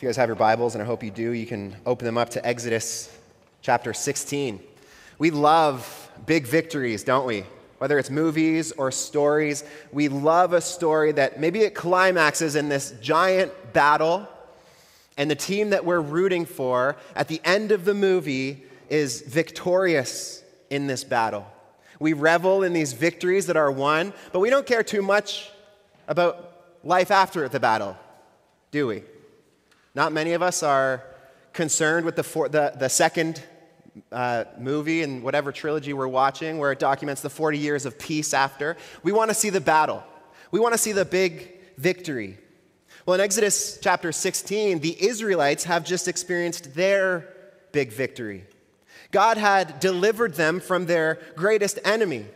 If 0.00 0.04
you 0.04 0.08
guys 0.08 0.16
have 0.16 0.30
your 0.30 0.36
Bibles, 0.36 0.74
and 0.74 0.80
I 0.80 0.86
hope 0.86 1.02
you 1.02 1.10
do, 1.10 1.32
you 1.32 1.44
can 1.44 1.76
open 1.84 2.06
them 2.06 2.16
up 2.16 2.30
to 2.30 2.46
Exodus 2.46 3.14
chapter 3.60 3.92
16. 3.92 4.58
We 5.18 5.30
love 5.30 6.10
big 6.24 6.46
victories, 6.46 7.04
don't 7.04 7.26
we? 7.26 7.44
Whether 7.76 7.98
it's 7.98 8.08
movies 8.08 8.72
or 8.72 8.90
stories, 8.92 9.62
we 9.92 10.08
love 10.08 10.54
a 10.54 10.62
story 10.62 11.12
that 11.12 11.38
maybe 11.38 11.60
it 11.60 11.74
climaxes 11.74 12.56
in 12.56 12.70
this 12.70 12.94
giant 13.02 13.52
battle, 13.74 14.26
and 15.18 15.30
the 15.30 15.34
team 15.34 15.68
that 15.68 15.84
we're 15.84 16.00
rooting 16.00 16.46
for 16.46 16.96
at 17.14 17.28
the 17.28 17.42
end 17.44 17.70
of 17.70 17.84
the 17.84 17.92
movie 17.92 18.64
is 18.88 19.20
victorious 19.20 20.42
in 20.70 20.86
this 20.86 21.04
battle. 21.04 21.46
We 21.98 22.14
revel 22.14 22.62
in 22.62 22.72
these 22.72 22.94
victories 22.94 23.48
that 23.48 23.58
are 23.58 23.70
won, 23.70 24.14
but 24.32 24.40
we 24.40 24.48
don't 24.48 24.64
care 24.64 24.82
too 24.82 25.02
much 25.02 25.50
about 26.08 26.78
life 26.84 27.10
after 27.10 27.46
the 27.50 27.60
battle, 27.60 27.98
do 28.70 28.86
we? 28.86 29.02
Not 29.94 30.12
many 30.12 30.32
of 30.32 30.42
us 30.42 30.62
are 30.62 31.04
concerned 31.52 32.06
with 32.06 32.16
the, 32.16 32.22
for, 32.22 32.48
the, 32.48 32.72
the 32.78 32.88
second 32.88 33.42
uh, 34.12 34.44
movie 34.58 35.02
and 35.02 35.22
whatever 35.22 35.52
trilogy 35.52 35.92
we're 35.92 36.08
watching 36.08 36.58
where 36.58 36.72
it 36.72 36.78
documents 36.78 37.22
the 37.22 37.30
40 37.30 37.58
years 37.58 37.86
of 37.86 37.98
peace 37.98 38.32
after. 38.32 38.76
We 39.02 39.12
want 39.12 39.30
to 39.30 39.34
see 39.34 39.50
the 39.50 39.60
battle, 39.60 40.02
we 40.50 40.60
want 40.60 40.74
to 40.74 40.78
see 40.78 40.92
the 40.92 41.04
big 41.04 41.58
victory. 41.76 42.38
Well, 43.06 43.14
in 43.14 43.20
Exodus 43.20 43.78
chapter 43.80 44.12
16, 44.12 44.80
the 44.80 45.02
Israelites 45.02 45.64
have 45.64 45.84
just 45.84 46.06
experienced 46.06 46.74
their 46.74 47.28
big 47.72 47.92
victory. 47.92 48.44
God 49.10 49.38
had 49.38 49.80
delivered 49.80 50.34
them 50.34 50.60
from 50.60 50.86
their 50.86 51.18
greatest 51.34 51.78
enemy. 51.84 52.26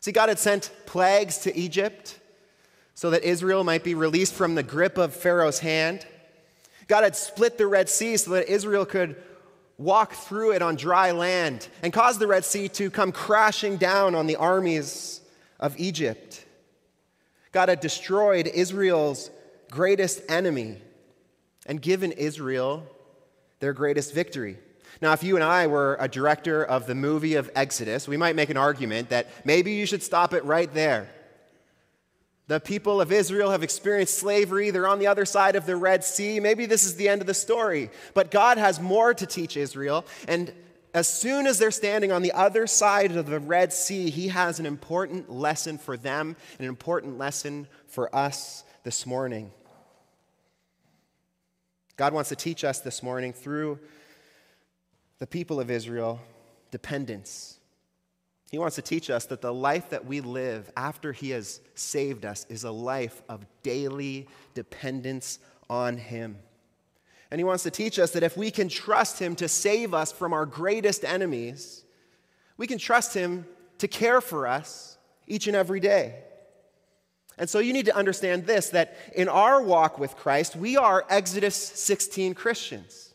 See, 0.00 0.12
God 0.12 0.28
had 0.28 0.38
sent 0.38 0.70
plagues 0.86 1.38
to 1.38 1.54
Egypt 1.56 2.18
so 2.94 3.10
that 3.10 3.24
Israel 3.24 3.64
might 3.64 3.84
be 3.84 3.94
released 3.94 4.32
from 4.32 4.54
the 4.54 4.62
grip 4.62 4.96
of 4.96 5.12
Pharaoh's 5.14 5.58
hand. 5.58 6.06
God 6.88 7.04
had 7.04 7.14
split 7.14 7.58
the 7.58 7.66
Red 7.66 7.88
Sea 7.88 8.16
so 8.16 8.32
that 8.32 8.48
Israel 8.48 8.84
could 8.84 9.16
walk 9.76 10.12
through 10.12 10.52
it 10.52 10.62
on 10.62 10.74
dry 10.74 11.12
land 11.12 11.68
and 11.82 11.92
cause 11.92 12.18
the 12.18 12.26
Red 12.26 12.44
Sea 12.44 12.68
to 12.70 12.90
come 12.90 13.12
crashing 13.12 13.76
down 13.76 14.14
on 14.14 14.26
the 14.26 14.36
armies 14.36 15.20
of 15.60 15.78
Egypt. 15.78 16.44
God 17.52 17.68
had 17.68 17.80
destroyed 17.80 18.46
Israel's 18.46 19.30
greatest 19.70 20.22
enemy 20.28 20.78
and 21.66 21.80
given 21.80 22.12
Israel 22.12 22.86
their 23.60 23.72
greatest 23.72 24.14
victory. 24.14 24.58
Now, 25.00 25.12
if 25.12 25.22
you 25.22 25.36
and 25.36 25.44
I 25.44 25.66
were 25.66 25.96
a 26.00 26.08
director 26.08 26.64
of 26.64 26.86
the 26.86 26.94
movie 26.94 27.34
of 27.34 27.50
Exodus, 27.54 28.08
we 28.08 28.16
might 28.16 28.34
make 28.34 28.50
an 28.50 28.56
argument 28.56 29.10
that 29.10 29.28
maybe 29.44 29.72
you 29.72 29.86
should 29.86 30.02
stop 30.02 30.32
it 30.32 30.44
right 30.44 30.72
there. 30.72 31.08
The 32.48 32.60
people 32.60 33.00
of 33.02 33.12
Israel 33.12 33.50
have 33.50 33.62
experienced 33.62 34.18
slavery. 34.18 34.70
They're 34.70 34.88
on 34.88 34.98
the 34.98 35.06
other 35.06 35.26
side 35.26 35.54
of 35.54 35.66
the 35.66 35.76
Red 35.76 36.02
Sea. 36.02 36.40
Maybe 36.40 36.64
this 36.64 36.84
is 36.84 36.96
the 36.96 37.08
end 37.08 37.20
of 37.20 37.26
the 37.26 37.34
story. 37.34 37.90
But 38.14 38.30
God 38.30 38.56
has 38.56 38.80
more 38.80 39.12
to 39.12 39.26
teach 39.26 39.56
Israel. 39.56 40.06
And 40.26 40.52
as 40.94 41.06
soon 41.08 41.46
as 41.46 41.58
they're 41.58 41.70
standing 41.70 42.10
on 42.10 42.22
the 42.22 42.32
other 42.32 42.66
side 42.66 43.14
of 43.14 43.26
the 43.26 43.38
Red 43.38 43.70
Sea, 43.72 44.08
He 44.08 44.28
has 44.28 44.58
an 44.58 44.64
important 44.64 45.30
lesson 45.30 45.76
for 45.76 45.98
them, 45.98 46.36
an 46.58 46.64
important 46.64 47.18
lesson 47.18 47.68
for 47.86 48.14
us 48.16 48.64
this 48.82 49.04
morning. 49.04 49.52
God 51.96 52.14
wants 52.14 52.30
to 52.30 52.36
teach 52.36 52.64
us 52.64 52.80
this 52.80 53.02
morning 53.02 53.34
through 53.34 53.78
the 55.18 55.26
people 55.26 55.60
of 55.60 55.70
Israel 55.70 56.20
dependence. 56.70 57.57
He 58.50 58.58
wants 58.58 58.76
to 58.76 58.82
teach 58.82 59.10
us 59.10 59.26
that 59.26 59.42
the 59.42 59.52
life 59.52 59.90
that 59.90 60.06
we 60.06 60.20
live 60.20 60.70
after 60.76 61.12
He 61.12 61.30
has 61.30 61.60
saved 61.74 62.24
us 62.24 62.46
is 62.48 62.64
a 62.64 62.70
life 62.70 63.22
of 63.28 63.44
daily 63.62 64.26
dependence 64.54 65.38
on 65.68 65.98
Him. 65.98 66.38
And 67.30 67.38
He 67.38 67.44
wants 67.44 67.62
to 67.64 67.70
teach 67.70 67.98
us 67.98 68.12
that 68.12 68.22
if 68.22 68.36
we 68.36 68.50
can 68.50 68.68
trust 68.68 69.18
Him 69.18 69.36
to 69.36 69.48
save 69.48 69.92
us 69.92 70.12
from 70.12 70.32
our 70.32 70.46
greatest 70.46 71.04
enemies, 71.04 71.84
we 72.56 72.66
can 72.66 72.78
trust 72.78 73.12
Him 73.12 73.44
to 73.78 73.88
care 73.88 74.20
for 74.20 74.46
us 74.46 74.96
each 75.26 75.46
and 75.46 75.54
every 75.54 75.80
day. 75.80 76.22
And 77.36 77.48
so 77.48 77.58
you 77.60 77.72
need 77.72 77.86
to 77.86 77.94
understand 77.94 78.46
this 78.46 78.70
that 78.70 78.96
in 79.14 79.28
our 79.28 79.62
walk 79.62 79.98
with 79.98 80.16
Christ, 80.16 80.56
we 80.56 80.76
are 80.76 81.04
Exodus 81.08 81.54
16 81.54 82.34
Christians. 82.34 83.07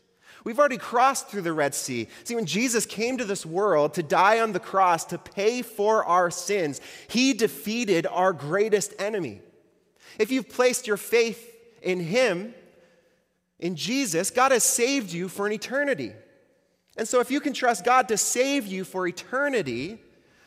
We've 0.44 0.58
already 0.58 0.76
crossed 0.76 1.28
through 1.28 1.40
the 1.42 1.54
Red 1.54 1.74
Sea. 1.74 2.06
See, 2.24 2.34
when 2.34 2.44
Jesus 2.44 2.84
came 2.84 3.16
to 3.16 3.24
this 3.24 3.46
world 3.46 3.94
to 3.94 4.02
die 4.02 4.40
on 4.40 4.52
the 4.52 4.60
cross 4.60 5.06
to 5.06 5.18
pay 5.18 5.62
for 5.62 6.04
our 6.04 6.30
sins, 6.30 6.82
he 7.08 7.32
defeated 7.32 8.06
our 8.06 8.34
greatest 8.34 8.92
enemy. 8.98 9.40
If 10.18 10.30
you've 10.30 10.50
placed 10.50 10.86
your 10.86 10.98
faith 10.98 11.50
in 11.82 11.98
him, 11.98 12.54
in 13.58 13.74
Jesus, 13.74 14.30
God 14.30 14.52
has 14.52 14.64
saved 14.64 15.12
you 15.12 15.28
for 15.28 15.46
an 15.46 15.52
eternity. 15.52 16.12
And 16.98 17.08
so, 17.08 17.20
if 17.20 17.30
you 17.30 17.40
can 17.40 17.54
trust 17.54 17.84
God 17.84 18.08
to 18.08 18.18
save 18.18 18.66
you 18.66 18.84
for 18.84 19.06
eternity, 19.06 19.98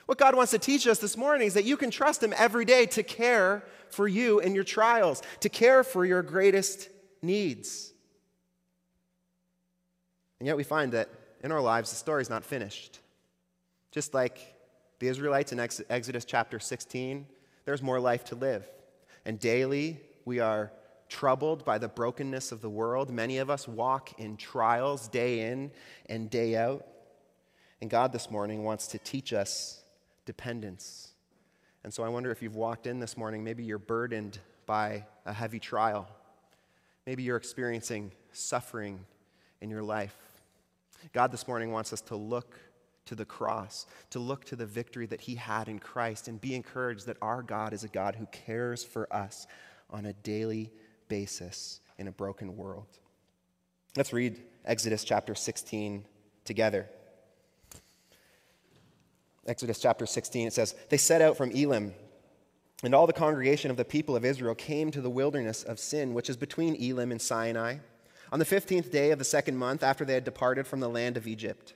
what 0.05 0.19
God 0.19 0.35
wants 0.35 0.51
to 0.51 0.59
teach 0.59 0.87
us 0.87 0.99
this 0.99 1.17
morning 1.17 1.47
is 1.47 1.55
that 1.55 1.65
you 1.65 1.75
can 1.75 1.89
trust 1.89 2.21
Him 2.21 2.33
every 2.37 2.63
day 2.63 2.85
to 2.87 3.03
care 3.03 3.63
for 3.89 4.07
you 4.07 4.39
in 4.39 4.53
your 4.53 4.63
trials, 4.63 5.23
to 5.39 5.49
care 5.49 5.83
for 5.83 6.05
your 6.05 6.21
greatest 6.21 6.89
needs. 7.21 7.93
And 10.39 10.47
yet 10.47 10.57
we 10.57 10.63
find 10.63 10.91
that 10.93 11.09
in 11.43 11.51
our 11.51 11.61
lives, 11.61 11.89
the 11.89 11.95
story 11.95 12.21
is 12.21 12.29
not 12.29 12.43
finished. 12.43 12.99
Just 13.91 14.13
like 14.13 14.55
the 14.99 15.07
Israelites 15.07 15.51
in 15.51 15.59
Exodus 15.59 16.25
chapter 16.25 16.59
16, 16.59 17.25
there's 17.65 17.81
more 17.81 17.99
life 17.99 18.23
to 18.25 18.35
live. 18.35 18.67
And 19.25 19.39
daily, 19.39 19.99
we 20.25 20.39
are 20.39 20.71
troubled 21.09 21.63
by 21.63 21.77
the 21.77 21.87
brokenness 21.87 22.51
of 22.51 22.61
the 22.61 22.69
world. 22.69 23.09
Many 23.09 23.37
of 23.37 23.49
us 23.49 23.67
walk 23.67 24.19
in 24.19 24.37
trials 24.37 25.07
day 25.07 25.51
in 25.51 25.71
and 26.07 26.29
day 26.29 26.55
out. 26.55 26.85
And 27.81 27.89
God 27.89 28.11
this 28.11 28.29
morning 28.29 28.63
wants 28.63 28.87
to 28.87 28.97
teach 28.97 29.33
us 29.33 29.83
dependence. 30.25 31.11
And 31.83 31.93
so 31.93 32.03
I 32.03 32.09
wonder 32.09 32.31
if 32.31 32.41
you've 32.41 32.55
walked 32.55 32.87
in 32.87 32.99
this 32.99 33.15
morning, 33.15 33.43
maybe 33.43 33.63
you're 33.63 33.77
burdened 33.77 34.39
by 34.65 35.05
a 35.25 35.31
heavy 35.31 35.59
trial. 35.59 36.07
Maybe 37.05 37.23
you're 37.23 37.37
experiencing 37.37 38.11
suffering 38.33 38.99
in 39.61 39.69
your 39.69 39.83
life. 39.83 40.15
God 41.13 41.31
this 41.31 41.47
morning 41.47 41.71
wants 41.71 41.93
us 41.93 42.01
to 42.01 42.15
look 42.15 42.59
to 43.05 43.15
the 43.15 43.25
cross, 43.25 43.85
to 44.11 44.19
look 44.19 44.45
to 44.45 44.55
the 44.55 44.65
victory 44.65 45.05
that 45.07 45.21
he 45.21 45.35
had 45.35 45.67
in 45.67 45.79
Christ, 45.79 46.27
and 46.27 46.39
be 46.39 46.55
encouraged 46.55 47.07
that 47.07 47.17
our 47.21 47.41
God 47.41 47.73
is 47.73 47.83
a 47.83 47.87
God 47.87 48.15
who 48.15 48.25
cares 48.27 48.83
for 48.83 49.11
us 49.13 49.47
on 49.89 50.05
a 50.05 50.13
daily 50.13 50.71
basis 51.07 51.79
in 51.97 52.07
a 52.07 52.11
broken 52.11 52.55
world. 52.55 52.87
Let's 53.95 54.13
read 54.13 54.39
Exodus 54.65 55.03
chapter 55.03 55.33
16 55.33 56.05
together. 56.45 56.87
Exodus 59.47 59.79
chapter 59.79 60.05
16, 60.05 60.47
it 60.47 60.53
says, 60.53 60.75
They 60.89 60.97
set 60.97 61.21
out 61.21 61.37
from 61.37 61.51
Elim, 61.51 61.93
and 62.83 62.93
all 62.93 63.07
the 63.07 63.13
congregation 63.13 63.71
of 63.71 63.77
the 63.77 63.85
people 63.85 64.15
of 64.15 64.25
Israel 64.25 64.53
came 64.53 64.91
to 64.91 65.01
the 65.01 65.09
wilderness 65.09 65.63
of 65.63 65.79
Sin, 65.79 66.13
which 66.13 66.29
is 66.29 66.35
between 66.35 66.75
Elim 66.75 67.11
and 67.11 67.21
Sinai 67.21 67.77
on 68.31 68.39
the 68.39 68.45
fifteenth 68.45 68.91
day 68.91 69.11
of 69.11 69.19
the 69.19 69.25
second 69.25 69.57
month 69.57 69.83
after 69.83 70.05
they 70.05 70.13
had 70.13 70.23
departed 70.23 70.67
from 70.67 70.79
the 70.79 70.89
land 70.89 71.17
of 71.17 71.27
Egypt. 71.27 71.73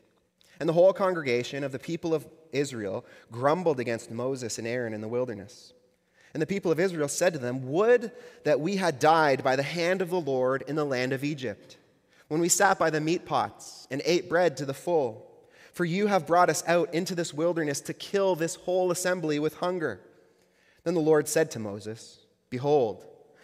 And 0.60 0.70
the 0.70 0.74
whole 0.74 0.94
congregation 0.94 1.64
of 1.64 1.72
the 1.72 1.80
people 1.80 2.14
of 2.14 2.28
Israel 2.52 3.06
grumbled 3.32 3.80
against 3.80 4.12
Moses 4.12 4.58
and 4.58 4.68
Aaron 4.68 4.94
in 4.94 5.02
the 5.02 5.08
wilderness. 5.08 5.74
And 6.34 6.42
the 6.42 6.48
people 6.48 6.72
of 6.72 6.80
Israel 6.80 7.08
said 7.08 7.34
to 7.34 7.40
them, 7.40 7.70
Would 7.72 8.12
that 8.44 8.60
we 8.60 8.78
had 8.78 9.00
died 9.00 9.44
by 9.44 9.56
the 9.56 9.64
hand 9.64 10.02
of 10.02 10.10
the 10.10 10.22
Lord 10.22 10.64
in 10.68 10.76
the 10.76 10.86
land 10.86 11.14
of 11.14 11.24
Egypt, 11.24 11.78
when 12.32 12.40
we 12.40 12.48
sat 12.48 12.80
by 12.80 12.90
the 12.90 13.02
meat 13.02 13.26
pots 13.26 13.88
and 13.92 14.02
ate 14.06 14.30
bread 14.30 14.56
to 14.56 14.66
the 14.66 14.74
full. 14.74 15.30
For 15.74 15.84
you 15.84 16.08
have 16.08 16.26
brought 16.26 16.50
us 16.50 16.64
out 16.66 16.94
into 16.94 17.14
this 17.14 17.34
wilderness 17.34 17.82
to 17.82 17.94
kill 17.94 18.36
this 18.36 18.56
whole 18.56 18.90
assembly 18.90 19.38
with 19.38 19.58
hunger. 19.58 20.00
Then 20.86 20.94
the 20.94 21.02
Lord 21.02 21.28
said 21.28 21.52
to 21.52 21.60
Moses, 21.60 22.20
Behold, 22.50 23.06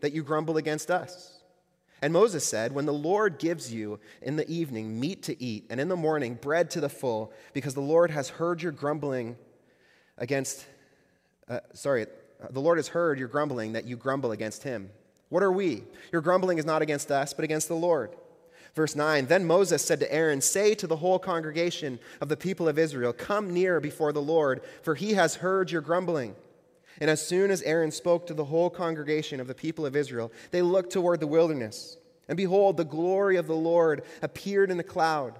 that 0.00 0.12
you 0.12 0.22
grumble 0.22 0.56
against 0.56 0.90
us? 0.90 1.38
And 2.00 2.12
Moses 2.12 2.44
said, 2.44 2.72
When 2.72 2.86
the 2.86 2.92
Lord 2.92 3.38
gives 3.38 3.72
you 3.72 3.98
in 4.22 4.36
the 4.36 4.48
evening 4.48 5.00
meat 5.00 5.22
to 5.24 5.42
eat, 5.42 5.66
and 5.70 5.80
in 5.80 5.88
the 5.88 5.96
morning 5.96 6.34
bread 6.34 6.70
to 6.70 6.80
the 6.80 6.88
full, 6.88 7.32
because 7.52 7.74
the 7.74 7.80
Lord 7.80 8.10
has 8.10 8.28
heard 8.28 8.62
your 8.62 8.72
grumbling 8.72 9.36
against, 10.16 10.66
uh, 11.48 11.60
sorry, 11.72 12.06
the 12.50 12.60
Lord 12.60 12.78
has 12.78 12.88
heard 12.88 13.18
your 13.18 13.28
grumbling 13.28 13.72
that 13.72 13.84
you 13.84 13.96
grumble 13.96 14.30
against 14.30 14.62
him. 14.62 14.90
What 15.28 15.42
are 15.42 15.52
we? 15.52 15.84
Your 16.12 16.22
grumbling 16.22 16.58
is 16.58 16.64
not 16.64 16.82
against 16.82 17.10
us, 17.10 17.34
but 17.34 17.44
against 17.44 17.68
the 17.68 17.74
Lord. 17.74 18.14
Verse 18.74 18.94
9 18.94 19.26
Then 19.26 19.44
Moses 19.44 19.84
said 19.84 20.00
to 20.00 20.12
Aaron, 20.12 20.40
Say 20.40 20.74
to 20.76 20.86
the 20.86 20.96
whole 20.96 21.18
congregation 21.18 21.98
of 22.20 22.28
the 22.28 22.36
people 22.36 22.68
of 22.68 22.78
Israel, 22.78 23.12
Come 23.12 23.52
near 23.52 23.80
before 23.80 24.12
the 24.12 24.22
Lord, 24.22 24.62
for 24.82 24.94
he 24.94 25.14
has 25.14 25.36
heard 25.36 25.70
your 25.70 25.82
grumbling. 25.82 26.36
And 27.00 27.10
as 27.10 27.24
soon 27.24 27.50
as 27.50 27.62
Aaron 27.62 27.90
spoke 27.90 28.26
to 28.26 28.34
the 28.34 28.44
whole 28.44 28.70
congregation 28.70 29.40
of 29.40 29.46
the 29.46 29.54
people 29.54 29.86
of 29.86 29.96
Israel, 29.96 30.32
they 30.50 30.62
looked 30.62 30.92
toward 30.92 31.20
the 31.20 31.26
wilderness. 31.26 31.96
And 32.28 32.36
behold, 32.36 32.76
the 32.76 32.84
glory 32.84 33.36
of 33.36 33.46
the 33.46 33.56
Lord 33.56 34.02
appeared 34.20 34.70
in 34.70 34.76
the 34.76 34.82
cloud. 34.82 35.38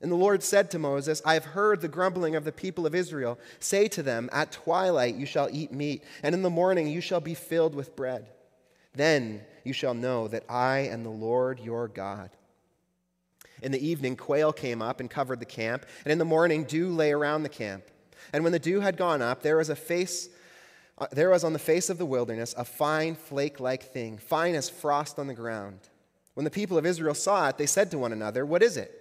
And 0.00 0.12
the 0.12 0.16
Lord 0.16 0.42
said 0.42 0.70
to 0.70 0.78
Moses, 0.78 1.20
I 1.24 1.34
have 1.34 1.44
heard 1.44 1.80
the 1.80 1.88
grumbling 1.88 2.36
of 2.36 2.44
the 2.44 2.52
people 2.52 2.86
of 2.86 2.94
Israel. 2.94 3.38
Say 3.58 3.88
to 3.88 4.02
them, 4.02 4.28
At 4.32 4.52
twilight 4.52 5.16
you 5.16 5.26
shall 5.26 5.48
eat 5.50 5.72
meat, 5.72 6.04
and 6.22 6.34
in 6.34 6.42
the 6.42 6.50
morning 6.50 6.86
you 6.86 7.00
shall 7.00 7.20
be 7.20 7.34
filled 7.34 7.74
with 7.74 7.96
bread. 7.96 8.26
Then 8.94 9.42
you 9.64 9.72
shall 9.72 9.94
know 9.94 10.28
that 10.28 10.44
I 10.48 10.78
am 10.78 11.02
the 11.02 11.10
Lord 11.10 11.60
your 11.60 11.88
God. 11.88 12.30
In 13.60 13.72
the 13.72 13.84
evening, 13.84 14.16
quail 14.16 14.52
came 14.52 14.80
up 14.80 15.00
and 15.00 15.10
covered 15.10 15.40
the 15.40 15.46
camp, 15.46 15.84
and 16.04 16.12
in 16.12 16.18
the 16.18 16.24
morning, 16.24 16.64
dew 16.64 16.90
lay 16.90 17.12
around 17.12 17.42
the 17.42 17.48
camp. 17.48 17.84
And 18.32 18.44
when 18.44 18.52
the 18.52 18.58
dew 18.58 18.80
had 18.80 18.96
gone 18.96 19.22
up, 19.22 19.42
there 19.42 19.56
was 19.56 19.68
a 19.68 19.76
face. 19.76 20.28
Uh, 20.98 21.06
there 21.12 21.30
was 21.30 21.44
on 21.44 21.52
the 21.52 21.58
face 21.58 21.88
of 21.88 21.98
the 21.98 22.06
wilderness 22.06 22.54
a 22.58 22.64
fine 22.64 23.14
flake 23.14 23.60
like 23.60 23.84
thing, 23.84 24.18
fine 24.18 24.54
as 24.54 24.68
frost 24.68 25.18
on 25.18 25.28
the 25.28 25.34
ground. 25.34 25.78
When 26.34 26.44
the 26.44 26.50
people 26.50 26.76
of 26.76 26.86
Israel 26.86 27.14
saw 27.14 27.48
it, 27.48 27.58
they 27.58 27.66
said 27.66 27.90
to 27.90 27.98
one 27.98 28.12
another, 28.12 28.44
What 28.44 28.62
is 28.62 28.76
it? 28.76 28.94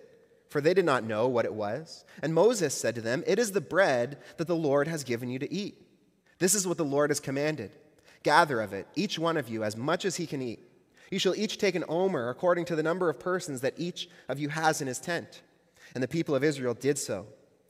For 0.50 0.62
they 0.62 0.74
did 0.74 0.86
not 0.86 1.04
know 1.04 1.28
what 1.28 1.46
it 1.46 1.54
was. 1.54 2.06
And 2.22 2.34
Moses 2.34 2.74
said 2.74 2.96
to 2.96 3.02
them, 3.02 3.24
It 3.28 3.40
is 3.40 3.52
the 3.52 3.62
bread 3.62 4.18
that 4.38 4.48
the 4.48 4.56
Lord 4.56 4.88
has 4.88 5.04
given 5.04 5.30
you 5.30 5.40
to 5.40 5.54
eat. 5.54 5.82
This 6.40 6.56
is 6.56 6.68
what 6.68 6.78
the 6.78 6.86
Lord 6.86 7.10
has 7.10 7.20
commanded. 7.20 7.72
Gather 8.24 8.62
of 8.62 8.74
it, 8.74 8.88
each 8.96 9.20
one 9.20 9.38
of 9.38 9.50
you, 9.50 9.64
as 9.64 9.76
much 9.76 10.06
as 10.06 10.16
he 10.16 10.28
can 10.28 10.42
eat 10.42 10.68
you 11.10 11.20
shall 11.20 11.36
each 11.36 11.58
take 11.58 11.76
an 11.76 11.86
omer 11.88 12.30
according 12.30 12.66
to 12.66 12.76
the 12.76 12.84
number 12.84 13.10
of 13.10 13.20
persons 13.20 13.62
that 13.62 13.74
each 13.78 14.10
of 14.28 14.40
you 14.40 14.50
has 14.50 14.82
in 14.82 14.88
his 14.88 15.00
tent. 15.00 15.42
And 15.94 16.04
the 16.04 16.08
people 16.08 16.36
of 16.36 16.44
Israel 16.44 16.74
did 16.74 16.98
so. 16.98 17.28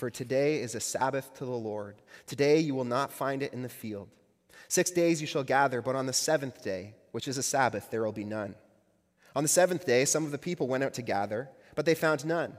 for 0.00 0.10
today 0.10 0.62
is 0.62 0.74
a 0.74 0.80
Sabbath 0.80 1.34
to 1.34 1.44
the 1.44 1.50
Lord. 1.50 1.96
Today 2.26 2.58
you 2.58 2.74
will 2.74 2.86
not 2.86 3.12
find 3.12 3.42
it 3.42 3.52
in 3.52 3.60
the 3.60 3.68
field. 3.68 4.08
Six 4.66 4.90
days 4.90 5.20
you 5.20 5.26
shall 5.26 5.44
gather, 5.44 5.82
but 5.82 5.94
on 5.94 6.06
the 6.06 6.14
seventh 6.14 6.64
day, 6.64 6.94
which 7.12 7.28
is 7.28 7.36
a 7.36 7.42
Sabbath, 7.42 7.90
there 7.90 8.02
will 8.02 8.10
be 8.10 8.24
none. 8.24 8.54
On 9.36 9.44
the 9.44 9.48
seventh 9.48 9.84
day, 9.84 10.06
some 10.06 10.24
of 10.24 10.30
the 10.30 10.38
people 10.38 10.68
went 10.68 10.84
out 10.84 10.94
to 10.94 11.02
gather, 11.02 11.50
but 11.74 11.84
they 11.84 11.94
found 11.94 12.24
none. 12.24 12.54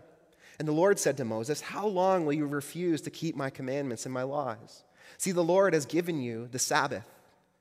And 0.59 0.67
the 0.67 0.71
Lord 0.71 0.99
said 0.99 1.17
to 1.17 1.25
Moses, 1.25 1.61
How 1.61 1.87
long 1.87 2.27
will 2.27 2.33
you 2.33 2.45
refuse 2.45 3.01
to 3.01 3.09
keep 3.09 3.35
my 3.35 3.49
commandments 3.49 4.05
and 4.05 4.13
my 4.13 4.23
laws? 4.23 4.83
See, 5.17 5.31
the 5.31 5.43
Lord 5.43 5.73
has 5.73 5.87
given 5.87 6.21
you 6.21 6.47
the 6.47 6.59
Sabbath. 6.59 7.07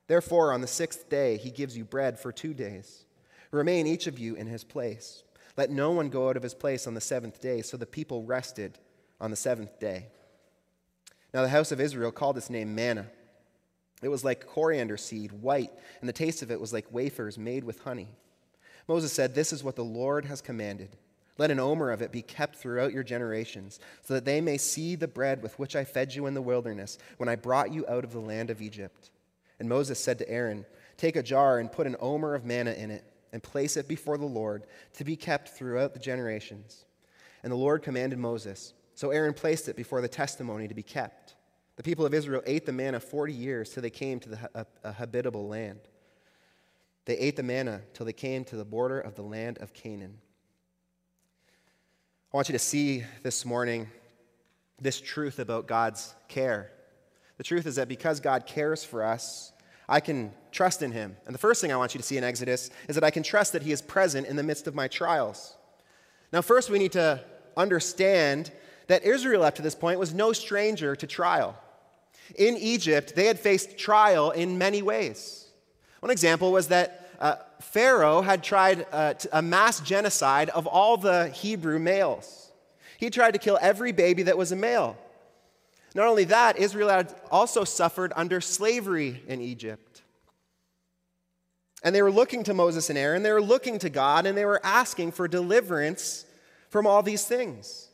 Therefore, 0.08 0.52
on 0.52 0.60
the 0.60 0.66
sixth 0.66 1.08
day, 1.08 1.38
he 1.38 1.50
gives 1.50 1.74
you 1.74 1.86
bread 1.86 2.18
for 2.18 2.32
two 2.32 2.52
days. 2.52 3.06
Remain 3.50 3.86
each 3.86 4.06
of 4.06 4.18
you 4.18 4.34
in 4.34 4.46
his 4.46 4.62
place. 4.62 5.22
Let 5.56 5.70
no 5.70 5.90
one 5.90 6.10
go 6.10 6.28
out 6.28 6.36
of 6.36 6.42
his 6.42 6.54
place 6.54 6.86
on 6.86 6.92
the 6.92 7.00
seventh 7.00 7.40
day. 7.40 7.62
So 7.62 7.78
the 7.78 7.86
people 7.86 8.24
rested 8.24 8.78
on 9.20 9.31
the 9.31 9.37
seventh 9.37 9.78
day. 9.78 10.06
Now 11.32 11.43
the 11.43 11.49
house 11.49 11.72
of 11.72 11.81
Israel 11.81 12.11
called 12.11 12.37
its 12.37 12.50
name 12.50 12.75
manna. 12.75 13.06
It 14.02 14.08
was 14.08 14.25
like 14.25 14.46
coriander 14.46 14.96
seed, 14.96 15.32
white, 15.32 15.70
and 16.00 16.08
the 16.08 16.14
taste 16.14 16.43
of 16.43 16.50
it 16.50 16.61
was 16.61 16.72
like 16.72 16.93
wafers 16.93 17.38
made 17.38 17.64
with 17.64 17.81
honey. 17.81 18.08
Moses 18.88 19.12
said, 19.12 19.34
This 19.34 19.52
is 19.52 19.62
what 19.62 19.76
the 19.76 19.84
Lord 19.84 20.25
has 20.25 20.40
commanded. 20.40 20.96
Let 21.38 21.50
an 21.50 21.61
omer 21.61 21.90
of 21.90 22.02
it 22.02 22.12
be 22.12 22.22
kept 22.22 22.56
throughout 22.56 22.93
your 22.93 23.02
generations, 23.02 23.78
so 24.02 24.14
that 24.14 24.25
they 24.25 24.40
may 24.40 24.58
see 24.58 24.94
the 24.94 25.08
bread 25.08 25.43
with 25.43 25.58
which 25.58 25.76
I 25.76 25.84
fed 25.84 26.14
you 26.14 26.26
in 26.26 26.34
the 26.34 26.43
wilderness 26.43 26.99
when 27.19 27.28
I 27.28 27.37
brought 27.37 27.73
you 27.73 27.87
out 27.88 28.05
of 28.05 28.12
the 28.12 28.20
land 28.20 28.50
of 28.50 28.61
Egypt. 28.61 29.11
And 29.58 29.69
Moses 29.69 29.99
said 29.99 30.19
to 30.19 30.28
Aaron, 30.28 30.66
Take 30.96 31.16
a 31.16 31.23
jar 31.23 31.58
and 31.58 31.73
put 31.73 31.87
an 31.87 31.96
omer 32.00 32.34
of 32.34 32.44
manna 32.44 32.73
in 32.73 32.90
it 32.90 33.05
and 33.32 33.43
place 33.43 33.76
it 33.76 33.88
before 33.88 34.19
the 34.19 34.26
Lord 34.26 34.64
to 34.94 35.05
be 35.05 35.16
kept 35.16 35.50
throughout 35.50 35.94
the 35.94 36.00
generations. 36.00 36.84
And 37.43 37.52
the 37.52 37.56
Lord 37.56 37.82
commanded 37.82 38.19
Moses. 38.19 38.75
So 39.00 39.12
Aaron 39.12 39.32
placed 39.32 39.67
it 39.67 39.76
before 39.76 40.02
the 40.02 40.08
testimony 40.08 40.69
to 40.69 40.75
be 40.75 40.82
kept. 40.82 41.35
The 41.76 41.82
people 41.82 42.05
of 42.05 42.12
Israel 42.12 42.43
ate 42.44 42.67
the 42.67 42.73
manna 42.73 43.00
40 43.00 43.32
years 43.32 43.70
till 43.70 43.82
they 43.82 43.88
came 43.88 44.20
to 44.20 44.29
the, 44.29 44.50
a, 44.55 44.67
a 44.85 44.93
habitable 44.93 45.49
land. 45.49 45.81
They 47.06 47.17
ate 47.17 47.37
the 47.37 47.43
manna 47.43 47.81
till 47.94 48.05
they 48.05 48.12
came 48.12 48.44
to 48.44 48.56
the 48.56 48.64
border 48.67 49.00
of 49.00 49.14
the 49.14 49.23
land 49.23 49.56
of 49.56 49.73
Canaan. 49.73 50.19
I 52.31 52.37
want 52.37 52.50
you 52.50 52.52
to 52.52 52.58
see 52.58 53.05
this 53.23 53.47
morning 53.47 53.88
this 54.79 55.00
truth 55.00 55.38
about 55.38 55.67
God's 55.67 56.14
care. 56.29 56.70
The 57.38 57.44
truth 57.44 57.64
is 57.64 57.76
that 57.76 57.88
because 57.88 58.20
God 58.20 58.44
cares 58.44 58.85
for 58.85 59.02
us, 59.02 59.52
I 59.88 60.00
can 60.00 60.31
trust 60.52 60.82
in 60.82 60.93
him. 60.93 61.17
And 61.25 61.35
the 61.35 61.38
first 61.38 61.62
thing 61.62 61.73
I 61.73 61.76
want 61.76 61.94
you 61.94 62.00
to 62.00 62.06
see 62.06 62.19
in 62.19 62.25
Exodus 62.25 62.69
is 62.87 62.97
that 62.97 63.05
I 63.05 63.11
can 63.11 63.23
trust 63.23 63.55
that 63.55 63.62
he 63.62 63.73
is 63.73 63.81
present 63.81 64.26
in 64.26 64.37
the 64.37 64.43
midst 64.43 64.67
of 64.67 64.75
my 64.75 64.88
trials. 64.88 65.56
Now, 66.35 66.43
first, 66.43 66.69
we 66.69 66.79
need 66.79 66.93
to 66.93 67.25
understand 67.56 68.52
that 68.90 69.04
Israel, 69.04 69.44
up 69.44 69.54
to 69.54 69.62
this 69.62 69.76
point, 69.76 70.00
was 70.00 70.12
no 70.12 70.32
stranger 70.32 70.97
to 70.97 71.06
trial. 71.06 71.56
In 72.35 72.56
Egypt, 72.56 73.14
they 73.14 73.26
had 73.26 73.38
faced 73.38 73.78
trial 73.78 74.32
in 74.32 74.59
many 74.59 74.82
ways. 74.82 75.47
One 76.00 76.11
example 76.11 76.50
was 76.50 76.66
that 76.68 77.09
uh, 77.20 77.37
Pharaoh 77.61 78.20
had 78.20 78.42
tried 78.42 78.85
uh, 78.90 79.14
a 79.32 79.42
mass 79.42 79.78
genocide 79.78 80.49
of 80.50 80.66
all 80.66 80.97
the 80.97 81.28
Hebrew 81.28 81.78
males. 81.78 82.50
He 82.99 83.11
tried 83.11 83.30
to 83.35 83.38
kill 83.38 83.61
every 83.62 83.92
baby 83.92 84.25
that 84.25 84.37
was 84.37 84.50
a 84.50 84.56
male. 84.56 84.99
Not 85.94 86.09
only 86.09 86.25
that, 86.25 86.59
Israel 86.59 86.88
had 86.88 87.14
also 87.30 87.62
suffered 87.62 88.12
under 88.16 88.40
slavery 88.40 89.23
in 89.28 89.40
Egypt. 89.40 90.02
And 91.85 91.94
they 91.94 92.02
were 92.02 92.11
looking 92.11 92.42
to 92.42 92.54
Moses 92.54 92.90
and 92.90 92.99
Aaron, 92.99 93.23
they 93.23 93.32
were 93.32 93.40
looking 93.40 93.78
to 93.78 93.88
God, 93.88 94.26
and 94.26 94.37
they 94.37 94.44
were 94.44 94.61
asking 94.64 95.12
for 95.12 95.28
deliverance 95.28 96.25
from 96.70 96.88
all 96.88 97.04
these 97.04 97.25
things. 97.25 97.89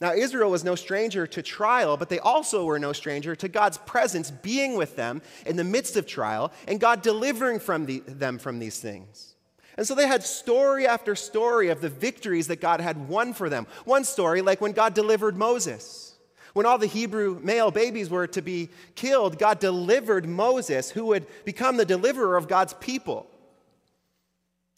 Now, 0.00 0.12
Israel 0.12 0.50
was 0.50 0.62
no 0.62 0.74
stranger 0.74 1.26
to 1.26 1.42
trial, 1.42 1.96
but 1.96 2.10
they 2.10 2.18
also 2.18 2.66
were 2.66 2.78
no 2.78 2.92
stranger 2.92 3.34
to 3.36 3.48
God's 3.48 3.78
presence 3.78 4.30
being 4.30 4.76
with 4.76 4.94
them 4.94 5.22
in 5.46 5.56
the 5.56 5.64
midst 5.64 5.96
of 5.96 6.06
trial 6.06 6.52
and 6.68 6.78
God 6.78 7.00
delivering 7.00 7.60
from 7.60 7.86
the, 7.86 8.00
them 8.00 8.38
from 8.38 8.58
these 8.58 8.78
things. 8.78 9.34
And 9.78 9.86
so 9.86 9.94
they 9.94 10.06
had 10.06 10.22
story 10.22 10.86
after 10.86 11.14
story 11.14 11.68
of 11.68 11.80
the 11.80 11.88
victories 11.88 12.48
that 12.48 12.60
God 12.60 12.80
had 12.80 13.08
won 13.08 13.32
for 13.32 13.48
them. 13.48 13.66
One 13.84 14.04
story, 14.04 14.42
like 14.42 14.60
when 14.60 14.72
God 14.72 14.92
delivered 14.94 15.36
Moses. 15.36 16.14
When 16.52 16.64
all 16.64 16.78
the 16.78 16.86
Hebrew 16.86 17.38
male 17.42 17.70
babies 17.70 18.08
were 18.08 18.26
to 18.28 18.40
be 18.40 18.70
killed, 18.94 19.38
God 19.38 19.58
delivered 19.58 20.26
Moses, 20.26 20.90
who 20.90 21.06
would 21.06 21.26
become 21.44 21.76
the 21.76 21.84
deliverer 21.84 22.36
of 22.36 22.48
God's 22.48 22.72
people. 22.74 23.26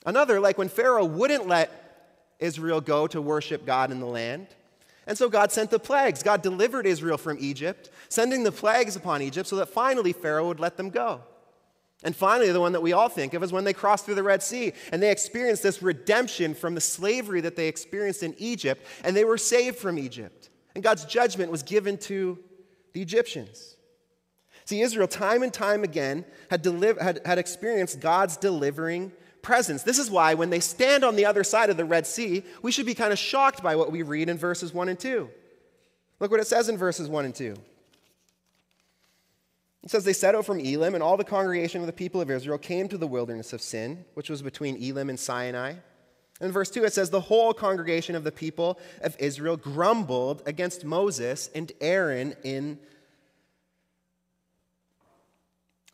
Another, 0.04 0.40
like 0.40 0.58
when 0.58 0.68
Pharaoh 0.68 1.04
wouldn't 1.04 1.46
let 1.46 2.34
Israel 2.40 2.80
go 2.80 3.06
to 3.08 3.22
worship 3.22 3.64
God 3.64 3.92
in 3.92 4.00
the 4.00 4.06
land. 4.06 4.48
And 5.08 5.18
so 5.18 5.28
God 5.28 5.50
sent 5.50 5.70
the 5.70 5.80
plagues. 5.80 6.22
God 6.22 6.42
delivered 6.42 6.86
Israel 6.86 7.18
from 7.18 7.38
Egypt, 7.40 7.90
sending 8.08 8.44
the 8.44 8.52
plagues 8.52 8.94
upon 8.94 9.22
Egypt 9.22 9.48
so 9.48 9.56
that 9.56 9.70
finally 9.70 10.12
Pharaoh 10.12 10.46
would 10.46 10.60
let 10.60 10.76
them 10.76 10.90
go. 10.90 11.22
And 12.04 12.14
finally, 12.14 12.52
the 12.52 12.60
one 12.60 12.72
that 12.72 12.82
we 12.82 12.92
all 12.92 13.08
think 13.08 13.34
of 13.34 13.42
is 13.42 13.50
when 13.50 13.64
they 13.64 13.72
crossed 13.72 14.04
through 14.04 14.14
the 14.14 14.22
Red 14.22 14.44
Sea 14.44 14.72
and 14.92 15.02
they 15.02 15.10
experienced 15.10 15.64
this 15.64 15.82
redemption 15.82 16.54
from 16.54 16.76
the 16.76 16.80
slavery 16.80 17.40
that 17.40 17.56
they 17.56 17.66
experienced 17.66 18.22
in 18.22 18.36
Egypt, 18.38 18.86
and 19.02 19.16
they 19.16 19.24
were 19.24 19.36
saved 19.38 19.78
from 19.78 19.98
Egypt 19.98 20.48
and 20.78 20.84
God's 20.84 21.04
judgment 21.06 21.50
was 21.50 21.64
given 21.64 21.98
to 21.98 22.38
the 22.92 23.02
Egyptians. 23.02 23.74
See, 24.64 24.80
Israel, 24.80 25.08
time 25.08 25.42
and 25.42 25.52
time 25.52 25.82
again, 25.82 26.24
had, 26.52 26.62
deliver, 26.62 27.02
had, 27.02 27.20
had 27.24 27.36
experienced 27.36 27.98
God's 27.98 28.36
delivering 28.36 29.10
presence. 29.42 29.82
This 29.82 29.98
is 29.98 30.10
why 30.10 30.34
when 30.34 30.50
they 30.50 30.60
stand 30.60 31.04
on 31.04 31.16
the 31.16 31.26
other 31.26 31.44
side 31.44 31.70
of 31.70 31.76
the 31.76 31.84
Red 31.84 32.06
Sea, 32.06 32.42
we 32.62 32.72
should 32.72 32.86
be 32.86 32.94
kind 32.94 33.12
of 33.12 33.18
shocked 33.18 33.62
by 33.62 33.76
what 33.76 33.92
we 33.92 34.02
read 34.02 34.28
in 34.28 34.38
verses 34.38 34.72
1 34.72 34.88
and 34.88 34.98
2. 34.98 35.28
Look 36.20 36.30
what 36.30 36.40
it 36.40 36.46
says 36.46 36.68
in 36.68 36.76
verses 36.76 37.08
1 37.08 37.24
and 37.24 37.34
2. 37.34 37.54
It 39.84 39.90
says, 39.90 40.04
They 40.04 40.12
set 40.12 40.34
out 40.34 40.44
from 40.44 40.60
Elim, 40.60 40.94
and 40.94 41.02
all 41.02 41.16
the 41.16 41.24
congregation 41.24 41.80
of 41.80 41.86
the 41.86 41.92
people 41.92 42.20
of 42.20 42.30
Israel 42.30 42.58
came 42.58 42.88
to 42.88 42.98
the 42.98 43.06
wilderness 43.06 43.52
of 43.52 43.62
Sin, 43.62 44.04
which 44.14 44.28
was 44.28 44.42
between 44.42 44.82
Elim 44.82 45.08
and 45.08 45.18
Sinai. 45.18 45.74
In 46.40 46.52
verse 46.52 46.70
2, 46.70 46.84
it 46.84 46.92
says, 46.92 47.10
The 47.10 47.20
whole 47.20 47.54
congregation 47.54 48.14
of 48.14 48.24
the 48.24 48.32
people 48.32 48.78
of 49.00 49.16
Israel 49.18 49.56
grumbled 49.56 50.42
against 50.46 50.84
Moses 50.84 51.50
and 51.54 51.70
Aaron 51.80 52.34
in 52.44 52.78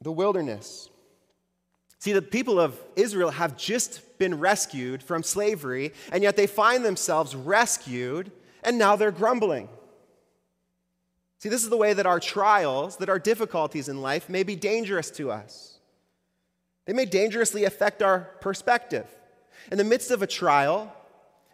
the 0.01 0.13
wilderness. 0.13 0.91
See, 2.05 2.13
the 2.13 2.21
people 2.21 2.61
of 2.61 2.79
Israel 2.97 3.31
have 3.31 3.57
just 3.57 4.19
been 4.19 4.39
rescued 4.39 5.03
from 5.03 5.23
slavery, 5.23 5.95
and 6.13 6.23
yet 6.23 6.37
they 6.37 6.47
find 6.47 6.85
themselves 6.85 7.35
rescued, 7.35 8.31
and 8.63 8.77
now 8.77 8.95
they're 8.95 9.11
grumbling. 9.11 9.71
See, 11.39 11.49
this 11.49 11.63
is 11.63 11.71
the 11.71 11.79
way 11.79 11.95
that 11.95 12.05
our 12.05 12.21
trials, 12.21 12.99
that 12.99 13.09
our 13.09 13.19
difficulties 13.19 13.89
in 13.89 14.03
life 14.03 14.29
may 14.29 14.43
be 14.43 14.55
dangerous 14.55 15.11
to 15.13 15.31
us. 15.31 15.79
They 16.85 16.93
may 16.93 17.07
dangerously 17.07 17.65
affect 17.65 18.03
our 18.03 18.29
perspective. 18.43 19.07
In 19.73 19.79
the 19.79 19.83
midst 19.83 20.11
of 20.11 20.21
a 20.21 20.27
trial, 20.27 20.95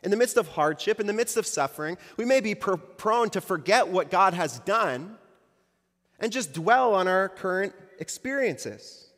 in 0.02 0.10
the 0.10 0.16
midst 0.16 0.36
of 0.36 0.48
hardship, 0.48 0.98
in 0.98 1.06
the 1.06 1.12
midst 1.12 1.36
of 1.36 1.46
suffering, 1.46 1.96
we 2.16 2.24
may 2.24 2.40
be 2.40 2.56
pr- 2.56 2.74
prone 2.74 3.30
to 3.30 3.40
forget 3.40 3.86
what 3.86 4.10
God 4.10 4.34
has 4.34 4.58
done 4.58 5.16
and 6.18 6.32
just 6.32 6.52
dwell 6.52 6.92
on 6.96 7.06
our 7.06 7.28
current 7.28 7.72
experiences. 8.00 9.09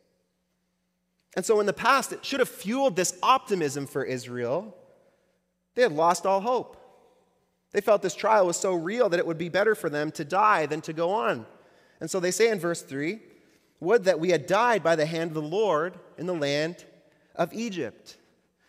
And 1.35 1.45
so, 1.45 1.61
in 1.61 1.67
the 1.67 1.73
past, 1.73 2.12
it 2.12 2.25
should 2.25 2.41
have 2.41 2.49
fueled 2.49 2.97
this 2.97 3.19
optimism 3.23 3.87
for 3.87 4.05
Israel. 4.05 4.77
They 5.75 5.83
had 5.83 5.93
lost 5.93 6.27
all 6.27 6.41
hope. 6.41 6.77
They 7.73 7.81
felt 7.81 8.03
this 8.03 8.15
trial 8.15 8.47
was 8.47 8.59
so 8.59 8.75
real 8.75 9.09
that 9.09 9.19
it 9.19 9.27
would 9.27 9.39
be 9.39 9.49
better 9.49 9.75
for 9.75 9.89
them 9.89 10.11
to 10.12 10.25
die 10.25 10.67
than 10.67 10.83
to 10.83 10.93
go 10.93 11.11
on. 11.11 11.47
And 12.01 12.11
so 12.11 12.21
they 12.21 12.31
say 12.31 12.51
in 12.51 12.59
verse 12.59 12.83
3 12.83 13.21
Would 13.81 14.05
that 14.05 14.21
we 14.21 14.31
had 14.31 14.47
died 14.47 14.83
by 14.83 14.95
the 14.95 15.07
hand 15.07 15.31
of 15.31 15.35
the 15.35 15.43
Lord 15.43 15.99
in 16.19 16.27
the 16.27 16.35
land 16.35 16.85
of 17.35 17.53
Egypt. 17.55 18.19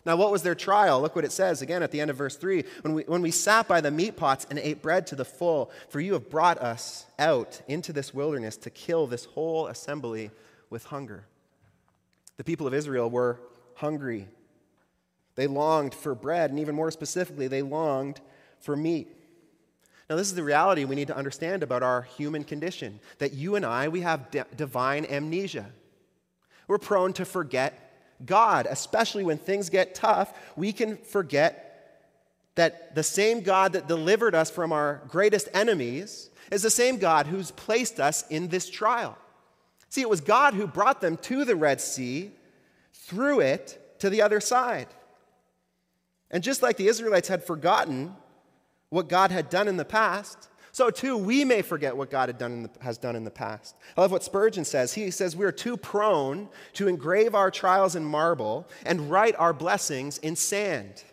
Now, 0.06 0.18
what 0.18 0.32
was 0.32 0.44
their 0.44 0.56
trial? 0.56 1.02
Look 1.02 1.16
what 1.16 1.24
it 1.24 1.32
says 1.32 1.62
again 1.62 1.82
at 1.82 1.92
the 1.92 2.02
end 2.02 2.12
of 2.12 2.18
verse 2.18 2.36
3 2.36 2.64
when 2.82 2.94
we, 2.94 3.04
when 3.04 3.22
we 3.22 3.32
sat 3.32 3.68
by 3.68 3.80
the 3.80 3.92
meat 3.92 4.18
pots 4.18 4.46
and 4.50 4.60
ate 4.60 4.82
bread 4.82 5.08
to 5.08 5.16
the 5.16 5.24
full, 5.24 5.72
for 5.90 6.02
you 6.02 6.14
have 6.14 6.30
brought 6.30 6.58
us 6.58 7.06
out 7.18 7.62
into 7.68 7.94
this 7.94 8.14
wilderness 8.14 8.58
to 8.58 8.70
kill 8.70 9.08
this 9.08 9.26
whole 9.26 9.68
assembly 9.68 10.30
with 10.70 10.86
hunger. 10.86 11.26
The 12.38 12.44
people 12.44 12.68
of 12.68 12.74
Israel 12.74 13.10
were 13.10 13.40
hungry. 13.76 14.28
They 15.36 15.48
longed 15.48 15.94
for 15.94 16.14
bread, 16.16 16.50
and 16.50 16.60
even 16.60 16.76
more 16.76 16.92
specifically, 16.92 17.48
they 17.48 17.62
longed 17.62 18.22
for 18.60 18.76
meat. 18.76 19.08
Now, 20.10 20.16
this 20.16 20.28
is 20.28 20.36
the 20.36 20.44
reality 20.44 20.86
we 20.86 20.96
need 20.96 21.08
to 21.08 21.16
understand 21.16 21.64
about 21.64 21.82
our 21.82 22.04
human 22.04 22.44
condition 22.44 23.00
that 23.20 23.34
you 23.34 23.56
and 23.56 23.66
I, 23.66 23.88
we 23.88 24.02
have 24.02 24.30
d- 24.32 24.42
divine 24.56 25.06
amnesia. 25.06 25.66
We're 26.68 26.78
prone 26.78 27.14
to 27.14 27.26
forget 27.26 27.80
God, 28.26 28.68
especially 28.70 29.24
when 29.24 29.38
things 29.38 29.70
get 29.70 29.96
tough. 29.96 30.34
We 30.56 30.72
can 30.74 30.98
forget 30.98 31.74
that 32.56 32.96
the 32.96 33.04
same 33.04 33.42
God 33.42 33.74
that 33.74 33.88
delivered 33.88 34.36
us 34.36 34.52
from 34.52 34.72
our 34.72 35.02
greatest 35.08 35.50
enemies 35.54 36.30
is 36.52 36.62
the 36.62 36.70
same 36.70 36.98
God 36.98 37.28
who's 37.28 37.52
placed 37.52 38.00
us 38.00 38.24
in 38.30 38.50
this 38.50 38.70
trial. 38.70 39.18
See, 39.94 40.02
it 40.02 40.10
was 40.10 40.22
God 40.22 40.56
who 40.56 40.66
brought 40.66 41.02
them 41.02 41.18
to 41.18 41.46
the 41.46 41.56
Red 41.56 41.80
Sea, 41.80 42.32
through 42.94 43.42
it 43.42 44.00
to 44.00 44.10
the 44.10 44.24
other 44.24 44.40
side. 44.40 44.88
And 46.32 46.42
just 46.42 46.64
like 46.64 46.78
the 46.78 46.88
Israelites 46.88 47.28
had 47.28 47.44
forgotten 47.44 48.16
what 48.90 49.08
God 49.08 49.30
had 49.30 49.52
done 49.52 49.68
in 49.68 49.78
the 49.78 49.86
past, 49.86 50.50
so 50.72 50.90
too 50.90 51.16
we 51.16 51.46
may 51.46 51.62
forget 51.62 51.96
what 51.96 52.10
God 52.10 52.36
done 52.40 52.64
the, 52.64 52.70
has 52.82 52.98
done 52.98 53.16
in 53.16 53.24
the 53.24 53.30
past. 53.30 53.76
I 53.96 54.02
love 54.02 54.12
what 54.12 54.24
Spurgeon 54.24 54.66
says. 54.66 54.96
He 54.96 55.12
says, 55.12 55.36
We 55.36 55.46
are 55.46 55.52
too 55.52 55.78
prone 55.78 56.50
to 56.74 56.88
engrave 56.88 57.36
our 57.36 57.52
trials 57.52 57.96
in 57.96 58.04
marble 58.04 58.68
and 58.88 59.12
write 59.12 59.36
our 59.38 59.54
blessings 59.54 60.18
in 60.18 60.36
sand. 60.36 61.04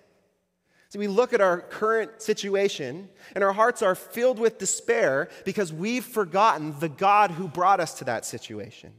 So 0.90 0.98
we 0.98 1.06
look 1.06 1.32
at 1.32 1.40
our 1.40 1.60
current 1.60 2.20
situation 2.20 3.08
and 3.36 3.44
our 3.44 3.52
hearts 3.52 3.80
are 3.80 3.94
filled 3.94 4.40
with 4.40 4.58
despair 4.58 5.28
because 5.44 5.72
we've 5.72 6.04
forgotten 6.04 6.74
the 6.80 6.88
God 6.88 7.30
who 7.30 7.46
brought 7.46 7.78
us 7.78 7.94
to 7.94 8.04
that 8.04 8.24
situation. 8.24 8.92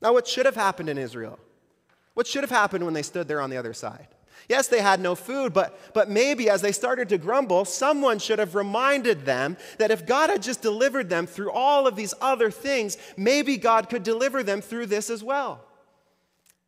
Now, 0.00 0.12
what 0.12 0.28
should 0.28 0.46
have 0.46 0.54
happened 0.54 0.88
in 0.88 0.98
Israel? 0.98 1.40
What 2.14 2.28
should 2.28 2.44
have 2.44 2.50
happened 2.50 2.84
when 2.84 2.94
they 2.94 3.02
stood 3.02 3.26
there 3.26 3.40
on 3.40 3.50
the 3.50 3.56
other 3.56 3.74
side? 3.74 4.06
Yes, 4.48 4.68
they 4.68 4.80
had 4.80 5.00
no 5.00 5.16
food, 5.16 5.52
but, 5.52 5.92
but 5.92 6.08
maybe 6.08 6.48
as 6.48 6.62
they 6.62 6.72
started 6.72 7.08
to 7.08 7.18
grumble, 7.18 7.64
someone 7.64 8.18
should 8.20 8.38
have 8.38 8.54
reminded 8.54 9.24
them 9.24 9.56
that 9.78 9.90
if 9.90 10.06
God 10.06 10.30
had 10.30 10.42
just 10.42 10.62
delivered 10.62 11.08
them 11.08 11.26
through 11.26 11.50
all 11.50 11.86
of 11.86 11.96
these 11.96 12.14
other 12.20 12.50
things, 12.50 12.96
maybe 13.16 13.56
God 13.56 13.88
could 13.88 14.02
deliver 14.04 14.42
them 14.42 14.60
through 14.60 14.86
this 14.86 15.10
as 15.10 15.22
well. 15.22 15.64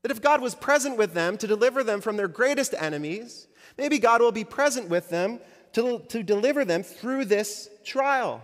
That 0.03 0.11
if 0.11 0.21
God 0.21 0.41
was 0.41 0.55
present 0.55 0.99
with 0.99 1.15
them 1.15 1.37
to 1.39 1.47
deliver 1.47 1.83
them 1.83 2.01
from 2.01 2.17
their 2.17 2.29
greatest 2.29 2.75
enemies, 2.79 3.49
maybe 3.77 3.99
God 3.99 4.21
will 4.21 4.33
be 4.33 4.45
present 4.45 4.89
with 4.89 5.09
them 5.09 5.41
to, 5.75 6.01
to 6.09 6.23
deliver 6.23 6.65
them 6.65 6.83
through 6.83 7.27
this 7.27 7.69
trial. 7.85 8.43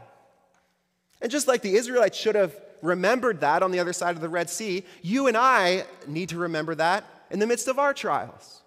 And 1.23 1.31
just 1.31 1.49
like 1.49 1.63
the 1.63 1.75
Israelites 1.75 2.19
should 2.19 2.35
have 2.35 2.55
remembered 2.83 3.41
that 3.41 3.63
on 3.63 3.71
the 3.71 3.79
other 3.79 3.93
side 3.93 4.17
of 4.17 4.23
the 4.23 4.29
Red 4.29 4.51
Sea, 4.51 4.85
you 5.03 5.27
and 5.27 5.37
I 5.37 5.85
need 6.07 6.31
to 6.31 6.39
remember 6.39 6.75
that 6.77 7.05
in 7.31 7.39
the 7.39 7.47
midst 7.47 7.69
of 7.69 7.79
our 7.79 7.95
trials. 7.95 8.63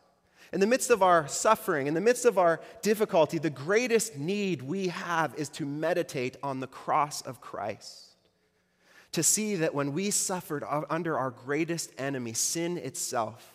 In 0.51 0.59
the 0.59 0.67
midst 0.67 0.91
of 0.91 1.01
our 1.01 1.27
suffering, 1.27 1.87
in 1.87 1.95
the 1.95 2.01
midst 2.01 2.25
of 2.25 2.37
our 2.37 2.61
difficulty, 2.83 3.39
the 3.39 3.49
greatest 3.49 4.17
need 4.17 4.61
we 4.61 4.89
have 4.89 5.33
is 5.35 5.49
to 5.49 5.65
meditate 5.65 6.37
on 6.43 6.59
the 6.59 6.67
cross 6.67 7.21
of 7.23 7.41
Christ. 7.41 8.11
To 9.13 9.23
see 9.23 9.55
that 9.57 9.73
when 9.73 9.93
we 9.93 10.11
suffered 10.11 10.63
under 10.89 11.17
our 11.17 11.31
greatest 11.31 11.91
enemy, 11.97 12.33
sin 12.33 12.77
itself, 12.77 13.52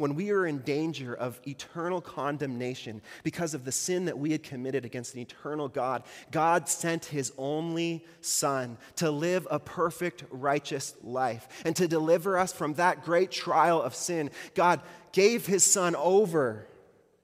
when 0.00 0.14
we 0.14 0.32
were 0.32 0.46
in 0.46 0.60
danger 0.60 1.14
of 1.14 1.38
eternal 1.46 2.00
condemnation 2.00 3.02
because 3.22 3.52
of 3.52 3.66
the 3.66 3.72
sin 3.72 4.06
that 4.06 4.18
we 4.18 4.32
had 4.32 4.42
committed 4.42 4.86
against 4.86 5.12
an 5.12 5.20
eternal 5.20 5.68
God, 5.68 6.04
God 6.30 6.70
sent 6.70 7.04
his 7.04 7.34
only 7.36 8.06
Son 8.22 8.78
to 8.96 9.10
live 9.10 9.46
a 9.50 9.58
perfect, 9.58 10.24
righteous 10.30 10.94
life 11.02 11.46
and 11.66 11.76
to 11.76 11.86
deliver 11.86 12.38
us 12.38 12.50
from 12.50 12.72
that 12.74 13.04
great 13.04 13.30
trial 13.30 13.82
of 13.82 13.94
sin. 13.94 14.30
God 14.54 14.80
gave 15.12 15.44
his 15.44 15.64
Son 15.64 15.94
over 15.94 16.66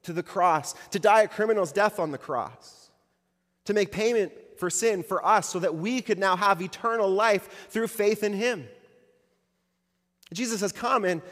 to 0.03 0.13
the 0.13 0.23
cross 0.23 0.75
to 0.91 0.99
die 0.99 1.23
a 1.23 1.29
criminal's 1.29 1.73
death 1.73 1.99
on 1.99 2.11
the 2.11 2.19
cross, 2.19 2.91
to 3.65 3.73
make 3.73 3.91
payment 3.91 4.33
for 4.59 4.69
sin 4.69 5.03
for 5.03 5.25
us 5.25 5.49
so 5.49 5.59
that 5.61 5.77
we 5.77 6.03
could 6.03 6.19
now 6.19 6.37
have 6.37 6.61
eternal 6.61 7.09
life 7.09 7.69
through 7.71 7.89
faith 7.89 8.23
in 8.23 8.35
him. 8.35 8.69
Jesus 10.35 10.61
has 10.61 10.73
come 10.73 11.07
and 11.07 11.23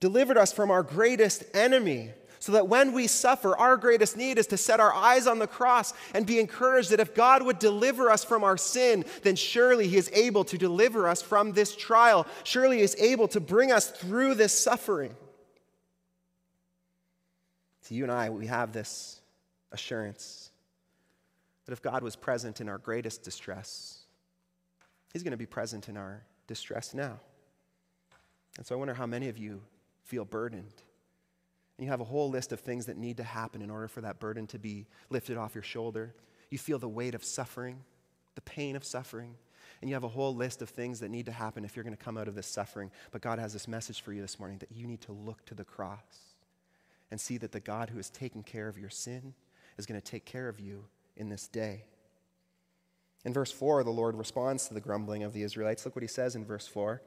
delivered 0.00 0.36
us 0.36 0.52
from 0.52 0.70
our 0.70 0.82
greatest 0.82 1.44
enemy. 1.54 2.10
So 2.38 2.52
that 2.52 2.68
when 2.68 2.92
we 2.92 3.06
suffer, 3.06 3.56
our 3.56 3.76
greatest 3.76 4.16
need 4.16 4.38
is 4.38 4.46
to 4.48 4.56
set 4.56 4.78
our 4.78 4.92
eyes 4.92 5.26
on 5.26 5.38
the 5.38 5.46
cross 5.46 5.94
and 6.14 6.26
be 6.26 6.38
encouraged 6.38 6.90
that 6.90 7.00
if 7.00 7.14
God 7.14 7.42
would 7.42 7.58
deliver 7.58 8.10
us 8.10 8.22
from 8.24 8.44
our 8.44 8.56
sin, 8.56 9.04
then 9.22 9.34
surely 9.36 9.88
He 9.88 9.96
is 9.96 10.10
able 10.12 10.44
to 10.44 10.58
deliver 10.58 11.08
us 11.08 11.22
from 11.22 11.52
this 11.52 11.74
trial. 11.74 12.26
Surely 12.44 12.76
He 12.76 12.82
is 12.82 12.94
able 13.00 13.26
to 13.28 13.40
bring 13.40 13.72
us 13.72 13.90
through 13.90 14.34
this 14.34 14.56
suffering. 14.56 15.16
To 17.86 17.94
you 17.94 18.04
and 18.04 18.12
I, 18.12 18.30
we 18.30 18.46
have 18.46 18.72
this 18.72 19.20
assurance 19.72 20.50
that 21.64 21.72
if 21.72 21.82
God 21.82 22.02
was 22.02 22.16
present 22.16 22.60
in 22.60 22.68
our 22.68 22.78
greatest 22.78 23.22
distress, 23.22 24.04
He's 25.12 25.22
going 25.22 25.32
to 25.32 25.36
be 25.36 25.46
present 25.46 25.88
in 25.88 25.96
our 25.96 26.22
distress 26.46 26.94
now. 26.94 27.18
And 28.58 28.66
so 28.66 28.74
I 28.74 28.78
wonder 28.78 28.94
how 28.94 29.06
many 29.06 29.28
of 29.28 29.38
you 29.38 29.62
feel 30.06 30.24
burdened. 30.24 30.82
And 31.76 31.84
you 31.84 31.90
have 31.90 32.00
a 32.00 32.04
whole 32.04 32.30
list 32.30 32.52
of 32.52 32.60
things 32.60 32.86
that 32.86 32.96
need 32.96 33.18
to 33.18 33.22
happen 33.22 33.60
in 33.60 33.70
order 33.70 33.88
for 33.88 34.00
that 34.00 34.18
burden 34.18 34.46
to 34.48 34.58
be 34.58 34.86
lifted 35.10 35.36
off 35.36 35.54
your 35.54 35.62
shoulder. 35.62 36.14
You 36.50 36.58
feel 36.58 36.78
the 36.78 36.88
weight 36.88 37.14
of 37.14 37.22
suffering, 37.22 37.80
the 38.34 38.40
pain 38.40 38.76
of 38.76 38.84
suffering. 38.84 39.34
And 39.80 39.90
you 39.90 39.94
have 39.94 40.04
a 40.04 40.08
whole 40.08 40.34
list 40.34 40.62
of 40.62 40.70
things 40.70 41.00
that 41.00 41.10
need 41.10 41.26
to 41.26 41.32
happen 41.32 41.64
if 41.64 41.76
you're 41.76 41.84
going 41.84 41.96
to 41.96 42.02
come 42.02 42.16
out 42.16 42.28
of 42.28 42.34
this 42.34 42.46
suffering. 42.46 42.90
But 43.10 43.20
God 43.20 43.38
has 43.38 43.52
this 43.52 43.68
message 43.68 44.00
for 44.00 44.12
you 44.12 44.22
this 44.22 44.38
morning 44.38 44.58
that 44.58 44.72
you 44.72 44.86
need 44.86 45.02
to 45.02 45.12
look 45.12 45.44
to 45.46 45.54
the 45.54 45.64
cross 45.64 46.34
and 47.10 47.20
see 47.20 47.36
that 47.38 47.52
the 47.52 47.60
God 47.60 47.90
who 47.90 47.98
has 47.98 48.08
taken 48.08 48.42
care 48.42 48.68
of 48.68 48.78
your 48.78 48.88
sin 48.88 49.34
is 49.76 49.84
going 49.84 50.00
to 50.00 50.10
take 50.10 50.24
care 50.24 50.48
of 50.48 50.58
you 50.58 50.84
in 51.16 51.28
this 51.28 51.46
day. 51.46 51.84
In 53.24 53.34
verse 53.34 53.52
4, 53.52 53.84
the 53.84 53.90
Lord 53.90 54.16
responds 54.16 54.68
to 54.68 54.74
the 54.74 54.80
grumbling 54.80 55.24
of 55.24 55.32
the 55.32 55.42
Israelites. 55.42 55.84
Look 55.84 55.94
what 55.94 56.02
he 56.02 56.08
says 56.08 56.36
in 56.36 56.44
verse 56.44 56.66
4. 56.66 57.02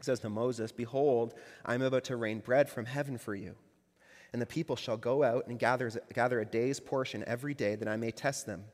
Says 0.00 0.20
to 0.20 0.28
Moses, 0.28 0.70
Behold, 0.70 1.34
I 1.64 1.74
am 1.74 1.82
about 1.82 2.04
to 2.04 2.16
rain 2.16 2.38
bread 2.38 2.70
from 2.70 2.86
heaven 2.86 3.18
for 3.18 3.34
you. 3.34 3.56
And 4.32 4.40
the 4.40 4.46
people 4.46 4.76
shall 4.76 4.96
go 4.96 5.24
out 5.24 5.46
and 5.48 5.58
gather, 5.58 5.90
gather 6.14 6.40
a 6.40 6.44
day's 6.44 6.78
portion 6.78 7.24
every 7.26 7.54
day, 7.54 7.74
that 7.74 7.88
I 7.88 7.96
may 7.96 8.10
test 8.10 8.46
them, 8.46 8.64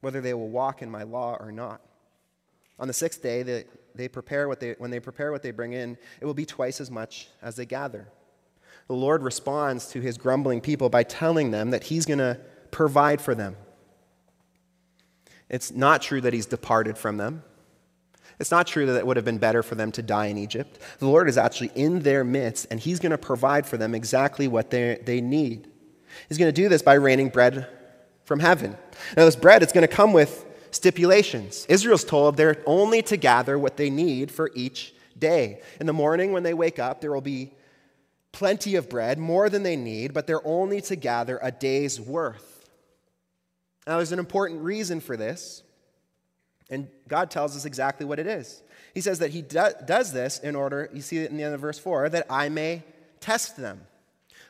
whether 0.00 0.20
they 0.20 0.34
will 0.34 0.50
walk 0.50 0.82
in 0.82 0.90
my 0.90 1.02
law 1.02 1.36
or 1.40 1.50
not. 1.50 1.80
On 2.78 2.86
the 2.86 2.94
sixth 2.94 3.22
day, 3.22 3.42
they, 3.42 3.64
they 3.94 4.06
prepare 4.06 4.46
what 4.46 4.60
they, 4.60 4.74
when 4.78 4.90
they 4.90 5.00
prepare 5.00 5.32
what 5.32 5.42
they 5.42 5.50
bring 5.50 5.72
in, 5.72 5.96
it 6.20 6.26
will 6.26 6.34
be 6.34 6.46
twice 6.46 6.80
as 6.80 6.90
much 6.90 7.28
as 7.42 7.56
they 7.56 7.66
gather. 7.66 8.08
the 8.86 8.94
Lord 8.94 9.22
responds 9.22 9.88
to 9.88 10.00
his 10.00 10.16
grumbling 10.16 10.60
people 10.60 10.88
by 10.88 11.02
telling 11.02 11.50
them 11.50 11.70
that 11.70 11.84
he's 11.84 12.06
going 12.06 12.18
to 12.18 12.38
provide 12.70 13.20
for 13.20 13.34
them. 13.34 13.56
It's 15.48 15.72
not 15.72 16.02
true 16.02 16.20
that 16.20 16.32
he's 16.32 16.46
departed 16.46 16.96
from 16.96 17.16
them. 17.16 17.42
It's 18.38 18.50
not 18.50 18.66
true 18.66 18.86
that 18.86 18.96
it 18.96 19.06
would 19.06 19.16
have 19.16 19.24
been 19.24 19.38
better 19.38 19.62
for 19.62 19.74
them 19.74 19.90
to 19.92 20.02
die 20.02 20.26
in 20.26 20.38
Egypt. 20.38 20.78
The 20.98 21.06
Lord 21.06 21.28
is 21.28 21.36
actually 21.36 21.72
in 21.74 22.00
their 22.00 22.22
midst, 22.22 22.66
and 22.70 22.78
he's 22.78 23.00
going 23.00 23.10
to 23.10 23.18
provide 23.18 23.66
for 23.66 23.76
them 23.76 23.94
exactly 23.94 24.46
what 24.46 24.70
they, 24.70 25.00
they 25.04 25.20
need. 25.20 25.68
He's 26.28 26.38
going 26.38 26.48
to 26.48 26.62
do 26.62 26.68
this 26.68 26.82
by 26.82 26.94
raining 26.94 27.30
bread 27.30 27.66
from 28.24 28.40
heaven. 28.40 28.76
Now, 29.16 29.24
this 29.24 29.36
bread, 29.36 29.62
it's 29.62 29.72
going 29.72 29.86
to 29.86 29.92
come 29.92 30.12
with 30.12 30.44
stipulations. 30.70 31.66
Israel's 31.68 32.04
told 32.04 32.36
they're 32.36 32.62
only 32.66 33.02
to 33.02 33.16
gather 33.16 33.58
what 33.58 33.76
they 33.76 33.90
need 33.90 34.30
for 34.30 34.50
each 34.54 34.94
day. 35.18 35.60
In 35.80 35.86
the 35.86 35.92
morning, 35.92 36.32
when 36.32 36.42
they 36.42 36.54
wake 36.54 36.78
up, 36.78 37.00
there 37.00 37.12
will 37.12 37.20
be 37.20 37.52
plenty 38.30 38.76
of 38.76 38.88
bread, 38.88 39.18
more 39.18 39.48
than 39.48 39.62
they 39.62 39.76
need, 39.76 40.12
but 40.12 40.26
they're 40.26 40.46
only 40.46 40.80
to 40.82 40.94
gather 40.94 41.40
a 41.42 41.50
day's 41.50 42.00
worth. 42.00 42.68
Now, 43.86 43.96
there's 43.96 44.12
an 44.12 44.18
important 44.18 44.60
reason 44.60 45.00
for 45.00 45.16
this, 45.16 45.62
and 46.70 46.88
God 47.08 47.30
tells 47.30 47.56
us 47.56 47.64
exactly 47.64 48.04
what 48.04 48.18
it 48.18 48.26
is. 48.26 48.62
He 48.94 49.00
says 49.00 49.18
that 49.20 49.30
He 49.30 49.42
do- 49.42 49.72
does 49.84 50.12
this 50.12 50.38
in 50.38 50.54
order, 50.54 50.90
you 50.92 51.00
see 51.00 51.18
it 51.18 51.30
in 51.30 51.36
the 51.36 51.42
end 51.42 51.54
of 51.54 51.60
verse 51.60 51.78
4, 51.78 52.08
that 52.10 52.26
I 52.30 52.48
may 52.48 52.82
test 53.20 53.56
them, 53.56 53.86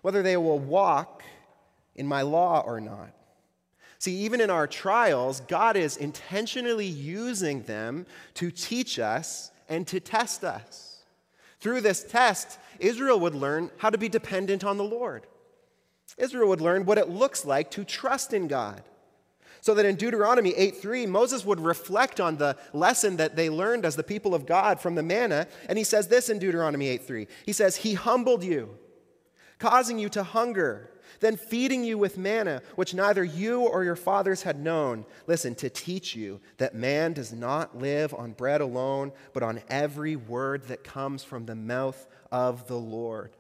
whether 0.03 0.23
they 0.23 0.37
will 0.37 0.59
walk 0.59 1.23
in 1.95 2.07
my 2.07 2.23
law 2.23 2.63
or 2.65 2.81
not. 2.81 3.13
See, 3.99 4.15
even 4.19 4.41
in 4.41 4.51
our 4.51 4.67
trials, 4.67 5.41
God 5.41 5.77
is 5.77 5.97
intentionally 5.97 6.87
using 6.87 7.63
them 7.63 8.07
to 8.35 8.51
teach 8.51 8.99
us 8.99 9.51
and 9.69 9.87
to 9.89 9.99
test 9.99 10.45
us. 10.45 11.03
Through 11.61 11.81
this 11.81 12.05
test, 12.05 12.59
Israel 12.79 13.19
would 13.21 13.35
learn 13.35 13.71
how 13.79 13.91
to 13.91 13.99
be 13.99 14.09
dependent 14.09 14.63
on 14.63 14.77
the 14.77 14.85
Lord. 14.85 15.27
Israel 16.17 16.49
would 16.49 16.61
learn 16.61 16.85
what 16.85 16.99
it 16.99 17.09
looks 17.09 17.45
like 17.45 17.71
to 17.73 17.85
trust 17.85 18.33
in 18.33 18.47
God. 18.47 18.83
So 19.61 19.75
that 19.75 19.87
in 19.87 19.97
Deuteronomy 19.97 20.53
8:3, 20.55 21.07
Moses 21.07 21.45
would 21.45 21.61
reflect 21.61 22.21
on 22.21 22.37
the 22.37 22.57
lesson 22.73 23.17
that 23.17 23.37
they 23.37 23.51
learned 23.51 23.85
as 23.85 23.97
the 23.97 24.03
people 24.03 24.35
of 24.35 24.47
God 24.47 24.81
from 24.81 24.95
the 24.95 25.03
manna, 25.03 25.47
and 25.69 25.77
he 25.77 25.85
says 25.85 26.09
this 26.09 26.29
in 26.29 26.39
Deuteronomy 26.39 26.89
8:3. 26.89 27.27
He 27.45 27.53
says, 27.53 27.77
"He 27.77 27.95
humbled 27.95 28.45
you, 28.45 28.79
causing 29.59 29.99
you 29.99 30.09
to 30.11 30.23
hunger 30.23 30.91
then 31.21 31.37
feeding 31.37 31.85
you 31.85 31.99
with 31.99 32.19
manna, 32.19 32.63
which 32.77 32.95
neither 32.95 33.25
you 33.25 33.63
or 33.63 33.85
your 33.85 33.97
fathers 33.97 34.43
had 34.43 34.61
known. 34.61 35.05
Listen, 35.27 35.55
to 35.57 35.71
teach 35.71 36.15
you 36.15 36.41
that 36.59 36.75
man 36.75 37.13
does 37.13 37.33
not 37.33 37.77
live 37.77 38.15
on 38.15 38.33
bread 38.33 38.61
alone, 38.61 39.13
but 39.33 39.43
on 39.43 39.63
every 39.69 40.17
word 40.17 40.65
that 40.65 40.85
comes 40.85 41.25
from 41.25 41.47
the 41.47 41.55
mouth 41.55 42.07
of 42.31 42.67
the 42.67 42.79
Lord. 42.79 43.33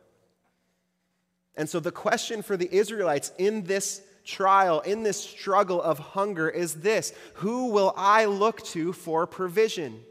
And 1.56 1.68
so 1.68 1.80
the 1.80 1.92
question 1.92 2.42
for 2.42 2.56
the 2.56 2.72
Israelites 2.72 3.32
in 3.38 3.64
this 3.64 4.02
trial, 4.28 4.80
in 4.80 5.02
this 5.02 5.20
struggle 5.20 5.82
of 5.82 5.98
hunger, 5.98 6.48
is 6.48 6.74
this 6.74 7.12
Who 7.34 7.68
will 7.70 7.94
I 7.96 8.26
look 8.26 8.62
to 8.66 8.92
for 8.92 9.26
provision? 9.26 10.04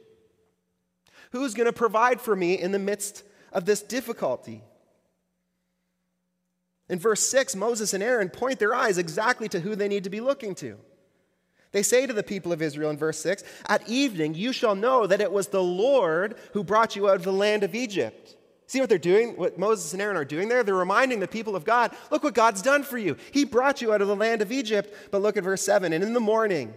Who's 1.32 1.54
going 1.54 1.68
to 1.68 1.74
provide 1.74 2.20
for 2.20 2.36
me 2.36 2.56
in 2.56 2.72
the 2.72 2.80
midst 2.80 3.24
of 3.52 3.66
this 3.66 3.82
difficulty? 3.82 4.64
In 6.90 7.00
verse 7.00 7.22
6, 7.28 7.56
Moses 7.56 7.94
and 7.94 8.02
Aaron 8.02 8.30
point 8.30 8.60
their 8.60 8.74
eyes 8.74 8.98
exactly 8.98 9.50
to 9.50 9.60
who 9.60 9.76
they 9.76 9.90
need 9.90 10.06
to 10.06 10.10
be 10.10 10.22
looking 10.22 10.56
to. 10.56 10.78
They 11.74 11.84
say 11.84 12.08
to 12.08 12.14
the 12.14 12.24
people 12.24 12.54
of 12.54 12.62
Israel 12.62 12.90
in 12.90 12.98
verse 12.98 13.20
6 13.20 13.44
At 13.68 13.88
evening 13.90 14.34
you 14.34 14.54
shall 14.54 14.74
know 14.74 15.06
that 15.06 15.22
it 15.22 15.32
was 15.32 15.48
the 15.48 15.64
Lord 15.64 16.38
who 16.54 16.64
brought 16.64 16.96
you 16.96 17.10
out 17.10 17.18
of 17.18 17.24
the 17.24 17.34
land 17.34 17.64
of 17.64 17.76
Egypt. 17.76 18.37
See 18.68 18.82
what 18.82 18.90
they're 18.90 18.98
doing, 18.98 19.38
what 19.38 19.58
Moses 19.58 19.94
and 19.94 20.02
Aaron 20.02 20.18
are 20.18 20.26
doing 20.26 20.50
there? 20.50 20.62
They're 20.62 20.76
reminding 20.76 21.22
the 21.22 21.28
people 21.28 21.56
of 21.56 21.64
God, 21.64 21.96
look 22.12 22.24
what 22.24 22.34
God's 22.34 22.62
done 22.62 22.84
for 22.84 22.98
you. 22.98 23.16
He 23.32 23.46
brought 23.46 23.82
you 23.82 23.94
out 23.94 24.02
of 24.02 24.10
the 24.10 24.16
land 24.16 24.42
of 24.42 24.52
Egypt. 24.52 24.94
But 25.10 25.22
look 25.22 25.38
at 25.38 25.46
verse 25.46 25.62
7 25.62 25.94
And 25.94 26.04
in 26.04 26.14
the 26.14 26.20
morning, 26.20 26.74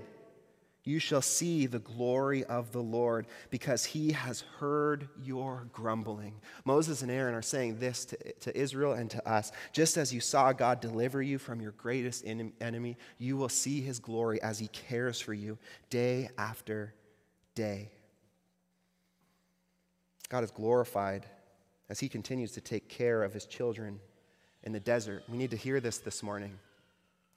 you 0.84 1.00
shall 1.00 1.20
see 1.20 1.66
the 1.66 1.80
glory 1.80 2.44
of 2.44 2.70
the 2.70 2.82
Lord 2.82 3.26
because 3.50 3.84
he 3.84 4.12
has 4.12 4.42
heard 4.58 5.08
your 5.22 5.66
grumbling. 5.72 6.34
Moses 6.64 7.02
and 7.02 7.10
Aaron 7.10 7.34
are 7.34 7.42
saying 7.42 7.80
this 7.80 8.04
to, 8.06 8.32
to 8.34 8.56
Israel 8.56 8.92
and 8.92 9.10
to 9.10 9.28
us. 9.28 9.50
Just 9.72 9.96
as 9.96 10.14
you 10.14 10.20
saw 10.20 10.52
God 10.52 10.80
deliver 10.80 11.20
you 11.20 11.38
from 11.38 11.60
your 11.60 11.72
greatest 11.72 12.24
enemy, 12.24 12.96
you 13.18 13.36
will 13.36 13.48
see 13.48 13.80
his 13.80 13.98
glory 13.98 14.40
as 14.42 14.60
he 14.60 14.68
cares 14.68 15.20
for 15.20 15.34
you 15.34 15.58
day 15.90 16.30
after 16.38 16.94
day. 17.56 17.90
God 20.28 20.44
is 20.44 20.52
glorified 20.52 21.26
as 21.90 22.00
he 22.00 22.08
continues 22.08 22.52
to 22.52 22.60
take 22.60 22.88
care 22.88 23.22
of 23.22 23.34
his 23.34 23.44
children 23.44 24.00
in 24.62 24.72
the 24.72 24.80
desert. 24.80 25.24
We 25.28 25.36
need 25.36 25.50
to 25.50 25.56
hear 25.56 25.80
this 25.80 25.98
this 25.98 26.22
morning 26.22 26.58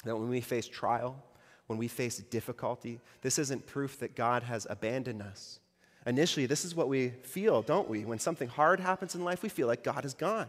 that 0.06 0.16
when 0.16 0.30
we 0.30 0.42
face 0.42 0.68
trial, 0.68 1.22
when 1.68 1.80
we 1.80 1.88
face 1.88 2.20
difficulty, 2.20 3.02
this 3.22 3.40
isn't 3.40 3.66
proof 3.66 4.00
that 4.00 4.16
God 4.16 4.44
has 4.44 4.68
abandoned 4.70 5.22
us. 5.22 5.60
Initially, 6.06 6.46
this 6.46 6.66
is 6.66 6.76
what 6.76 6.88
we 6.88 7.10
feel, 7.24 7.62
don't 7.62 7.90
we? 7.90 8.06
When 8.06 8.20
something 8.20 8.48
hard 8.48 8.80
happens 8.80 9.16
in 9.16 9.24
life, 9.24 9.42
we 9.42 9.50
feel 9.50 9.68
like 9.68 9.84
God 9.84 10.06
is 10.06 10.14
gone. 10.14 10.48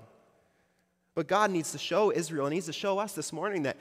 But 1.14 1.28
God 1.28 1.52
needs 1.52 1.70
to 1.72 1.78
show 1.78 2.10
Israel, 2.10 2.46
and 2.46 2.54
needs 2.54 2.66
to 2.66 2.72
show 2.72 2.98
us 2.98 3.12
this 3.12 3.32
morning 3.32 3.62
that 3.62 3.76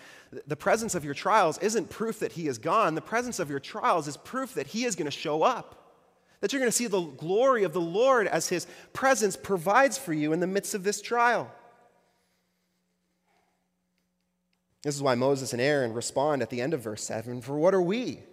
the 0.46 0.56
presence 0.56 0.94
of 0.94 1.04
your 1.04 1.16
trials 1.16 1.58
isn't 1.58 1.90
proof 1.90 2.20
that 2.20 2.34
He 2.34 2.48
is 2.48 2.60
gone. 2.60 2.94
The 2.94 3.02
presence 3.02 3.40
of 3.40 3.50
your 3.50 3.60
trials 3.60 4.08
is 4.08 4.18
proof 4.18 4.54
that 4.54 4.68
He 4.68 4.86
is 4.86 4.96
going 4.96 5.06
to 5.06 5.12
show 5.12 5.42
up. 5.42 5.83
That 6.44 6.52
you're 6.52 6.60
going 6.60 6.72
to 6.72 6.76
see 6.76 6.88
the 6.88 7.00
glory 7.00 7.64
of 7.64 7.72
the 7.72 7.80
Lord 7.80 8.28
as 8.28 8.50
His 8.50 8.68
presence 8.92 9.38
provides 9.38 9.98
for 9.98 10.12
you 10.12 10.34
in 10.34 10.42
the 10.42 10.46
midst 10.46 10.76
of 10.76 10.84
this 10.84 11.02
trial. 11.02 11.50
This 14.82 14.94
is 14.94 15.02
why 15.02 15.16
Moses 15.16 15.54
and 15.54 15.62
Aaron 15.62 15.94
respond 15.94 16.42
at 16.42 16.50
the 16.50 16.60
end 16.60 16.74
of 16.74 16.82
verse 16.82 17.02
7 17.02 17.40
For 17.40 17.58
what 17.58 17.74
are 17.74 17.82
we? 17.82 18.24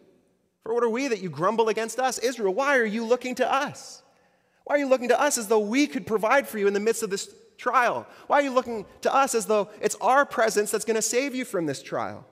For 0.64 0.74
what 0.74 0.82
are 0.82 0.88
we 0.88 1.06
that 1.06 1.22
you 1.22 1.30
grumble 1.30 1.68
against 1.68 2.00
us? 2.00 2.18
Israel, 2.18 2.52
why 2.52 2.78
are 2.78 2.84
you 2.84 3.04
looking 3.04 3.36
to 3.36 3.48
us? 3.48 4.02
Why 4.64 4.74
are 4.74 4.78
you 4.78 4.88
looking 4.88 5.10
to 5.10 5.20
us 5.20 5.38
as 5.38 5.46
though 5.46 5.60
we 5.60 5.86
could 5.86 6.04
provide 6.04 6.48
for 6.48 6.58
you 6.58 6.66
in 6.66 6.74
the 6.74 6.80
midst 6.80 7.04
of 7.04 7.10
this 7.10 7.32
trial? 7.58 8.08
Why 8.26 8.40
are 8.40 8.42
you 8.42 8.50
looking 8.50 8.86
to 9.02 9.14
us 9.14 9.36
as 9.36 9.46
though 9.46 9.70
it's 9.80 9.94
our 10.00 10.26
presence 10.26 10.72
that's 10.72 10.84
going 10.84 10.96
to 10.96 11.00
save 11.02 11.32
you 11.32 11.44
from 11.44 11.66
this 11.66 11.80
trial? 11.80 12.26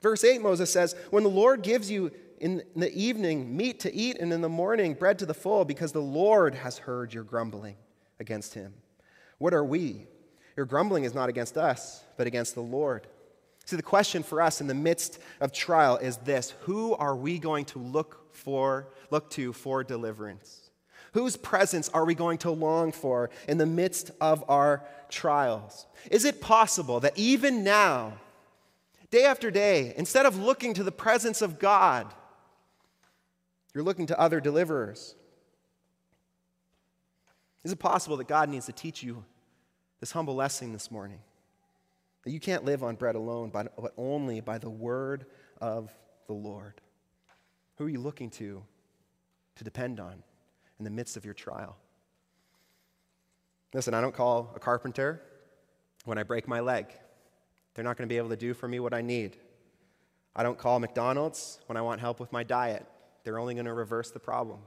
Verse 0.00 0.24
8, 0.24 0.40
Moses 0.40 0.72
says, 0.72 0.96
When 1.10 1.24
the 1.24 1.28
Lord 1.28 1.62
gives 1.62 1.90
you 1.90 2.10
in 2.42 2.64
the 2.74 2.92
evening 2.92 3.56
meat 3.56 3.78
to 3.80 3.94
eat, 3.94 4.18
and 4.18 4.32
in 4.32 4.40
the 4.40 4.48
morning 4.48 4.94
bread 4.94 5.16
to 5.20 5.26
the 5.26 5.32
full, 5.32 5.64
because 5.64 5.92
the 5.92 6.02
Lord 6.02 6.56
has 6.56 6.76
heard 6.76 7.14
your 7.14 7.22
grumbling 7.22 7.76
against 8.18 8.54
him. 8.54 8.74
What 9.38 9.54
are 9.54 9.64
we? 9.64 10.08
Your 10.56 10.66
grumbling 10.66 11.04
is 11.04 11.14
not 11.14 11.28
against 11.28 11.56
us, 11.56 12.02
but 12.16 12.26
against 12.26 12.56
the 12.56 12.60
Lord. 12.60 13.06
See, 13.64 13.76
the 13.76 13.82
question 13.82 14.24
for 14.24 14.42
us 14.42 14.60
in 14.60 14.66
the 14.66 14.74
midst 14.74 15.20
of 15.40 15.52
trial 15.52 15.96
is 15.98 16.16
this 16.18 16.50
Who 16.62 16.94
are 16.96 17.14
we 17.14 17.38
going 17.38 17.64
to 17.66 17.78
look 17.78 18.34
for, 18.34 18.88
look 19.10 19.30
to 19.30 19.52
for 19.52 19.84
deliverance? 19.84 20.70
Whose 21.12 21.36
presence 21.36 21.90
are 21.90 22.04
we 22.04 22.16
going 22.16 22.38
to 22.38 22.50
long 22.50 22.90
for 22.90 23.30
in 23.46 23.58
the 23.58 23.66
midst 23.66 24.10
of 24.20 24.42
our 24.48 24.82
trials? 25.08 25.86
Is 26.10 26.24
it 26.24 26.40
possible 26.40 26.98
that 27.00 27.16
even 27.16 27.62
now, 27.62 28.14
day 29.12 29.26
after 29.26 29.52
day, 29.52 29.94
instead 29.96 30.26
of 30.26 30.38
looking 30.38 30.74
to 30.74 30.82
the 30.82 30.90
presence 30.90 31.40
of 31.40 31.60
God, 31.60 32.12
you're 33.74 33.84
looking 33.84 34.06
to 34.06 34.18
other 34.18 34.40
deliverers? 34.40 35.14
Is 37.64 37.72
it 37.72 37.78
possible 37.78 38.16
that 38.16 38.28
God 38.28 38.48
needs 38.48 38.66
to 38.66 38.72
teach 38.72 39.02
you 39.02 39.24
this 40.00 40.10
humble 40.10 40.34
lesson 40.34 40.72
this 40.72 40.90
morning 40.90 41.20
that 42.24 42.30
you 42.30 42.40
can't 42.40 42.64
live 42.64 42.82
on 42.82 42.96
bread 42.96 43.14
alone, 43.14 43.50
but 43.50 43.72
only 43.96 44.40
by 44.40 44.58
the 44.58 44.70
word 44.70 45.26
of 45.60 45.94
the 46.26 46.32
Lord. 46.32 46.80
Who 47.76 47.84
are 47.84 47.88
you 47.88 48.00
looking 48.00 48.30
to 48.30 48.62
to 49.56 49.64
depend 49.64 50.00
on 50.00 50.22
in 50.78 50.84
the 50.84 50.90
midst 50.90 51.16
of 51.16 51.24
your 51.24 51.34
trial? 51.34 51.76
Listen, 53.74 53.94
I 53.94 54.00
don't 54.00 54.14
call 54.14 54.52
a 54.54 54.58
carpenter 54.58 55.22
when 56.04 56.18
I 56.18 56.22
break 56.22 56.46
my 56.46 56.60
leg. 56.60 56.86
They're 57.74 57.84
not 57.84 57.96
going 57.96 58.08
to 58.08 58.12
be 58.12 58.18
able 58.18 58.28
to 58.30 58.36
do 58.36 58.54
for 58.54 58.68
me 58.68 58.80
what 58.80 58.92
I 58.92 59.02
need. 59.02 59.36
I 60.34 60.42
don't 60.42 60.58
call 60.58 60.78
McDonald's 60.78 61.58
when 61.66 61.76
I 61.76 61.82
want 61.82 62.00
help 62.00 62.20
with 62.20 62.32
my 62.32 62.42
diet. 62.42 62.86
They're 63.24 63.38
only 63.38 63.54
going 63.54 63.66
to 63.66 63.74
reverse 63.74 64.10
the 64.10 64.18
problem. 64.18 64.60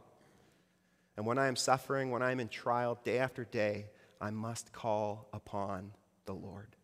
And 1.17 1.25
when 1.25 1.37
I 1.37 1.47
am 1.47 1.55
suffering, 1.55 2.11
when 2.11 2.21
I 2.21 2.31
am 2.31 2.39
in 2.39 2.49
trial 2.49 2.99
day 3.03 3.19
after 3.19 3.45
day, 3.45 3.87
I 4.19 4.31
must 4.31 4.73
call 4.73 5.27
upon 5.33 5.91
the 6.25 6.33
Lord. 6.33 6.75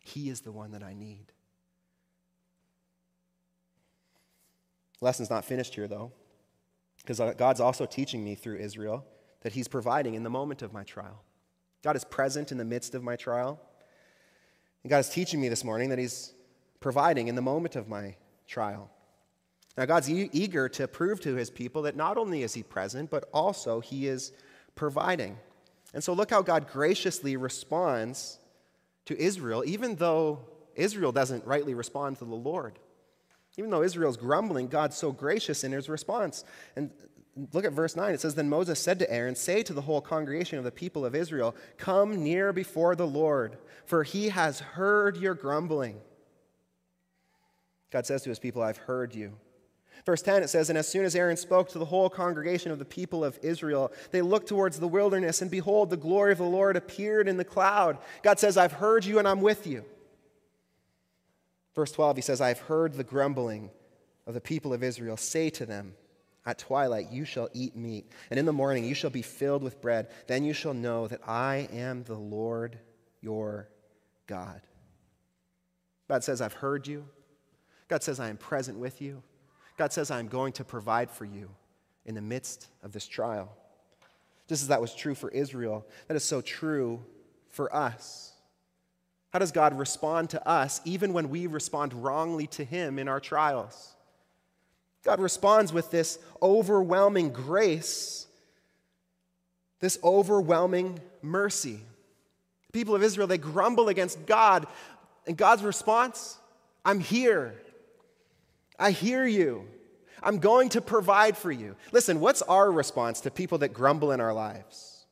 He 0.00 0.28
is 0.30 0.40
the 0.40 0.52
one 0.52 0.72
that 0.72 0.82
I 0.82 0.94
need. 0.94 1.32
Lesson's 5.00 5.30
not 5.30 5.44
finished 5.44 5.74
here, 5.74 5.88
though, 5.88 6.12
because 6.98 7.20
uh, 7.20 7.34
God's 7.34 7.60
also 7.60 7.86
teaching 7.86 8.24
me 8.24 8.34
through 8.34 8.56
Israel 8.56 9.04
that 9.42 9.52
He's 9.52 9.68
providing 9.68 10.14
in 10.14 10.22
the 10.22 10.30
moment 10.30 10.62
of 10.62 10.72
my 10.72 10.84
trial. 10.84 11.22
God 11.82 11.96
is 11.96 12.04
present 12.04 12.50
in 12.50 12.58
the 12.58 12.64
midst 12.64 12.94
of 12.94 13.02
my 13.02 13.14
trial. 13.14 13.60
And 14.82 14.90
God 14.90 14.98
is 14.98 15.08
teaching 15.08 15.40
me 15.40 15.48
this 15.48 15.64
morning 15.64 15.90
that 15.90 15.98
He's 15.98 16.34
providing 16.80 17.28
in 17.28 17.34
the 17.34 17.42
moment 17.42 17.76
of 17.76 17.88
my 17.88 18.16
trial. 18.46 18.90
Now, 19.76 19.84
God's 19.84 20.10
e- 20.10 20.30
eager 20.32 20.68
to 20.70 20.88
prove 20.88 21.20
to 21.20 21.34
His 21.34 21.50
people 21.50 21.82
that 21.82 21.96
not 21.96 22.16
only 22.16 22.42
is 22.42 22.54
He 22.54 22.62
present, 22.62 23.10
but 23.10 23.28
also 23.32 23.80
He 23.80 24.06
is 24.06 24.32
providing. 24.74 25.38
And 25.94 26.02
so 26.02 26.12
look 26.12 26.30
how 26.30 26.42
God 26.42 26.68
graciously 26.68 27.36
responds 27.36 28.38
to 29.06 29.18
Israel, 29.20 29.62
even 29.66 29.96
though 29.96 30.40
Israel 30.74 31.12
doesn't 31.12 31.46
rightly 31.46 31.74
respond 31.74 32.18
to 32.18 32.24
the 32.24 32.34
Lord. 32.34 32.78
Even 33.56 33.70
though 33.70 33.82
Israel's 33.82 34.16
grumbling, 34.16 34.68
God's 34.68 34.96
so 34.96 35.12
gracious 35.12 35.64
in 35.64 35.72
his 35.72 35.88
response. 35.88 36.44
And 36.74 36.90
look 37.52 37.64
at 37.64 37.72
verse 37.72 37.96
9. 37.96 38.12
It 38.12 38.20
says, 38.20 38.34
Then 38.34 38.50
Moses 38.50 38.78
said 38.78 38.98
to 38.98 39.10
Aaron, 39.10 39.34
Say 39.34 39.62
to 39.62 39.72
the 39.72 39.80
whole 39.80 40.02
congregation 40.02 40.58
of 40.58 40.64
the 40.64 40.70
people 40.70 41.04
of 41.04 41.14
Israel, 41.14 41.54
Come 41.78 42.22
near 42.22 42.52
before 42.52 42.94
the 42.94 43.06
Lord, 43.06 43.56
for 43.86 44.02
he 44.02 44.28
has 44.28 44.60
heard 44.60 45.16
your 45.16 45.34
grumbling. 45.34 46.00
God 47.90 48.04
says 48.04 48.22
to 48.22 48.28
his 48.28 48.38
people, 48.38 48.62
I've 48.62 48.76
heard 48.76 49.14
you. 49.14 49.32
Verse 50.04 50.22
10, 50.22 50.42
it 50.42 50.48
says, 50.48 50.68
And 50.68 50.78
as 50.78 50.86
soon 50.86 51.04
as 51.04 51.16
Aaron 51.16 51.36
spoke 51.36 51.68
to 51.70 51.78
the 51.78 51.84
whole 51.84 52.10
congregation 52.10 52.70
of 52.70 52.78
the 52.78 52.84
people 52.84 53.24
of 53.24 53.38
Israel, 53.42 53.92
they 54.10 54.22
looked 54.22 54.48
towards 54.48 54.78
the 54.78 54.88
wilderness, 54.88 55.42
and 55.42 55.50
behold, 55.50 55.90
the 55.90 55.96
glory 55.96 56.32
of 56.32 56.38
the 56.38 56.44
Lord 56.44 56.76
appeared 56.76 57.28
in 57.28 57.36
the 57.36 57.44
cloud. 57.44 57.98
God 58.22 58.38
says, 58.38 58.56
I've 58.56 58.72
heard 58.72 59.04
you 59.04 59.18
and 59.18 59.26
I'm 59.26 59.40
with 59.40 59.66
you. 59.66 59.84
Verse 61.74 61.92
12, 61.92 62.16
he 62.16 62.22
says, 62.22 62.40
I 62.40 62.48
have 62.48 62.60
heard 62.60 62.94
the 62.94 63.04
grumbling 63.04 63.70
of 64.26 64.34
the 64.34 64.40
people 64.40 64.72
of 64.72 64.82
Israel. 64.82 65.16
Say 65.16 65.50
to 65.50 65.66
them, 65.66 65.94
At 66.44 66.58
twilight 66.58 67.10
you 67.10 67.24
shall 67.24 67.48
eat 67.52 67.76
meat, 67.76 68.10
and 68.30 68.38
in 68.38 68.46
the 68.46 68.52
morning 68.52 68.84
you 68.84 68.94
shall 68.94 69.10
be 69.10 69.22
filled 69.22 69.62
with 69.62 69.80
bread. 69.80 70.08
Then 70.26 70.44
you 70.44 70.52
shall 70.52 70.74
know 70.74 71.06
that 71.08 71.20
I 71.28 71.68
am 71.72 72.04
the 72.04 72.18
Lord 72.18 72.78
your 73.20 73.68
God. 74.26 74.60
God 76.08 76.24
says, 76.24 76.40
I've 76.40 76.52
heard 76.52 76.86
you. 76.86 77.06
God 77.88 78.02
says, 78.02 78.20
I 78.20 78.28
am 78.28 78.36
present 78.36 78.78
with 78.78 79.00
you. 79.00 79.22
God 79.76 79.92
says, 79.92 80.10
I 80.10 80.18
am 80.18 80.28
going 80.28 80.52
to 80.54 80.64
provide 80.64 81.10
for 81.10 81.24
you 81.24 81.50
in 82.04 82.14
the 82.14 82.22
midst 82.22 82.68
of 82.82 82.92
this 82.92 83.06
trial. 83.06 83.54
Just 84.48 84.62
as 84.62 84.68
that 84.68 84.80
was 84.80 84.94
true 84.94 85.14
for 85.14 85.30
Israel, 85.30 85.86
that 86.08 86.16
is 86.16 86.24
so 86.24 86.40
true 86.40 87.04
for 87.48 87.74
us. 87.74 88.32
How 89.30 89.38
does 89.38 89.52
God 89.52 89.78
respond 89.78 90.30
to 90.30 90.48
us 90.48 90.80
even 90.84 91.12
when 91.12 91.28
we 91.28 91.46
respond 91.46 91.92
wrongly 91.92 92.46
to 92.48 92.64
Him 92.64 92.98
in 92.98 93.08
our 93.08 93.20
trials? 93.20 93.94
God 95.04 95.20
responds 95.20 95.72
with 95.72 95.90
this 95.90 96.18
overwhelming 96.40 97.30
grace, 97.30 98.26
this 99.80 99.98
overwhelming 100.02 101.00
mercy. 101.22 101.80
People 102.72 102.94
of 102.94 103.02
Israel, 103.02 103.26
they 103.26 103.38
grumble 103.38 103.88
against 103.88 104.26
God, 104.26 104.66
and 105.26 105.36
God's 105.36 105.62
response 105.62 106.38
I'm 106.84 107.00
here. 107.00 107.54
I 108.78 108.90
hear 108.90 109.26
you. 109.26 109.66
I'm 110.22 110.38
going 110.38 110.70
to 110.70 110.80
provide 110.80 111.36
for 111.36 111.52
you. 111.52 111.76
Listen, 111.92 112.20
what's 112.20 112.42
our 112.42 112.70
response 112.70 113.20
to 113.22 113.30
people 113.30 113.58
that 113.58 113.68
grumble 113.68 114.12
in 114.12 114.20
our 114.20 114.32
lives? 114.32 115.06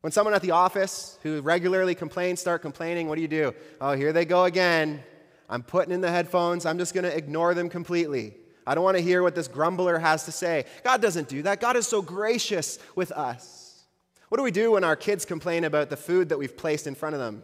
When 0.00 0.12
someone 0.12 0.34
at 0.34 0.42
the 0.42 0.52
office 0.52 1.18
who 1.22 1.40
regularly 1.40 1.94
complains 1.94 2.40
start 2.40 2.62
complaining, 2.62 3.08
what 3.08 3.16
do 3.16 3.22
you 3.22 3.28
do? 3.28 3.54
Oh, 3.80 3.92
here 3.92 4.12
they 4.12 4.24
go 4.24 4.44
again. 4.44 5.02
I'm 5.48 5.62
putting 5.62 5.92
in 5.92 6.00
the 6.00 6.10
headphones. 6.10 6.66
I'm 6.66 6.78
just 6.78 6.94
going 6.94 7.04
to 7.04 7.16
ignore 7.16 7.54
them 7.54 7.68
completely. 7.68 8.36
I 8.66 8.74
don't 8.74 8.84
want 8.84 8.96
to 8.96 9.02
hear 9.02 9.22
what 9.22 9.34
this 9.34 9.48
grumbler 9.48 9.98
has 9.98 10.24
to 10.26 10.32
say. 10.32 10.66
God 10.84 11.00
doesn't 11.00 11.28
do 11.28 11.42
that. 11.42 11.60
God 11.60 11.76
is 11.76 11.86
so 11.86 12.02
gracious 12.02 12.78
with 12.94 13.10
us. 13.12 13.86
What 14.28 14.36
do 14.36 14.44
we 14.44 14.50
do 14.50 14.72
when 14.72 14.84
our 14.84 14.94
kids 14.94 15.24
complain 15.24 15.64
about 15.64 15.88
the 15.88 15.96
food 15.96 16.28
that 16.28 16.38
we've 16.38 16.56
placed 16.56 16.86
in 16.86 16.94
front 16.94 17.14
of 17.14 17.20
them 17.20 17.42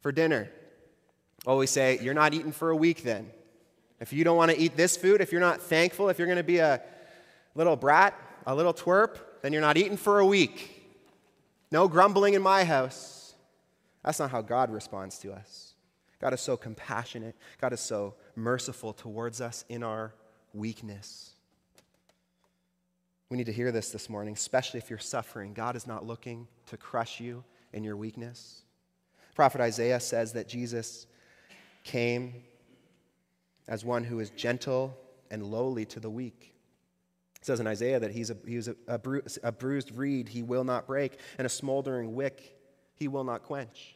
for 0.00 0.10
dinner? 0.10 0.50
Oh, 1.46 1.58
we 1.58 1.68
say, 1.68 2.00
You're 2.02 2.14
not 2.14 2.34
eating 2.34 2.52
for 2.52 2.70
a 2.70 2.76
week 2.76 3.04
then. 3.04 3.30
If 4.00 4.12
you 4.12 4.24
don't 4.24 4.36
want 4.36 4.50
to 4.50 4.58
eat 4.58 4.76
this 4.76 4.96
food, 4.96 5.20
if 5.20 5.32
you're 5.32 5.40
not 5.40 5.60
thankful, 5.60 6.08
if 6.08 6.18
you're 6.18 6.26
going 6.26 6.36
to 6.38 6.44
be 6.44 6.58
a 6.58 6.80
little 7.54 7.76
brat, 7.76 8.14
a 8.46 8.54
little 8.54 8.74
twerp, 8.74 9.18
then 9.42 9.52
you're 9.52 9.62
not 9.62 9.76
eating 9.76 9.96
for 9.96 10.20
a 10.20 10.26
week. 10.26 10.74
No 11.70 11.88
grumbling 11.88 12.34
in 12.34 12.42
my 12.42 12.64
house. 12.64 13.34
That's 14.04 14.18
not 14.18 14.30
how 14.30 14.40
God 14.40 14.70
responds 14.70 15.18
to 15.18 15.32
us. 15.32 15.74
God 16.20 16.32
is 16.32 16.40
so 16.40 16.56
compassionate. 16.56 17.36
God 17.60 17.72
is 17.72 17.80
so 17.80 18.14
merciful 18.34 18.92
towards 18.92 19.40
us 19.40 19.64
in 19.68 19.82
our 19.82 20.14
weakness. 20.54 21.32
We 23.30 23.36
need 23.36 23.46
to 23.46 23.52
hear 23.52 23.70
this 23.70 23.90
this 23.90 24.08
morning, 24.08 24.34
especially 24.34 24.78
if 24.78 24.88
you're 24.88 24.98
suffering. 24.98 25.52
God 25.52 25.76
is 25.76 25.86
not 25.86 26.06
looking 26.06 26.48
to 26.66 26.76
crush 26.76 27.20
you 27.20 27.44
in 27.72 27.84
your 27.84 27.96
weakness. 27.96 28.62
Prophet 29.34 29.60
Isaiah 29.60 30.00
says 30.00 30.32
that 30.32 30.48
Jesus 30.48 31.06
came 31.84 32.42
as 33.68 33.84
one 33.84 34.02
who 34.02 34.18
is 34.18 34.30
gentle 34.30 34.96
and 35.30 35.42
lowly 35.42 35.84
to 35.84 36.00
the 36.00 36.10
weak. 36.10 36.54
It 37.40 37.46
says 37.46 37.60
in 37.60 37.66
Isaiah 37.66 38.00
that 38.00 38.10
he's 38.10 38.30
a, 38.30 38.36
he's 38.46 38.66
a, 38.66 38.74
a, 38.88 38.98
bru- 38.98 39.22
a 39.44 39.52
bruised 39.52 39.96
reed 39.96 40.28
he 40.28 40.42
will 40.42 40.64
not 40.64 40.86
break, 40.86 41.18
and 41.36 41.46
a 41.46 41.50
smoldering 41.50 42.14
wick 42.14 42.56
he 42.94 43.06
will 43.06 43.24
not 43.24 43.44
quench. 43.44 43.94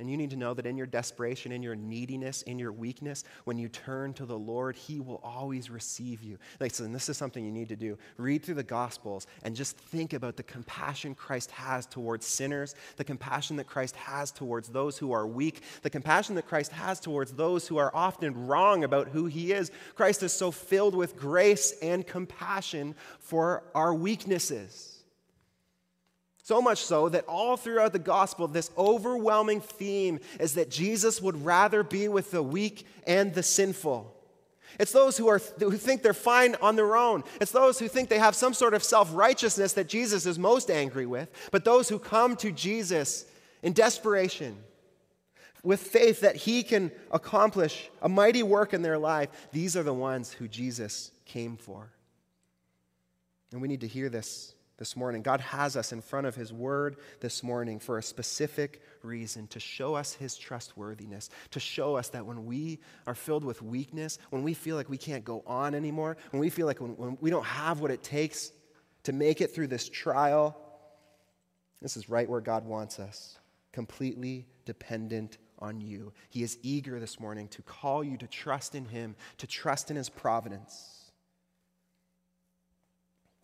And 0.00 0.10
you 0.10 0.16
need 0.16 0.30
to 0.30 0.36
know 0.36 0.54
that 0.54 0.64
in 0.64 0.78
your 0.78 0.86
desperation, 0.86 1.52
in 1.52 1.62
your 1.62 1.76
neediness, 1.76 2.40
in 2.42 2.58
your 2.58 2.72
weakness, 2.72 3.22
when 3.44 3.58
you 3.58 3.68
turn 3.68 4.14
to 4.14 4.24
the 4.24 4.38
Lord, 4.38 4.74
He 4.74 4.98
will 4.98 5.20
always 5.22 5.68
receive 5.68 6.22
you. 6.22 6.38
Listen, 6.58 6.90
this 6.90 7.10
is 7.10 7.18
something 7.18 7.44
you 7.44 7.52
need 7.52 7.68
to 7.68 7.76
do. 7.76 7.98
Read 8.16 8.42
through 8.42 8.54
the 8.54 8.62
Gospels 8.62 9.26
and 9.42 9.54
just 9.54 9.76
think 9.76 10.14
about 10.14 10.38
the 10.38 10.42
compassion 10.42 11.14
Christ 11.14 11.50
has 11.50 11.84
towards 11.84 12.24
sinners, 12.24 12.74
the 12.96 13.04
compassion 13.04 13.56
that 13.56 13.66
Christ 13.66 13.94
has 13.96 14.32
towards 14.32 14.70
those 14.70 14.96
who 14.96 15.12
are 15.12 15.26
weak, 15.26 15.60
the 15.82 15.90
compassion 15.90 16.34
that 16.36 16.48
Christ 16.48 16.72
has 16.72 16.98
towards 16.98 17.32
those 17.32 17.68
who 17.68 17.76
are 17.76 17.94
often 17.94 18.46
wrong 18.46 18.84
about 18.84 19.08
who 19.08 19.26
He 19.26 19.52
is. 19.52 19.70
Christ 19.94 20.22
is 20.22 20.32
so 20.32 20.50
filled 20.50 20.94
with 20.94 21.18
grace 21.18 21.74
and 21.82 22.06
compassion 22.06 22.94
for 23.18 23.64
our 23.74 23.94
weaknesses. 23.94 24.99
So 26.42 26.62
much 26.62 26.78
so 26.78 27.08
that 27.10 27.26
all 27.26 27.56
throughout 27.56 27.92
the 27.92 27.98
gospel, 27.98 28.48
this 28.48 28.70
overwhelming 28.76 29.60
theme 29.60 30.20
is 30.38 30.54
that 30.54 30.70
Jesus 30.70 31.20
would 31.20 31.44
rather 31.44 31.82
be 31.82 32.08
with 32.08 32.30
the 32.30 32.42
weak 32.42 32.86
and 33.06 33.34
the 33.34 33.42
sinful. 33.42 34.16
It's 34.78 34.92
those 34.92 35.16
who, 35.18 35.28
are, 35.28 35.40
who 35.58 35.76
think 35.76 36.02
they're 36.02 36.14
fine 36.14 36.56
on 36.62 36.76
their 36.76 36.96
own. 36.96 37.24
It's 37.40 37.50
those 37.50 37.78
who 37.78 37.88
think 37.88 38.08
they 38.08 38.18
have 38.18 38.34
some 38.34 38.54
sort 38.54 38.72
of 38.72 38.82
self 38.82 39.14
righteousness 39.14 39.74
that 39.74 39.88
Jesus 39.88 40.26
is 40.26 40.38
most 40.38 40.70
angry 40.70 41.06
with. 41.06 41.28
But 41.50 41.64
those 41.64 41.88
who 41.88 41.98
come 41.98 42.36
to 42.36 42.52
Jesus 42.52 43.26
in 43.62 43.72
desperation, 43.72 44.56
with 45.62 45.80
faith 45.80 46.20
that 46.22 46.36
he 46.36 46.62
can 46.62 46.90
accomplish 47.10 47.90
a 48.00 48.08
mighty 48.08 48.42
work 48.42 48.72
in 48.72 48.80
their 48.80 48.96
life, 48.96 49.28
these 49.52 49.76
are 49.76 49.82
the 49.82 49.92
ones 49.92 50.32
who 50.32 50.48
Jesus 50.48 51.10
came 51.26 51.56
for. 51.56 51.90
And 53.52 53.60
we 53.60 53.68
need 53.68 53.82
to 53.82 53.88
hear 53.88 54.08
this 54.08 54.54
this 54.80 54.96
morning. 54.96 55.20
God 55.20 55.40
has 55.42 55.76
us 55.76 55.92
in 55.92 56.00
front 56.00 56.26
of 56.26 56.34
His 56.34 56.52
Word 56.52 56.96
this 57.20 57.42
morning 57.42 57.78
for 57.78 57.98
a 57.98 58.02
specific 58.02 58.80
reason 59.02 59.46
to 59.48 59.60
show 59.60 59.94
us 59.94 60.14
His 60.14 60.36
trustworthiness, 60.36 61.28
to 61.50 61.60
show 61.60 61.96
us 61.96 62.08
that 62.08 62.24
when 62.24 62.46
we 62.46 62.80
are 63.06 63.14
filled 63.14 63.44
with 63.44 63.62
weakness, 63.62 64.18
when 64.30 64.42
we 64.42 64.54
feel 64.54 64.76
like 64.76 64.88
we 64.88 64.96
can't 64.96 65.24
go 65.24 65.44
on 65.46 65.74
anymore, 65.74 66.16
when 66.30 66.40
we 66.40 66.48
feel 66.48 66.66
like 66.66 66.80
when, 66.80 66.96
when 66.96 67.18
we 67.20 67.28
don't 67.28 67.44
have 67.44 67.80
what 67.80 67.90
it 67.90 68.02
takes 68.02 68.52
to 69.02 69.12
make 69.12 69.42
it 69.42 69.54
through 69.54 69.68
this 69.68 69.86
trial, 69.86 70.56
this 71.82 71.98
is 71.98 72.08
right 72.08 72.28
where 72.28 72.40
God 72.40 72.64
wants 72.64 72.98
us, 72.98 73.38
completely 73.72 74.46
dependent 74.64 75.36
on 75.58 75.82
you. 75.82 76.10
He 76.30 76.42
is 76.42 76.56
eager 76.62 76.98
this 76.98 77.20
morning 77.20 77.48
to 77.48 77.60
call 77.60 78.02
you 78.02 78.16
to 78.16 78.26
trust 78.26 78.74
in 78.74 78.86
Him, 78.86 79.14
to 79.36 79.46
trust 79.46 79.90
in 79.90 79.96
His 79.96 80.08
providence. 80.08 80.99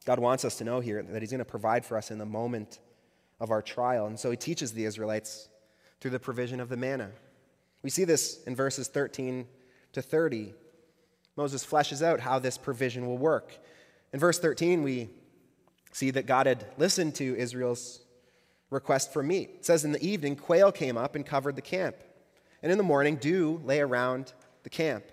God 0.06 0.20
wants 0.20 0.44
us 0.44 0.56
to 0.58 0.64
know 0.64 0.80
here 0.80 1.02
that 1.02 1.20
He's 1.20 1.32
going 1.32 1.40
to 1.40 1.44
provide 1.44 1.84
for 1.84 1.98
us 1.98 2.10
in 2.10 2.16
the 2.16 2.24
moment 2.24 2.78
of 3.40 3.50
our 3.50 3.60
trial. 3.60 4.06
And 4.06 4.18
so 4.18 4.30
He 4.30 4.36
teaches 4.36 4.72
the 4.72 4.84
Israelites 4.84 5.48
through 6.00 6.12
the 6.12 6.20
provision 6.20 6.60
of 6.60 6.70
the 6.70 6.76
manna. 6.76 7.10
We 7.82 7.90
see 7.90 8.04
this 8.04 8.42
in 8.44 8.56
verses 8.56 8.88
13 8.88 9.46
to 9.92 10.00
30. 10.00 10.54
Moses 11.36 11.66
fleshes 11.66 12.02
out 12.02 12.20
how 12.20 12.38
this 12.38 12.56
provision 12.56 13.06
will 13.06 13.18
work. 13.18 13.58
In 14.12 14.20
verse 14.20 14.38
13, 14.38 14.82
we 14.82 15.10
see 15.92 16.12
that 16.12 16.26
God 16.26 16.46
had 16.46 16.64
listened 16.78 17.16
to 17.16 17.36
Israel's 17.36 18.00
request 18.70 19.12
for 19.12 19.22
meat. 19.22 19.50
It 19.56 19.66
says, 19.66 19.84
In 19.84 19.92
the 19.92 20.06
evening, 20.06 20.36
quail 20.36 20.70
came 20.70 20.96
up 20.96 21.16
and 21.16 21.26
covered 21.26 21.56
the 21.56 21.62
camp, 21.62 21.96
and 22.62 22.70
in 22.70 22.78
the 22.78 22.84
morning, 22.84 23.16
dew 23.16 23.60
lay 23.64 23.80
around 23.80 24.32
the 24.62 24.70
camp. 24.70 25.04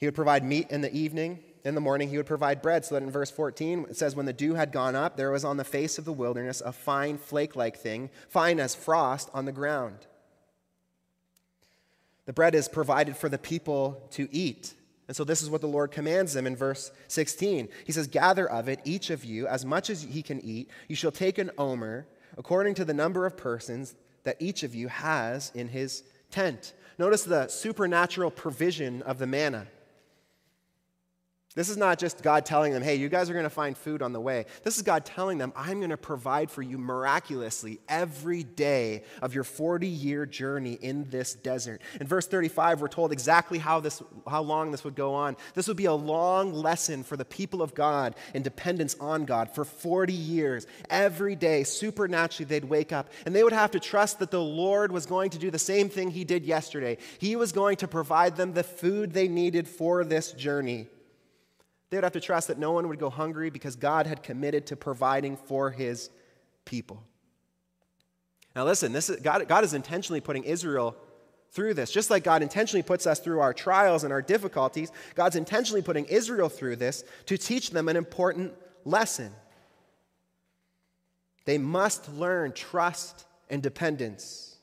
He 0.00 0.06
would 0.06 0.14
provide 0.14 0.44
meat 0.44 0.70
in 0.70 0.80
the 0.80 0.92
evening, 0.92 1.38
in 1.64 1.74
the 1.74 1.80
morning 1.80 2.08
he 2.08 2.16
would 2.16 2.26
provide 2.26 2.62
bread. 2.62 2.84
So 2.84 2.94
that 2.94 3.02
in 3.02 3.10
verse 3.10 3.30
14, 3.30 3.86
it 3.90 3.96
says, 3.96 4.16
When 4.16 4.26
the 4.26 4.32
dew 4.32 4.54
had 4.54 4.72
gone 4.72 4.96
up, 4.96 5.16
there 5.16 5.30
was 5.30 5.44
on 5.44 5.56
the 5.56 5.64
face 5.64 5.98
of 5.98 6.04
the 6.04 6.12
wilderness 6.12 6.60
a 6.60 6.72
fine 6.72 7.18
flake 7.18 7.56
like 7.56 7.76
thing, 7.76 8.10
fine 8.28 8.58
as 8.58 8.74
frost 8.74 9.30
on 9.32 9.44
the 9.44 9.52
ground. 9.52 10.06
The 12.26 12.32
bread 12.32 12.54
is 12.54 12.68
provided 12.68 13.16
for 13.16 13.28
the 13.28 13.38
people 13.38 14.08
to 14.12 14.28
eat. 14.30 14.74
And 15.08 15.16
so 15.16 15.24
this 15.24 15.42
is 15.42 15.50
what 15.50 15.60
the 15.60 15.66
Lord 15.66 15.90
commands 15.90 16.32
them 16.32 16.46
in 16.46 16.56
verse 16.56 16.92
16. 17.08 17.68
He 17.84 17.92
says, 17.92 18.06
Gather 18.06 18.48
of 18.48 18.68
it, 18.68 18.80
each 18.84 19.10
of 19.10 19.24
you, 19.24 19.46
as 19.46 19.64
much 19.64 19.90
as 19.90 20.02
he 20.02 20.22
can 20.22 20.40
eat. 20.40 20.70
You 20.88 20.96
shall 20.96 21.10
take 21.10 21.38
an 21.38 21.50
omer, 21.58 22.06
according 22.38 22.74
to 22.74 22.84
the 22.84 22.94
number 22.94 23.26
of 23.26 23.36
persons 23.36 23.94
that 24.24 24.36
each 24.40 24.62
of 24.62 24.74
you 24.74 24.88
has 24.88 25.50
in 25.54 25.68
his 25.68 26.04
tent. 26.30 26.72
Notice 26.98 27.24
the 27.24 27.48
supernatural 27.48 28.30
provision 28.30 29.02
of 29.02 29.18
the 29.18 29.26
manna. 29.26 29.66
This 31.54 31.68
is 31.68 31.76
not 31.76 31.98
just 31.98 32.22
God 32.22 32.46
telling 32.46 32.72
them, 32.72 32.82
hey, 32.82 32.94
you 32.94 33.10
guys 33.10 33.28
are 33.28 33.34
going 33.34 33.44
to 33.44 33.50
find 33.50 33.76
food 33.76 34.00
on 34.00 34.14
the 34.14 34.20
way. 34.20 34.46
This 34.62 34.76
is 34.78 34.82
God 34.82 35.04
telling 35.04 35.36
them, 35.36 35.52
I'm 35.54 35.80
going 35.80 35.90
to 35.90 35.98
provide 35.98 36.50
for 36.50 36.62
you 36.62 36.78
miraculously 36.78 37.78
every 37.90 38.42
day 38.42 39.04
of 39.20 39.34
your 39.34 39.44
40 39.44 39.86
year 39.86 40.24
journey 40.24 40.78
in 40.80 41.10
this 41.10 41.34
desert. 41.34 41.82
In 42.00 42.06
verse 42.06 42.26
35, 42.26 42.80
we're 42.80 42.88
told 42.88 43.12
exactly 43.12 43.58
how, 43.58 43.80
this, 43.80 44.02
how 44.26 44.40
long 44.40 44.70
this 44.70 44.82
would 44.82 44.94
go 44.94 45.12
on. 45.12 45.36
This 45.52 45.68
would 45.68 45.76
be 45.76 45.84
a 45.84 45.92
long 45.92 46.54
lesson 46.54 47.02
for 47.02 47.18
the 47.18 47.24
people 47.26 47.60
of 47.60 47.74
God 47.74 48.16
in 48.32 48.42
dependence 48.42 48.96
on 48.98 49.26
God 49.26 49.54
for 49.54 49.66
40 49.66 50.14
years. 50.14 50.66
Every 50.88 51.36
day, 51.36 51.64
supernaturally, 51.64 52.48
they'd 52.48 52.64
wake 52.64 52.92
up 52.92 53.10
and 53.26 53.36
they 53.36 53.44
would 53.44 53.52
have 53.52 53.72
to 53.72 53.80
trust 53.80 54.20
that 54.20 54.30
the 54.30 54.40
Lord 54.40 54.90
was 54.90 55.04
going 55.04 55.28
to 55.28 55.38
do 55.38 55.50
the 55.50 55.58
same 55.58 55.90
thing 55.90 56.12
He 56.12 56.24
did 56.24 56.46
yesterday. 56.46 56.96
He 57.18 57.36
was 57.36 57.52
going 57.52 57.76
to 57.76 57.88
provide 57.88 58.36
them 58.36 58.54
the 58.54 58.64
food 58.64 59.12
they 59.12 59.28
needed 59.28 59.68
for 59.68 60.02
this 60.02 60.32
journey. 60.32 60.88
They 61.92 61.98
would 61.98 62.04
have 62.04 62.14
to 62.14 62.20
trust 62.20 62.48
that 62.48 62.58
no 62.58 62.72
one 62.72 62.88
would 62.88 62.98
go 62.98 63.10
hungry 63.10 63.50
because 63.50 63.76
God 63.76 64.06
had 64.06 64.22
committed 64.22 64.68
to 64.68 64.76
providing 64.76 65.36
for 65.36 65.70
his 65.70 66.08
people. 66.64 67.04
Now, 68.56 68.64
listen, 68.64 68.94
this 68.94 69.10
is, 69.10 69.20
God, 69.20 69.46
God 69.46 69.62
is 69.62 69.74
intentionally 69.74 70.22
putting 70.22 70.44
Israel 70.44 70.96
through 71.50 71.74
this. 71.74 71.90
Just 71.90 72.08
like 72.08 72.24
God 72.24 72.40
intentionally 72.40 72.82
puts 72.82 73.06
us 73.06 73.20
through 73.20 73.40
our 73.40 73.52
trials 73.52 74.04
and 74.04 74.12
our 74.12 74.22
difficulties, 74.22 74.90
God's 75.14 75.36
intentionally 75.36 75.82
putting 75.82 76.06
Israel 76.06 76.48
through 76.48 76.76
this 76.76 77.04
to 77.26 77.36
teach 77.36 77.72
them 77.72 77.90
an 77.90 77.96
important 77.96 78.54
lesson. 78.86 79.30
They 81.44 81.58
must 81.58 82.10
learn 82.14 82.52
trust 82.52 83.26
and 83.50 83.62
dependence. 83.62 84.56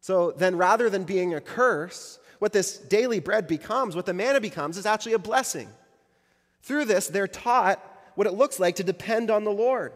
So 0.00 0.30
then, 0.30 0.56
rather 0.56 0.88
than 0.88 1.04
being 1.04 1.34
a 1.34 1.40
curse, 1.42 2.18
what 2.38 2.54
this 2.54 2.78
daily 2.78 3.20
bread 3.20 3.46
becomes, 3.46 3.94
what 3.94 4.06
the 4.06 4.14
manna 4.14 4.40
becomes, 4.40 4.78
is 4.78 4.86
actually 4.86 5.12
a 5.12 5.18
blessing. 5.18 5.68
Through 6.62 6.86
this, 6.86 7.08
they're 7.08 7.28
taught 7.28 7.82
what 8.14 8.26
it 8.26 8.34
looks 8.34 8.58
like 8.58 8.76
to 8.76 8.84
depend 8.84 9.30
on 9.30 9.44
the 9.44 9.52
Lord. 9.52 9.92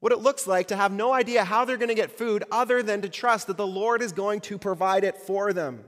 What 0.00 0.12
it 0.12 0.20
looks 0.20 0.46
like 0.46 0.68
to 0.68 0.76
have 0.76 0.92
no 0.92 1.12
idea 1.12 1.44
how 1.44 1.64
they're 1.64 1.76
going 1.76 1.88
to 1.88 1.94
get 1.94 2.16
food 2.16 2.44
other 2.50 2.82
than 2.82 3.02
to 3.02 3.08
trust 3.08 3.48
that 3.48 3.56
the 3.56 3.66
Lord 3.66 4.00
is 4.00 4.12
going 4.12 4.40
to 4.42 4.58
provide 4.58 5.04
it 5.04 5.16
for 5.16 5.52
them. 5.52 5.84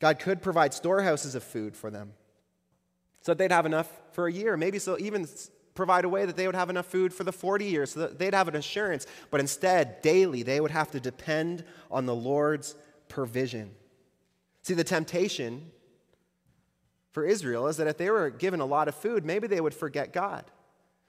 God 0.00 0.18
could 0.18 0.42
provide 0.42 0.74
storehouses 0.74 1.34
of 1.34 1.42
food 1.42 1.76
for 1.76 1.90
them 1.90 2.12
so 3.20 3.32
that 3.32 3.38
they'd 3.38 3.52
have 3.52 3.66
enough 3.66 3.90
for 4.12 4.26
a 4.26 4.32
year. 4.32 4.56
Maybe 4.56 4.78
so 4.78 4.98
even 4.98 5.26
provide 5.74 6.04
a 6.04 6.08
way 6.08 6.24
that 6.26 6.36
they 6.36 6.46
would 6.46 6.54
have 6.54 6.70
enough 6.70 6.86
food 6.86 7.12
for 7.12 7.24
the 7.24 7.32
40 7.32 7.64
years 7.64 7.92
so 7.92 8.00
that 8.00 8.18
they'd 8.18 8.34
have 8.34 8.48
an 8.48 8.56
assurance. 8.56 9.06
But 9.30 9.40
instead, 9.40 10.02
daily, 10.02 10.42
they 10.42 10.60
would 10.60 10.70
have 10.70 10.90
to 10.92 11.00
depend 11.00 11.64
on 11.90 12.06
the 12.06 12.14
Lord's 12.14 12.74
provision. 13.08 13.74
See, 14.62 14.74
the 14.74 14.84
temptation 14.84 15.70
for 17.16 17.24
Israel 17.24 17.66
is 17.66 17.78
that 17.78 17.86
if 17.86 17.96
they 17.96 18.10
were 18.10 18.28
given 18.28 18.60
a 18.60 18.66
lot 18.66 18.88
of 18.88 18.94
food, 18.94 19.24
maybe 19.24 19.46
they 19.46 19.62
would 19.62 19.72
forget 19.72 20.12
God. 20.12 20.44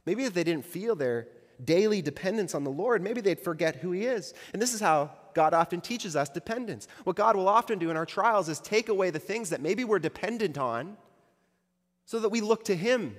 Maybe 0.05 0.23
if 0.23 0.33
they 0.33 0.45
didn't 0.45 0.63
feel 0.63 0.95
their 0.95 1.27
daily 1.61 2.01
dependence 2.01 2.55
on 2.55 2.63
the 2.63 2.71
Lord, 2.71 3.01
maybe 3.01 3.19
they'd 3.19 3.41
forget 3.41 3.75
who 3.75 3.91
He 3.91 4.05
is. 4.05 4.33
And 4.53 4.61
this 4.61 4.73
is 4.73 4.79
how 4.79 5.11
God 5.33 5.53
often 5.53 5.81
teaches 5.81 6.15
us 6.15 6.29
dependence. 6.29 6.87
What 7.03 7.17
God 7.17 7.35
will 7.35 7.49
often 7.49 7.77
do 7.77 7.89
in 7.89 7.97
our 7.97 8.05
trials 8.05 8.47
is 8.47 8.61
take 8.61 8.87
away 8.87 9.09
the 9.09 9.19
things 9.19 9.49
that 9.49 9.59
maybe 9.59 9.83
we're 9.83 9.99
dependent 9.99 10.57
on 10.57 10.95
so 12.05 12.21
that 12.21 12.29
we 12.29 12.39
look 12.39 12.63
to 12.63 12.75
Him, 12.77 13.13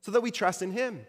so 0.00 0.12
that 0.12 0.20
we 0.20 0.30
trust 0.30 0.62
in 0.62 0.70
Him 0.70 1.04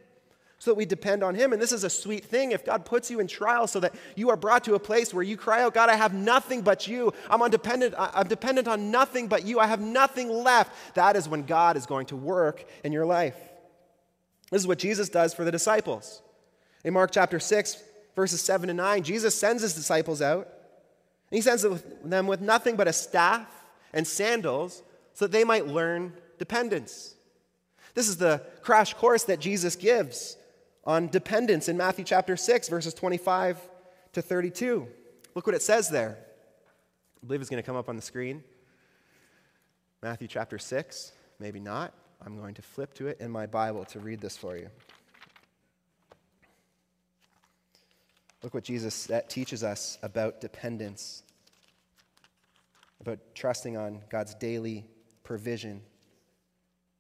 so 0.66 0.72
that 0.72 0.76
we 0.76 0.86
depend 0.86 1.24
on 1.24 1.36
Him. 1.36 1.54
And 1.54 1.62
this 1.62 1.72
is 1.72 1.84
a 1.84 1.90
sweet 1.92 2.26
thing. 2.26 2.52
If 2.52 2.66
God 2.66 2.86
puts 2.86 3.12
you 3.12 3.20
in 3.20 3.28
trial 3.28 3.68
so 3.68 3.80
that 3.82 3.94
you 4.16 4.32
are 4.32 4.36
brought 4.36 4.64
to 4.64 4.74
a 4.74 4.80
place 4.80 5.14
where 5.14 5.22
you 5.22 5.38
cry 5.38 5.62
out, 5.62 5.76
God, 5.76 5.90
I 5.90 5.96
have 5.96 6.12
nothing 6.12 6.64
but 6.64 6.88
you. 6.88 7.14
I'm, 7.30 7.44
undependent, 7.44 7.94
I'm 7.96 8.28
dependent 8.28 8.68
on 8.68 8.90
nothing 8.90 9.28
but 9.28 9.46
you. 9.46 9.60
I 9.60 9.68
have 9.68 9.80
nothing 9.80 10.28
left. 10.28 10.96
That 10.96 11.16
is 11.16 11.30
when 11.30 11.44
God 11.44 11.78
is 11.78 11.86
going 11.86 12.08
to 12.08 12.16
work 12.16 12.66
in 12.84 12.92
your 12.92 13.06
life. 13.06 13.38
This 14.50 14.62
is 14.62 14.68
what 14.68 14.80
Jesus 14.80 15.08
does 15.08 15.36
for 15.36 15.44
the 15.44 15.52
disciples. 15.52 16.24
In 16.84 16.96
Mark 16.96 17.12
chapter 17.12 17.40
6, 17.40 17.84
verses 18.16 18.42
7 18.42 18.68
and 18.68 18.78
9, 18.78 19.04
Jesus 19.04 19.36
sends 19.36 19.62
his 19.62 19.76
disciples 19.76 20.20
out. 20.20 20.48
And 21.30 21.38
he 21.38 21.42
sends 21.42 21.62
them 22.04 22.26
with 22.26 22.42
nothing 22.42 22.76
but 22.76 22.88
a 22.88 22.94
staff 22.94 23.48
and 23.94 24.08
sandals 24.08 24.82
so 25.14 25.26
that 25.26 25.32
they 25.32 25.44
might 25.44 25.68
learn 25.68 26.14
dependence. 26.40 27.14
This 27.94 28.10
is 28.10 28.18
the 28.18 28.42
crash 28.64 28.96
course 28.96 29.26
that 29.26 29.40
Jesus 29.40 29.76
gives 29.76 30.38
on 30.86 31.08
dependence 31.08 31.68
in 31.68 31.78
Matthew 31.78 32.06
chapter 32.06 32.38
6, 32.38 32.70
verses 32.70 32.94
25 32.94 33.60
to 34.14 34.22
32. 34.22 34.88
Look 35.34 35.48
what 35.48 35.56
it 35.56 35.62
says 35.62 35.90
there. 35.90 36.18
I 37.24 37.26
believe 37.26 37.42
it's 37.42 37.50
going 37.50 37.62
to 37.62 37.66
come 37.66 37.76
up 37.76 37.90
on 37.90 37.96
the 37.96 38.02
screen. 38.02 38.44
Matthew 40.04 40.28
chapter 40.28 40.60
6, 40.60 41.12
maybe 41.40 41.60
not. 41.60 41.94
I'm 42.24 42.40
going 42.40 42.54
to 42.56 42.62
flip 42.62 42.94
to 42.96 43.08
it 43.08 43.20
in 43.20 43.32
my 43.32 43.46
Bible 43.46 43.84
to 43.86 44.00
read 44.00 44.22
this 44.22 44.38
for 44.38 44.56
you. 44.56 44.70
Look 48.44 48.54
what 48.54 48.64
Jesus 48.64 49.10
teaches 49.28 49.64
us 49.64 49.98
about 50.04 50.40
dependence, 50.40 51.24
about 53.02 53.18
trusting 53.34 53.76
on 53.76 54.02
God's 54.10 54.36
daily 54.36 54.86
provision. 55.24 55.82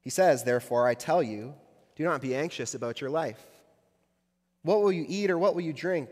He 0.02 0.10
says, 0.10 0.44
Therefore, 0.44 0.88
I 0.88 0.96
tell 0.96 1.22
you, 1.22 1.54
do 1.96 2.04
not 2.04 2.20
be 2.20 2.36
anxious 2.36 2.74
about 2.74 3.00
your 3.00 3.12
life 3.12 3.46
what 4.66 4.82
will 4.82 4.92
you 4.92 5.06
eat 5.08 5.30
or 5.30 5.38
what 5.38 5.54
will 5.54 5.62
you 5.62 5.72
drink? 5.72 6.10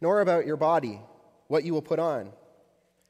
Nor 0.00 0.20
about 0.20 0.46
your 0.46 0.56
body, 0.56 1.00
what 1.48 1.64
you 1.64 1.74
will 1.74 1.82
put 1.82 1.98
on. 1.98 2.30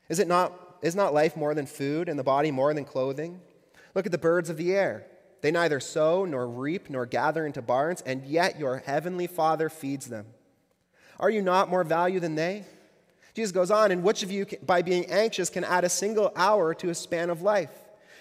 Is 0.09 0.19
it 0.19 0.29
not 0.29 0.79
is 0.83 0.95
not 0.95 1.15
life 1.15 1.37
more 1.37 1.55
than 1.55 1.67
food 1.67 2.09
and 2.09 2.19
the 2.19 2.25
body 2.25 2.51
more 2.51 2.73
than 2.73 2.85
clothing? 2.85 3.41
Look 3.95 4.07
at 4.07 4.13
the 4.13 4.19
birds 4.19 4.49
of 4.49 4.57
the 4.57 4.75
air. 4.75 5.07
They 5.43 5.51
neither 5.51 5.79
sow 5.79 6.25
nor 6.25 6.49
reap 6.49 6.89
nor 6.89 7.05
gather 7.07 7.47
into 7.47 7.61
barns, 7.61 8.01
and 8.03 8.25
yet 8.25 8.59
your 8.59 8.79
heavenly 8.79 9.27
Father 9.27 9.69
feeds 9.69 10.07
them. 10.07 10.27
Are 11.21 11.31
you 11.31 11.43
not 11.43 11.71
more 11.71 11.85
value 11.85 12.21
than 12.21 12.35
they? 12.35 12.65
Jesus 13.35 13.53
goes 13.53 13.71
on, 13.71 13.91
and 13.91 14.03
which 14.03 14.23
of 14.23 14.31
you, 14.31 14.47
by 14.65 14.81
being 14.81 15.07
anxious, 15.07 15.51
can 15.51 15.65
add 15.65 15.85
a 15.85 15.89
single 15.89 16.33
hour 16.35 16.73
to 16.75 16.89
a 16.89 16.95
span 16.95 17.29
of 17.29 17.43
life? 17.43 17.71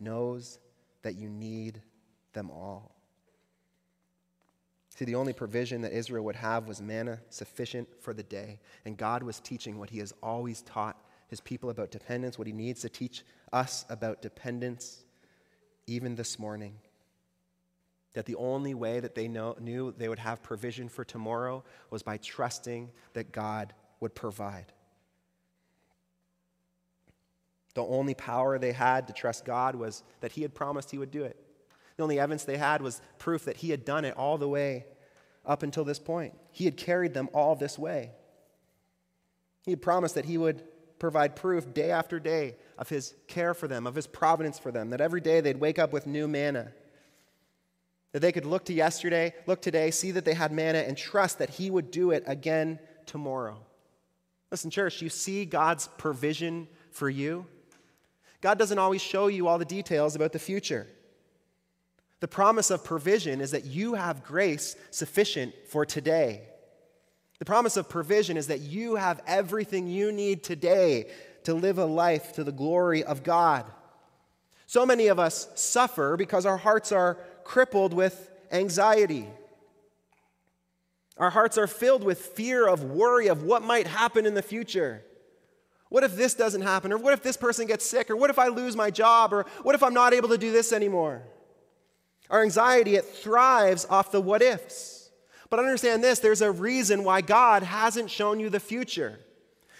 knows 0.00 0.58
that 1.02 1.16
you 1.16 1.28
need 1.28 1.80
them 2.32 2.50
all. 2.50 2.94
See, 4.96 5.04
the 5.04 5.16
only 5.16 5.32
provision 5.32 5.82
that 5.82 5.92
Israel 5.92 6.24
would 6.24 6.36
have 6.36 6.68
was 6.68 6.80
manna 6.80 7.18
sufficient 7.28 7.88
for 8.00 8.14
the 8.14 8.22
day. 8.22 8.60
And 8.84 8.96
God 8.96 9.24
was 9.24 9.40
teaching 9.40 9.78
what 9.78 9.90
He 9.90 9.98
has 9.98 10.14
always 10.22 10.62
taught 10.62 11.00
His 11.28 11.40
people 11.40 11.70
about 11.70 11.90
dependence, 11.90 12.38
what 12.38 12.46
He 12.46 12.52
needs 12.52 12.82
to 12.82 12.88
teach 12.88 13.24
us 13.52 13.84
about 13.88 14.22
dependence, 14.22 15.02
even 15.86 16.14
this 16.14 16.38
morning. 16.38 16.76
That 18.12 18.26
the 18.26 18.36
only 18.36 18.74
way 18.74 19.00
that 19.00 19.16
they 19.16 19.26
know, 19.26 19.56
knew 19.60 19.92
they 19.98 20.08
would 20.08 20.20
have 20.20 20.44
provision 20.44 20.88
for 20.88 21.04
tomorrow 21.04 21.64
was 21.90 22.04
by 22.04 22.18
trusting 22.18 22.90
that 23.14 23.32
God 23.32 23.74
would 23.98 24.14
provide. 24.14 24.72
The 27.74 27.82
only 27.82 28.14
power 28.14 28.58
they 28.58 28.72
had 28.72 29.08
to 29.08 29.12
trust 29.12 29.44
God 29.44 29.74
was 29.74 30.02
that 30.20 30.32
He 30.32 30.42
had 30.42 30.54
promised 30.54 30.90
He 30.90 30.98
would 30.98 31.10
do 31.10 31.24
it. 31.24 31.36
The 31.96 32.02
only 32.02 32.18
evidence 32.18 32.44
they 32.44 32.56
had 32.56 32.82
was 32.82 33.00
proof 33.18 33.44
that 33.44 33.56
He 33.56 33.70
had 33.70 33.84
done 33.84 34.04
it 34.04 34.16
all 34.16 34.38
the 34.38 34.48
way 34.48 34.86
up 35.44 35.62
until 35.62 35.84
this 35.84 35.98
point. 35.98 36.34
He 36.50 36.64
had 36.64 36.76
carried 36.76 37.14
them 37.14 37.28
all 37.34 37.54
this 37.56 37.78
way. 37.78 38.12
He 39.64 39.72
had 39.72 39.82
promised 39.82 40.14
that 40.14 40.24
He 40.24 40.38
would 40.38 40.62
provide 40.98 41.36
proof 41.36 41.74
day 41.74 41.90
after 41.90 42.20
day 42.20 42.56
of 42.78 42.88
His 42.88 43.14
care 43.26 43.54
for 43.54 43.68
them, 43.68 43.86
of 43.86 43.94
His 43.94 44.06
providence 44.06 44.58
for 44.58 44.70
them, 44.70 44.90
that 44.90 45.00
every 45.00 45.20
day 45.20 45.40
they'd 45.40 45.60
wake 45.60 45.78
up 45.78 45.92
with 45.92 46.06
new 46.06 46.28
manna. 46.28 46.72
That 48.12 48.20
they 48.20 48.30
could 48.32 48.46
look 48.46 48.66
to 48.66 48.72
yesterday, 48.72 49.34
look 49.46 49.60
today, 49.60 49.90
see 49.90 50.12
that 50.12 50.24
they 50.24 50.34
had 50.34 50.52
manna, 50.52 50.78
and 50.78 50.96
trust 50.96 51.40
that 51.40 51.50
He 51.50 51.70
would 51.70 51.90
do 51.90 52.12
it 52.12 52.22
again 52.26 52.78
tomorrow. 53.06 53.58
Listen, 54.52 54.70
church, 54.70 55.02
you 55.02 55.08
see 55.08 55.44
God's 55.44 55.88
provision 55.98 56.68
for 56.92 57.10
you. 57.10 57.46
God 58.44 58.58
doesn't 58.58 58.78
always 58.78 59.00
show 59.00 59.28
you 59.28 59.48
all 59.48 59.56
the 59.56 59.64
details 59.64 60.14
about 60.14 60.32
the 60.32 60.38
future. 60.38 60.86
The 62.20 62.28
promise 62.28 62.70
of 62.70 62.84
provision 62.84 63.40
is 63.40 63.52
that 63.52 63.64
you 63.64 63.94
have 63.94 64.22
grace 64.22 64.76
sufficient 64.90 65.54
for 65.66 65.86
today. 65.86 66.42
The 67.38 67.46
promise 67.46 67.78
of 67.78 67.88
provision 67.88 68.36
is 68.36 68.48
that 68.48 68.60
you 68.60 68.96
have 68.96 69.22
everything 69.26 69.88
you 69.88 70.12
need 70.12 70.44
today 70.44 71.10
to 71.44 71.54
live 71.54 71.78
a 71.78 71.86
life 71.86 72.34
to 72.34 72.44
the 72.44 72.52
glory 72.52 73.02
of 73.02 73.22
God. 73.22 73.64
So 74.66 74.84
many 74.84 75.06
of 75.06 75.18
us 75.18 75.48
suffer 75.54 76.18
because 76.18 76.44
our 76.44 76.58
hearts 76.58 76.92
are 76.92 77.16
crippled 77.44 77.94
with 77.94 78.30
anxiety. 78.52 79.26
Our 81.16 81.30
hearts 81.30 81.56
are 81.56 81.66
filled 81.66 82.04
with 82.04 82.18
fear 82.18 82.68
of 82.68 82.84
worry 82.84 83.28
of 83.28 83.42
what 83.42 83.62
might 83.62 83.86
happen 83.86 84.26
in 84.26 84.34
the 84.34 84.42
future. 84.42 85.02
What 85.94 86.02
if 86.02 86.16
this 86.16 86.34
doesn't 86.34 86.62
happen? 86.62 86.92
Or 86.92 86.98
what 86.98 87.12
if 87.12 87.22
this 87.22 87.36
person 87.36 87.68
gets 87.68 87.86
sick? 87.86 88.10
Or 88.10 88.16
what 88.16 88.28
if 88.28 88.36
I 88.36 88.48
lose 88.48 88.74
my 88.74 88.90
job? 88.90 89.32
Or 89.32 89.46
what 89.62 89.76
if 89.76 89.82
I'm 89.84 89.94
not 89.94 90.12
able 90.12 90.28
to 90.30 90.36
do 90.36 90.50
this 90.50 90.72
anymore? 90.72 91.22
Our 92.28 92.42
anxiety, 92.42 92.96
it 92.96 93.04
thrives 93.04 93.86
off 93.88 94.10
the 94.10 94.20
what 94.20 94.42
ifs. 94.42 95.12
But 95.50 95.60
understand 95.60 96.02
this 96.02 96.18
there's 96.18 96.40
a 96.40 96.50
reason 96.50 97.04
why 97.04 97.20
God 97.20 97.62
hasn't 97.62 98.10
shown 98.10 98.40
you 98.40 98.50
the 98.50 98.58
future. 98.58 99.20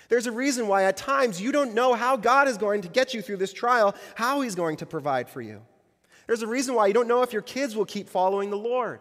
There's 0.08 0.28
a 0.28 0.30
reason 0.30 0.68
why 0.68 0.84
at 0.84 0.96
times 0.96 1.42
you 1.42 1.50
don't 1.50 1.74
know 1.74 1.94
how 1.94 2.16
God 2.16 2.46
is 2.46 2.58
going 2.58 2.82
to 2.82 2.88
get 2.88 3.12
you 3.12 3.20
through 3.20 3.38
this 3.38 3.52
trial, 3.52 3.96
how 4.14 4.40
He's 4.40 4.54
going 4.54 4.76
to 4.76 4.86
provide 4.86 5.28
for 5.28 5.42
you. 5.42 5.62
There's 6.28 6.42
a 6.42 6.46
reason 6.46 6.76
why 6.76 6.86
you 6.86 6.94
don't 6.94 7.08
know 7.08 7.22
if 7.22 7.32
your 7.32 7.42
kids 7.42 7.74
will 7.74 7.86
keep 7.86 8.08
following 8.08 8.50
the 8.50 8.56
Lord. 8.56 9.00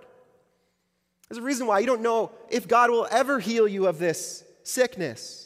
There's 1.29 1.37
a 1.37 1.43
reason 1.43 1.67
why 1.67 1.77
you 1.77 1.85
don't 1.85 2.01
know 2.01 2.31
if 2.49 2.67
God 2.67 2.89
will 2.89 3.07
ever 3.11 3.39
heal 3.39 3.67
you 3.67 3.85
of 3.85 3.99
this 3.99 4.43
sickness. 4.63 5.42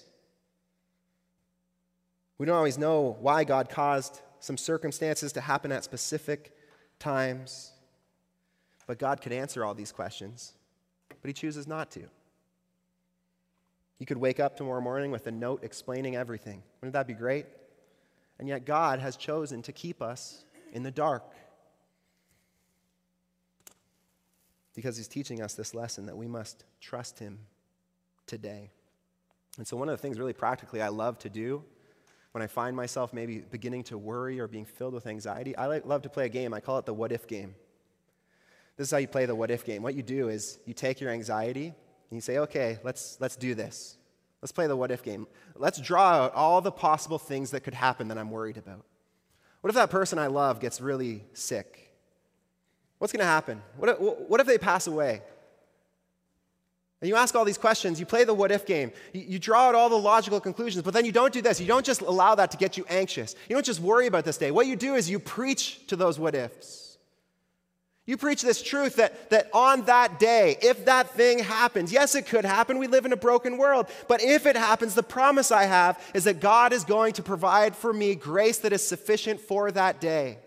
We 2.37 2.45
don't 2.45 2.55
always 2.55 2.77
know 2.77 3.17
why 3.19 3.43
God 3.43 3.69
caused 3.69 4.21
some 4.39 4.57
circumstances 4.57 5.33
to 5.33 5.41
happen 5.41 5.71
at 5.71 5.83
specific 5.83 6.55
times. 6.99 7.71
But 8.85 8.99
God 8.99 9.21
could 9.21 9.33
answer 9.33 9.65
all 9.65 9.73
these 9.73 9.91
questions, 9.91 10.53
but 11.09 11.27
He 11.27 11.33
chooses 11.33 11.67
not 11.67 11.91
to. 11.91 12.03
He 13.97 14.05
could 14.05 14.17
wake 14.17 14.39
up 14.39 14.55
tomorrow 14.55 14.81
morning 14.81 15.11
with 15.11 15.25
a 15.27 15.31
note 15.31 15.63
explaining 15.63 16.15
everything. 16.15 16.61
Wouldn't 16.79 16.93
that 16.93 17.07
be 17.07 17.13
great? 17.13 17.47
And 18.39 18.47
yet, 18.47 18.65
God 18.65 18.99
has 18.99 19.17
chosen 19.17 19.63
to 19.63 19.71
keep 19.71 20.01
us 20.01 20.45
in 20.71 20.83
the 20.83 20.91
dark 20.91 21.23
because 24.75 24.95
He's 24.95 25.07
teaching 25.07 25.41
us 25.41 25.55
this 25.55 25.73
lesson 25.73 26.05
that 26.05 26.15
we 26.15 26.27
must 26.27 26.63
trust 26.79 27.17
Him 27.17 27.39
today. 28.27 28.69
And 29.57 29.67
so, 29.67 29.75
one 29.75 29.89
of 29.89 29.97
the 29.97 30.01
things 30.01 30.19
really 30.19 30.33
practically 30.33 30.83
I 30.83 30.89
love 30.89 31.17
to 31.19 31.29
do 31.29 31.63
when 32.37 32.43
I 32.43 32.47
find 32.47 32.75
myself 32.75 33.13
maybe 33.13 33.39
beginning 33.39 33.83
to 33.85 33.97
worry 33.97 34.39
or 34.39 34.47
being 34.47 34.63
filled 34.63 34.93
with 34.93 35.07
anxiety, 35.07 35.57
I 35.57 35.79
love 35.79 36.03
to 36.03 36.09
play 36.09 36.27
a 36.27 36.29
game. 36.29 36.53
I 36.53 36.59
call 36.59 36.77
it 36.77 36.85
the 36.85 36.93
what 36.93 37.11
if 37.11 37.25
game. 37.25 37.55
This 38.75 38.89
is 38.89 38.91
how 38.91 38.97
you 38.97 39.07
play 39.07 39.25
the 39.25 39.33
what 39.33 39.49
if 39.49 39.65
game. 39.65 39.81
What 39.81 39.95
you 39.95 40.03
do 40.03 40.29
is 40.29 40.59
you 40.67 40.75
take 40.75 41.01
your 41.01 41.09
anxiety 41.09 41.65
and 41.65 42.15
you 42.15 42.21
say, 42.21 42.37
okay, 42.37 42.77
let's, 42.83 43.17
let's 43.19 43.35
do 43.35 43.55
this. 43.55 43.97
Let's 44.43 44.51
play 44.51 44.67
the 44.67 44.75
what 44.75 44.91
if 44.91 45.01
game. 45.01 45.25
Let's 45.55 45.81
draw 45.81 46.11
out 46.11 46.35
all 46.35 46.61
the 46.61 46.71
possible 46.71 47.17
things 47.17 47.49
that 47.51 47.61
could 47.61 47.73
happen 47.73 48.09
that 48.09 48.19
I'm 48.19 48.29
worried 48.29 48.57
about. 48.57 48.85
What 49.61 49.69
if 49.69 49.75
that 49.75 49.89
person 49.89 50.19
I 50.19 50.27
love 50.27 50.59
gets 50.59 50.79
really 50.79 51.23
sick? 51.33 51.91
What's 52.99 53.11
going 53.11 53.21
to 53.21 53.25
happen? 53.25 53.63
What 53.77 53.89
if, 53.89 53.99
what 53.99 54.39
if 54.39 54.45
they 54.45 54.59
pass 54.59 54.85
away? 54.85 55.23
And 57.01 57.07
you 57.07 57.15
ask 57.15 57.35
all 57.35 57.45
these 57.45 57.59
questions, 57.59 57.99
you 57.99 58.07
play 58.07 58.23
the 58.23 58.33
what 58.33 58.51
if 58.51 58.65
game, 58.65 58.91
you, 59.13 59.21
you, 59.21 59.39
draw 59.39 59.67
out 59.67 59.75
all 59.75 59.87
the 59.87 59.95
logical 59.95 60.39
conclusions, 60.39 60.83
but 60.83 60.95
then 60.95 61.05
you 61.05 61.11
don't 61.11 61.31
do 61.31 61.43
this. 61.43 61.61
You 61.61 61.67
don't 61.67 61.85
just 61.85 62.01
allow 62.01 62.33
that 62.35 62.49
to 62.51 62.57
get 62.57 62.75
you 62.75 62.85
anxious. 62.89 63.35
You 63.47 63.55
don't 63.55 63.65
just 63.65 63.79
worry 63.79 64.07
about 64.07 64.25
this 64.25 64.37
day. 64.37 64.49
What 64.49 64.65
you 64.65 64.75
do 64.75 64.95
is 64.95 65.07
you 65.07 65.19
preach 65.19 65.85
to 65.87 65.95
those 65.95 66.17
what 66.17 66.33
ifs. 66.33 66.97
You 68.07 68.15
preach 68.15 68.41
this 68.41 68.63
truth 68.63 68.95
that, 68.95 69.29
that 69.29 69.49
on 69.53 69.83
that 69.83 70.17
day, 70.17 70.57
if 70.61 70.85
that 70.85 71.11
thing 71.11 71.39
happens, 71.39 71.91
yes, 71.91 72.15
it 72.15 72.25
could 72.25 72.45
happen. 72.45 72.79
We 72.79 72.87
live 72.87 73.05
in 73.05 73.11
a 73.11 73.17
broken 73.17 73.57
world. 73.57 73.87
But 74.07 74.23
if 74.23 74.45
it 74.45 74.55
happens, 74.55 74.95
the 74.95 75.03
promise 75.03 75.51
I 75.51 75.65
have 75.65 76.01
is 76.13 76.23
that 76.23 76.39
God 76.39 76.71
is 76.71 76.85
going 76.85 77.13
to 77.13 77.23
provide 77.23 77.75
for 77.75 77.91
me 77.91 78.15
grace 78.15 78.59
that 78.59 78.71
is 78.71 78.87
sufficient 78.87 79.41
for 79.41 79.71
that 79.71 79.99
day. 79.99 80.39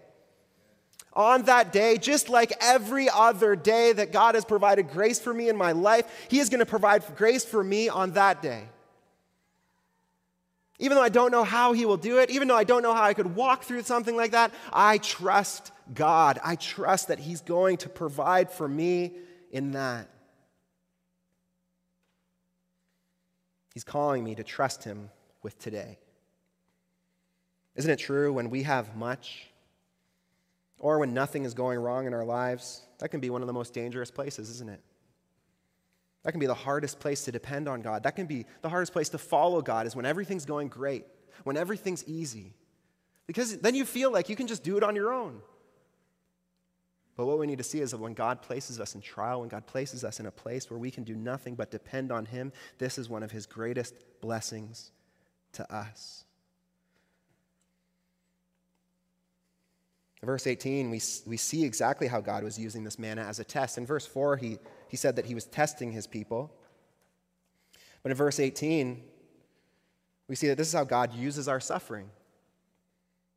On 1.12 1.42
that 1.42 1.72
day, 1.72 1.98
just 1.98 2.28
like 2.28 2.52
every 2.60 3.08
other 3.08 3.56
day 3.56 3.92
that 3.92 4.12
God 4.12 4.36
has 4.36 4.44
provided 4.44 4.90
grace 4.90 5.18
for 5.18 5.34
me 5.34 5.48
in 5.48 5.56
my 5.56 5.72
life, 5.72 6.06
He 6.28 6.38
is 6.38 6.48
going 6.48 6.60
to 6.60 6.66
provide 6.66 7.02
grace 7.16 7.44
for 7.44 7.62
me 7.64 7.88
on 7.88 8.12
that 8.12 8.40
day. 8.42 8.62
Even 10.78 10.96
though 10.96 11.02
I 11.02 11.08
don't 11.08 11.32
know 11.32 11.44
how 11.44 11.72
He 11.72 11.84
will 11.84 11.96
do 11.96 12.18
it, 12.18 12.30
even 12.30 12.46
though 12.46 12.56
I 12.56 12.64
don't 12.64 12.82
know 12.82 12.94
how 12.94 13.02
I 13.02 13.14
could 13.14 13.34
walk 13.34 13.64
through 13.64 13.82
something 13.82 14.16
like 14.16 14.30
that, 14.30 14.52
I 14.72 14.98
trust 14.98 15.72
God. 15.92 16.38
I 16.44 16.54
trust 16.54 17.08
that 17.08 17.18
He's 17.18 17.40
going 17.40 17.78
to 17.78 17.88
provide 17.88 18.50
for 18.50 18.68
me 18.68 19.12
in 19.50 19.72
that. 19.72 20.08
He's 23.74 23.84
calling 23.84 24.22
me 24.22 24.36
to 24.36 24.44
trust 24.44 24.84
Him 24.84 25.10
with 25.42 25.58
today. 25.58 25.98
Isn't 27.74 27.90
it 27.90 27.98
true 27.98 28.32
when 28.32 28.48
we 28.48 28.62
have 28.62 28.96
much 28.96 29.49
or 30.80 30.98
when 30.98 31.14
nothing 31.14 31.44
is 31.44 31.54
going 31.54 31.78
wrong 31.78 32.06
in 32.06 32.14
our 32.14 32.24
lives? 32.24 32.82
That 32.98 33.10
can 33.10 33.20
be 33.20 33.30
one 33.30 33.42
of 33.42 33.46
the 33.46 33.52
most 33.52 33.72
dangerous 33.72 34.10
places, 34.10 34.50
isn't 34.50 34.68
it? 34.68 34.80
That 36.22 36.32
can 36.32 36.40
be 36.40 36.46
the 36.46 36.54
hardest 36.54 37.00
place 37.00 37.24
to 37.24 37.32
depend 37.32 37.68
on 37.68 37.80
God. 37.80 38.02
That 38.02 38.16
can 38.16 38.26
be 38.26 38.46
the 38.62 38.68
hardest 38.68 38.92
place 38.92 39.08
to 39.10 39.18
follow 39.18 39.62
God, 39.62 39.86
is 39.86 39.96
when 39.96 40.04
everything's 40.04 40.44
going 40.44 40.68
great, 40.68 41.04
when 41.44 41.56
everything's 41.56 42.04
easy. 42.06 42.54
Because 43.26 43.58
then 43.58 43.74
you 43.74 43.84
feel 43.84 44.12
like 44.12 44.28
you 44.28 44.36
can 44.36 44.46
just 44.46 44.64
do 44.64 44.76
it 44.76 44.82
on 44.82 44.96
your 44.96 45.12
own. 45.12 45.40
But 47.16 47.26
what 47.26 47.38
we 47.38 47.46
need 47.46 47.58
to 47.58 47.64
see 47.64 47.80
is 47.80 47.90
that 47.90 48.00
when 48.00 48.14
God 48.14 48.42
places 48.42 48.80
us 48.80 48.94
in 48.94 49.00
trial, 49.00 49.40
when 49.40 49.48
God 49.48 49.66
places 49.66 50.04
us 50.04 50.20
in 50.20 50.26
a 50.26 50.30
place 50.30 50.70
where 50.70 50.78
we 50.78 50.90
can 50.90 51.04
do 51.04 51.14
nothing 51.14 51.54
but 51.54 51.70
depend 51.70 52.10
on 52.10 52.24
Him, 52.24 52.52
this 52.78 52.98
is 52.98 53.08
one 53.08 53.22
of 53.22 53.30
His 53.30 53.46
greatest 53.46 53.94
blessings 54.20 54.92
to 55.52 55.74
us. 55.74 56.24
In 60.22 60.26
verse 60.26 60.46
18, 60.46 60.90
we, 60.90 61.00
we 61.26 61.36
see 61.36 61.64
exactly 61.64 62.06
how 62.06 62.20
God 62.20 62.44
was 62.44 62.58
using 62.58 62.84
this 62.84 62.98
manna 62.98 63.22
as 63.22 63.40
a 63.40 63.44
test. 63.44 63.78
In 63.78 63.86
verse 63.86 64.06
4, 64.06 64.36
he, 64.36 64.58
he 64.88 64.96
said 64.96 65.16
that 65.16 65.26
he 65.26 65.34
was 65.34 65.46
testing 65.46 65.92
his 65.92 66.06
people. 66.06 66.52
But 68.02 68.12
in 68.12 68.16
verse 68.16 68.38
18, 68.38 69.02
we 70.28 70.36
see 70.36 70.48
that 70.48 70.58
this 70.58 70.68
is 70.68 70.74
how 70.74 70.84
God 70.84 71.14
uses 71.14 71.48
our 71.48 71.60
suffering. 71.60 72.10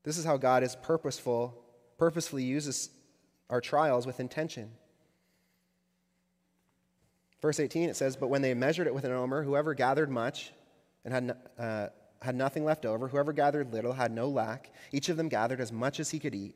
This 0.04 0.17
is 0.17 0.26
how 0.26 0.36
God 0.36 0.63
is 0.63 0.76
purposeful, 0.76 1.63
purposefully 1.98 2.43
uses 2.43 2.89
our 3.50 3.62
trials 3.62 4.06
with 4.06 4.19
intention. 4.19 4.72
Verse 7.41 7.60
18, 7.60 7.89
it 7.89 7.96
says, 7.96 8.15
But 8.17 8.28
when 8.30 8.41
they 8.41 8.54
measured 8.54 8.88
it 8.88 8.93
with 8.93 9.06
an 9.06 9.12
omer, 9.12 9.43
whoever 9.43 9.74
gathered 9.74 10.10
much 10.10 10.52
and 11.06 11.13
had, 11.13 11.38
uh, 11.58 11.88
had 12.22 12.36
nothing 12.36 12.65
left 12.65 12.86
over, 12.86 13.08
whoever 13.08 13.32
gathered 13.32 13.74
little 13.74 13.93
had 13.93 14.12
no 14.12 14.28
lack. 14.28 14.74
Each 14.91 15.10
of 15.10 15.17
them 15.17 15.30
gathered 15.30 15.62
as 15.62 15.72
much 15.72 16.00
as 16.00 16.10
he 16.10 16.19
could 16.19 16.36
eat. 16.36 16.56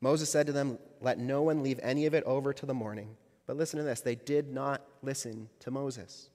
Moses 0.00 0.30
said 0.30 0.46
to 0.46 0.52
them, 0.52 0.78
Let 1.00 1.18
no 1.18 1.42
one 1.42 1.62
leave 1.62 1.80
any 1.82 2.06
of 2.06 2.14
it 2.14 2.24
over 2.24 2.52
to 2.52 2.66
the 2.66 2.74
morning. 2.74 3.16
But 3.46 3.56
listen 3.56 3.78
to 3.78 3.84
this 3.84 4.00
they 4.00 4.14
did 4.14 4.52
not 4.52 4.82
listen 5.02 5.48
to 5.60 5.70
Moses. 5.70 6.30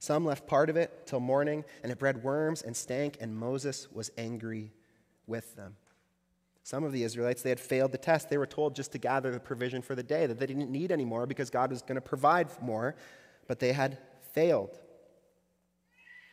Some 0.00 0.24
left 0.24 0.46
part 0.46 0.70
of 0.70 0.76
it 0.76 1.06
till 1.06 1.20
morning, 1.20 1.64
and 1.82 1.90
it 1.90 1.98
bred 1.98 2.22
worms 2.22 2.62
and 2.62 2.76
stank, 2.76 3.16
and 3.20 3.34
Moses 3.34 3.88
was 3.92 4.10
angry 4.16 4.72
with 5.26 5.56
them. 5.56 5.76
Some 6.62 6.84
of 6.84 6.92
the 6.92 7.02
Israelites, 7.02 7.42
they 7.42 7.48
had 7.48 7.58
failed 7.58 7.92
the 7.92 7.98
test. 7.98 8.28
They 8.28 8.38
were 8.38 8.46
told 8.46 8.76
just 8.76 8.92
to 8.92 8.98
gather 8.98 9.30
the 9.30 9.40
provision 9.40 9.82
for 9.82 9.94
the 9.94 10.02
day, 10.02 10.26
that 10.26 10.38
they 10.38 10.46
didn't 10.46 10.70
need 10.70 10.92
any 10.92 11.04
more 11.04 11.26
because 11.26 11.50
God 11.50 11.70
was 11.70 11.82
going 11.82 11.96
to 11.96 12.00
provide 12.00 12.48
more, 12.60 12.94
but 13.46 13.58
they 13.58 13.72
had 13.72 13.98
failed. 14.32 14.78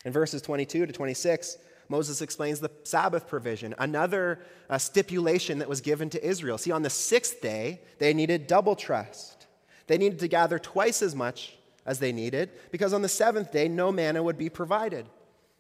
In 0.04 0.12
verses 0.12 0.42
22 0.42 0.86
to 0.86 0.94
26, 0.94 1.58
Moses 1.88 2.22
explains 2.22 2.60
the 2.60 2.72
Sabbath 2.84 3.28
provision, 3.28 3.76
another 3.78 4.40
uh, 4.70 4.78
stipulation 4.78 5.60
that 5.60 5.70
was 5.70 5.82
given 5.82 6.10
to 6.10 6.26
Israel. 6.26 6.58
See, 6.58 6.72
on 6.72 6.82
the 6.82 6.90
sixth 6.90 7.42
day, 7.42 7.82
they 8.00 8.14
needed 8.14 8.48
double 8.48 8.76
trust. 8.76 9.46
They 9.88 9.98
needed 9.98 10.20
to 10.20 10.28
gather 10.28 10.58
twice 10.58 11.02
as 11.02 11.16
much 11.16 11.56
as 11.86 12.00
they 12.00 12.12
needed 12.12 12.50
because 12.72 12.94
on 12.94 13.04
the 13.04 13.10
seventh 13.10 13.52
day, 13.52 13.68
no 13.68 13.92
manna 13.92 14.24
would 14.24 14.38
be 14.38 14.50
provided. 14.50 15.06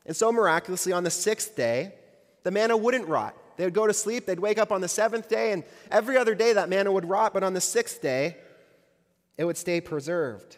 And 0.05 0.15
so, 0.15 0.31
miraculously, 0.31 0.93
on 0.93 1.03
the 1.03 1.11
sixth 1.11 1.55
day, 1.55 1.93
the 2.43 2.51
manna 2.51 2.75
wouldn't 2.75 3.07
rot. 3.07 3.35
They 3.57 3.63
would 3.63 3.73
go 3.73 3.87
to 3.87 3.93
sleep, 3.93 4.25
they'd 4.25 4.39
wake 4.39 4.57
up 4.57 4.71
on 4.71 4.81
the 4.81 4.87
seventh 4.87 5.29
day, 5.29 5.51
and 5.51 5.63
every 5.89 6.17
other 6.17 6.35
day 6.35 6.53
that 6.53 6.69
manna 6.69 6.91
would 6.91 7.07
rot, 7.07 7.33
but 7.33 7.43
on 7.43 7.53
the 7.53 7.61
sixth 7.61 8.01
day, 8.01 8.37
it 9.37 9.45
would 9.45 9.57
stay 9.57 9.79
preserved. 9.79 10.57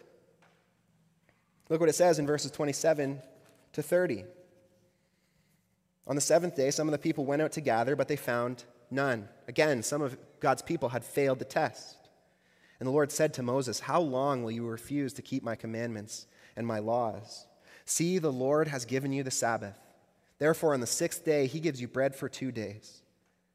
Look 1.68 1.80
what 1.80 1.88
it 1.88 1.94
says 1.94 2.18
in 2.18 2.26
verses 2.26 2.50
27 2.50 3.20
to 3.74 3.82
30. 3.82 4.24
On 6.08 6.16
the 6.16 6.22
seventh 6.22 6.56
day, 6.56 6.70
some 6.70 6.88
of 6.88 6.92
the 6.92 6.98
people 6.98 7.26
went 7.26 7.42
out 7.42 7.52
to 7.52 7.60
gather, 7.60 7.94
but 7.94 8.08
they 8.08 8.16
found 8.16 8.64
none. 8.90 9.28
Again, 9.46 9.82
some 9.82 10.00
of 10.00 10.16
God's 10.40 10.62
people 10.62 10.88
had 10.88 11.04
failed 11.04 11.38
the 11.38 11.44
test. 11.44 12.08
And 12.80 12.86
the 12.86 12.92
Lord 12.92 13.12
said 13.12 13.34
to 13.34 13.42
Moses, 13.42 13.80
How 13.80 14.00
long 14.00 14.42
will 14.42 14.50
you 14.50 14.66
refuse 14.66 15.12
to 15.14 15.22
keep 15.22 15.42
my 15.42 15.54
commandments 15.54 16.26
and 16.56 16.66
my 16.66 16.78
laws? 16.78 17.46
See, 17.84 18.18
the 18.18 18.32
Lord 18.32 18.68
has 18.68 18.84
given 18.84 19.12
you 19.12 19.22
the 19.22 19.30
Sabbath. 19.30 19.78
Therefore, 20.38 20.72
on 20.72 20.80
the 20.80 20.86
sixth 20.86 21.24
day, 21.24 21.46
he 21.46 21.60
gives 21.60 21.80
you 21.80 21.88
bread 21.88 22.14
for 22.14 22.28
two 22.28 22.52
days. 22.52 23.02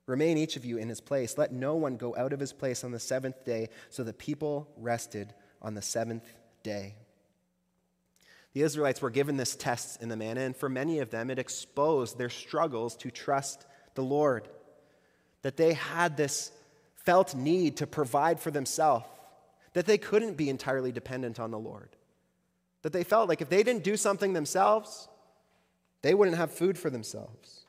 Remain 0.06 0.38
each 0.38 0.58
of 0.58 0.66
you 0.66 0.78
in 0.78 0.90
his 0.90 1.00
place. 1.00 1.38
Let 1.38 1.54
no 1.54 1.76
one 1.76 1.96
go 1.96 2.16
out 2.16 2.34
of 2.34 2.40
his 2.40 2.52
place 2.52 2.84
on 2.84 2.92
the 2.92 3.00
seventh 3.00 3.46
day. 3.46 3.70
So 3.90 4.04
the 4.04 4.14
people 4.14 4.70
rested 4.78 5.34
on 5.62 5.76
the 5.76 5.82
seventh 5.82 6.30
day. 6.62 6.96
The 8.54 8.62
Israelites 8.62 9.02
were 9.02 9.10
given 9.10 9.38
this 9.38 9.56
test 9.56 10.02
in 10.02 10.10
the 10.10 10.16
manna, 10.16 10.42
and 10.42 10.56
for 10.56 10.70
many 10.70 11.00
of 11.00 11.10
them, 11.10 11.30
it 11.30 11.40
exposed 11.40 12.18
their 12.18 12.30
struggles 12.30 12.96
to 12.98 13.10
trust 13.12 13.66
the 13.96 14.04
Lord. 14.04 14.48
that 15.44 15.58
they 15.58 15.74
had 15.74 16.18
this 16.18 16.52
felt 16.96 17.36
need 17.36 17.78
to 17.78 17.86
provide 17.86 18.40
for 18.40 18.50
themselves, 18.50 19.06
that 19.74 19.86
they 19.86 19.98
couldn't 19.98 20.36
be 20.36 20.50
entirely 20.50 20.92
dependent 20.92 21.40
on 21.40 21.52
the 21.52 21.60
Lord. 21.60 21.90
That 22.82 22.94
they 22.94 23.04
felt 23.04 23.30
like 23.30 23.42
if 23.42 23.50
they 23.50 23.62
didn't 23.62 23.84
do 23.84 23.96
something 23.96 24.34
themselves, 24.34 25.08
they 26.02 26.14
wouldn't 26.14 26.38
have 26.38 26.52
food 26.52 26.78
for 26.78 26.90
themselves. 26.90 27.62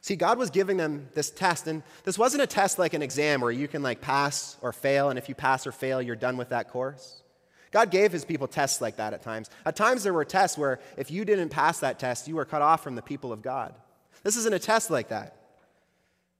See, 0.00 0.16
God 0.16 0.38
was 0.38 0.50
giving 0.50 0.76
them 0.76 1.08
this 1.14 1.30
test, 1.30 1.66
and 1.66 1.82
this 2.04 2.18
wasn't 2.18 2.42
a 2.42 2.46
test 2.46 2.78
like 2.78 2.94
an 2.94 3.02
exam 3.02 3.40
where 3.40 3.50
you 3.50 3.68
can 3.68 3.82
like 3.82 4.00
pass 4.00 4.56
or 4.60 4.72
fail, 4.72 5.10
and 5.10 5.18
if 5.18 5.28
you 5.28 5.34
pass 5.34 5.66
or 5.66 5.72
fail, 5.72 6.00
you're 6.00 6.16
done 6.16 6.36
with 6.36 6.50
that 6.50 6.68
course. 6.68 7.22
God 7.70 7.90
gave 7.90 8.12
his 8.12 8.24
people 8.24 8.48
tests 8.48 8.80
like 8.80 8.96
that 8.96 9.12
at 9.12 9.22
times. 9.22 9.50
At 9.66 9.76
times, 9.76 10.02
there 10.02 10.14
were 10.14 10.24
tests 10.24 10.56
where 10.56 10.80
if 10.96 11.10
you 11.10 11.24
didn't 11.24 11.50
pass 11.50 11.80
that 11.80 11.98
test, 11.98 12.28
you 12.28 12.36
were 12.36 12.44
cut 12.44 12.62
off 12.62 12.82
from 12.82 12.94
the 12.94 13.02
people 13.02 13.32
of 13.32 13.42
God. 13.42 13.74
This 14.22 14.36
isn't 14.36 14.54
a 14.54 14.58
test 14.58 14.90
like 14.90 15.08
that. 15.08 15.36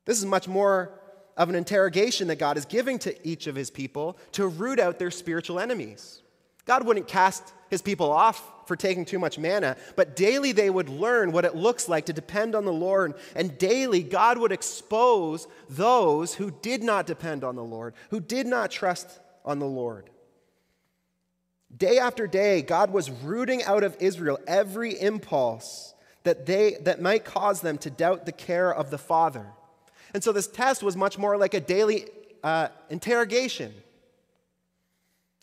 This 0.05 0.19
is 0.19 0.25
much 0.25 0.49
more 0.49 0.91
of 1.37 1.49
an 1.49 1.55
interrogation 1.55 2.29
that 2.29 2.39
God 2.39 2.57
is 2.57 2.65
giving 2.65 2.99
to 3.01 3.29
each 3.29 3.47
of 3.47 3.55
his 3.55 3.71
people 3.71 4.19
to 4.33 4.47
root 4.47 4.81
out 4.81 4.99
their 4.99 5.11
spiritual 5.11 5.61
enemies. 5.61 6.23
God 6.65 6.85
wouldn't 6.85 7.09
cast 7.09 7.55
his 7.71 7.81
people 7.81 8.11
off 8.11 8.43
for 8.67 8.77
taking 8.77 9.05
too 9.05 9.19
much 9.19 9.39
manna, 9.39 9.77
but 9.97 10.17
daily 10.17 10.53
they 10.53 10.69
would 10.69 10.89
learn 10.89 11.33
what 11.33 11.45
it 11.45 11.55
looks 11.55 11.89
like 11.89 12.07
to 12.07 12.13
depend 12.13 12.55
on 12.55 12.65
the 12.65 12.73
Lord. 12.73 13.15
And 13.35 13.57
daily 13.57 14.03
God 14.03 14.37
would 14.39 14.53
expose 14.53 15.47
those 15.69 16.35
who 16.35 16.51
did 16.51 16.83
not 16.83 17.07
depend 17.07 17.45
on 17.45 17.57
the 17.57 17.65
Lord, 17.65 17.95
who 18.11 18.21
did 18.21 18.47
not 18.47 18.71
trust 18.71 19.21
on 19.45 19.59
the 19.59 19.67
Lord. 19.67 20.11
Day 21.77 21.99
after 21.99 22.27
day, 22.27 22.63
God 22.63 22.91
was 22.91 23.11
rooting 23.11 23.63
out 23.65 23.85
of 23.85 23.97
Israel 24.01 24.39
every 24.47 24.99
impulse 24.99 25.95
that, 26.23 26.47
they, 26.47 26.77
that 26.83 27.01
might 27.01 27.25
cause 27.25 27.61
them 27.61 27.79
to 27.79 27.91
doubt 27.91 28.27
the 28.27 28.33
care 28.33 28.75
of 28.75 28.91
the 28.91 28.99
Father. 28.99 29.47
And 30.15 30.25
so 30.25 30.33
this 30.33 30.47
test 30.47 30.83
was 30.83 30.97
much 30.97 31.19
more 31.19 31.37
like 31.37 31.55
a 31.55 31.61
daily 31.61 32.07
uh, 32.43 32.69
interrogation 32.89 33.75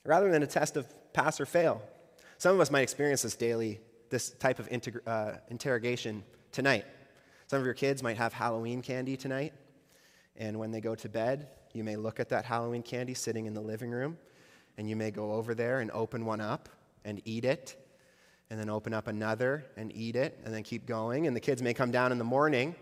rather 0.04 0.32
than 0.32 0.44
a 0.44 0.48
test 0.48 0.78
of 0.78 0.88
pass 1.14 1.40
or 1.40 1.46
fail. 1.46 1.82
Some 2.38 2.56
of 2.56 2.60
us 2.60 2.72
might 2.72 2.82
experience 2.82 3.22
this 3.22 3.36
daily, 3.36 3.80
this 4.10 4.32
type 4.32 4.60
of 4.60 4.70
integ- 4.70 5.08
uh, 5.08 5.38
interrogation 5.50 6.24
tonight. 6.52 6.86
Some 7.48 7.60
of 7.60 7.66
your 7.66 7.76
kids 7.76 8.02
might 8.02 8.18
have 8.18 8.34
Halloween 8.34 8.82
candy 8.82 9.16
tonight, 9.16 9.54
and 10.36 10.58
when 10.58 10.72
they 10.72 10.82
go 10.82 10.96
to 10.96 11.08
bed, 11.08 11.48
you 11.74 11.84
may 11.84 11.96
look 11.96 12.20
at 12.20 12.30
that 12.30 12.46
Halloween 12.46 12.82
candy 12.82 13.14
sitting 13.14 13.46
in 13.46 13.54
the 13.54 13.62
living 13.62 13.92
room, 13.92 14.18
and 14.78 14.90
you 14.90 14.96
may 14.96 15.12
go 15.12 15.34
over 15.34 15.54
there 15.54 15.80
and 15.80 15.92
open 15.92 16.26
one 16.26 16.42
up 16.42 16.70
and 17.04 17.22
eat 17.26 17.46
it, 17.46 17.76
and 18.50 18.60
then 18.60 18.70
open 18.70 18.94
up 18.94 19.08
another 19.08 19.66
and 19.78 19.96
eat 19.96 20.16
it, 20.16 20.40
and 20.44 20.54
then 20.54 20.64
keep 20.64 20.86
going. 20.86 21.28
And 21.28 21.36
the 21.36 21.40
kids 21.40 21.62
may 21.62 21.74
come 21.74 21.92
down 21.92 22.12
in 22.12 22.18
the 22.18 22.24
morning, 22.24 22.76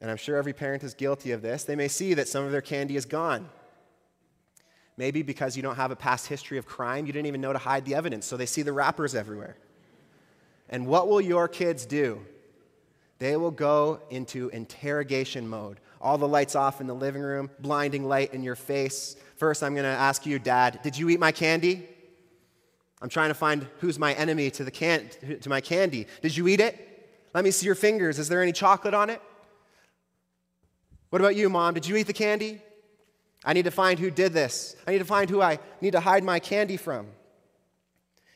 and 0.00 0.10
I'm 0.10 0.16
sure 0.16 0.36
every 0.36 0.52
parent 0.52 0.82
is 0.82 0.94
guilty 0.94 1.32
of 1.32 1.42
this. 1.42 1.64
They 1.64 1.76
may 1.76 1.88
see 1.88 2.14
that 2.14 2.28
some 2.28 2.44
of 2.44 2.52
their 2.52 2.60
candy 2.60 2.96
is 2.96 3.04
gone. 3.04 3.48
Maybe 4.96 5.22
because 5.22 5.56
you 5.56 5.62
don't 5.62 5.76
have 5.76 5.90
a 5.90 5.96
past 5.96 6.26
history 6.26 6.58
of 6.58 6.66
crime, 6.66 7.06
you 7.06 7.12
didn't 7.12 7.26
even 7.26 7.40
know 7.40 7.52
to 7.52 7.58
hide 7.58 7.84
the 7.84 7.94
evidence, 7.94 8.26
so 8.26 8.36
they 8.36 8.46
see 8.46 8.62
the 8.62 8.72
wrappers 8.72 9.14
everywhere. 9.14 9.56
And 10.68 10.86
what 10.86 11.08
will 11.08 11.20
your 11.20 11.48
kids 11.48 11.86
do? 11.86 12.20
They 13.18 13.36
will 13.36 13.50
go 13.50 14.00
into 14.10 14.48
interrogation 14.50 15.48
mode. 15.48 15.80
All 16.00 16.18
the 16.18 16.28
lights 16.28 16.54
off 16.54 16.80
in 16.80 16.86
the 16.86 16.94
living 16.94 17.22
room, 17.22 17.50
blinding 17.58 18.06
light 18.06 18.32
in 18.32 18.42
your 18.42 18.54
face. 18.54 19.16
First, 19.36 19.62
I'm 19.62 19.74
going 19.74 19.84
to 19.84 19.90
ask 19.90 20.26
you, 20.26 20.38
Dad, 20.38 20.80
did 20.82 20.96
you 20.96 21.08
eat 21.08 21.20
my 21.20 21.32
candy? 21.32 21.88
I'm 23.00 23.08
trying 23.08 23.28
to 23.28 23.34
find 23.34 23.66
who's 23.80 23.98
my 23.98 24.12
enemy 24.14 24.50
to, 24.50 24.64
the 24.64 24.70
can- 24.70 25.08
to 25.40 25.48
my 25.48 25.60
candy. 25.60 26.06
Did 26.22 26.36
you 26.36 26.48
eat 26.48 26.60
it? 26.60 26.84
Let 27.34 27.44
me 27.44 27.50
see 27.50 27.66
your 27.66 27.74
fingers. 27.74 28.18
Is 28.18 28.28
there 28.28 28.42
any 28.42 28.52
chocolate 28.52 28.94
on 28.94 29.10
it? 29.10 29.20
What 31.10 31.20
about 31.20 31.36
you, 31.36 31.48
Mom? 31.48 31.74
Did 31.74 31.86
you 31.86 31.96
eat 31.96 32.06
the 32.06 32.12
candy? 32.12 32.60
I 33.44 33.52
need 33.52 33.64
to 33.64 33.70
find 33.70 33.98
who 33.98 34.10
did 34.10 34.32
this. 34.32 34.76
I 34.86 34.92
need 34.92 34.98
to 34.98 35.04
find 35.04 35.30
who 35.30 35.40
I 35.40 35.58
need 35.80 35.92
to 35.92 36.00
hide 36.00 36.24
my 36.24 36.38
candy 36.38 36.76
from. 36.76 37.06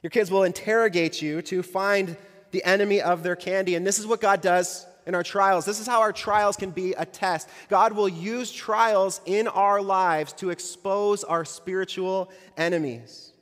Your 0.02 0.10
kids 0.10 0.30
will 0.30 0.44
interrogate 0.44 1.20
you 1.20 1.42
to 1.42 1.62
find 1.62 2.16
the 2.50 2.64
enemy 2.64 3.00
of 3.00 3.22
their 3.22 3.36
candy. 3.36 3.74
And 3.74 3.86
this 3.86 3.98
is 3.98 4.06
what 4.06 4.20
God 4.20 4.40
does 4.40 4.86
in 5.06 5.14
our 5.14 5.22
trials. 5.22 5.64
This 5.64 5.80
is 5.80 5.86
how 5.86 6.00
our 6.00 6.12
trials 6.12 6.56
can 6.56 6.70
be 6.70 6.92
a 6.92 7.04
test. 7.04 7.48
God 7.68 7.92
will 7.92 8.08
use 8.08 8.52
trials 8.52 9.20
in 9.26 9.48
our 9.48 9.82
lives 9.82 10.32
to 10.34 10.50
expose 10.50 11.24
our 11.24 11.44
spiritual 11.44 12.30
enemies. 12.56 13.32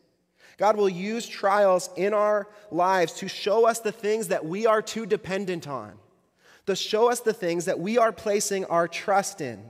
God 0.56 0.76
will 0.76 0.88
use 0.88 1.26
trials 1.26 1.88
in 1.96 2.12
our 2.12 2.46
lives 2.70 3.14
to 3.14 3.28
show 3.28 3.66
us 3.66 3.80
the 3.80 3.92
things 3.92 4.28
that 4.28 4.44
we 4.44 4.66
are 4.66 4.82
too 4.82 5.06
dependent 5.06 5.66
on, 5.66 5.92
to 6.66 6.76
show 6.76 7.10
us 7.10 7.20
the 7.20 7.32
things 7.32 7.64
that 7.64 7.80
we 7.80 7.96
are 7.96 8.12
placing 8.12 8.66
our 8.66 8.86
trust 8.86 9.40
in. 9.40 9.62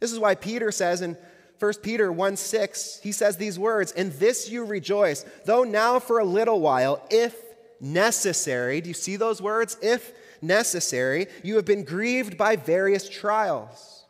This 0.00 0.12
is 0.12 0.18
why 0.18 0.34
Peter 0.34 0.72
says 0.72 1.00
in 1.00 1.16
1 1.60 1.72
Peter 1.82 2.10
1 2.10 2.36
6, 2.36 3.00
he 3.02 3.12
says 3.12 3.36
these 3.36 3.58
words, 3.58 3.92
In 3.92 4.12
this 4.18 4.50
you 4.50 4.64
rejoice, 4.64 5.24
though 5.44 5.62
now 5.62 6.00
for 6.00 6.18
a 6.18 6.24
little 6.24 6.60
while, 6.60 7.00
if 7.10 7.36
necessary. 7.80 8.80
Do 8.80 8.88
you 8.88 8.94
see 8.94 9.16
those 9.16 9.42
words? 9.42 9.76
If 9.82 10.12
necessary, 10.42 11.26
you 11.42 11.56
have 11.56 11.64
been 11.64 11.84
grieved 11.84 12.36
by 12.36 12.56
various 12.56 13.08
trials, 13.08 14.04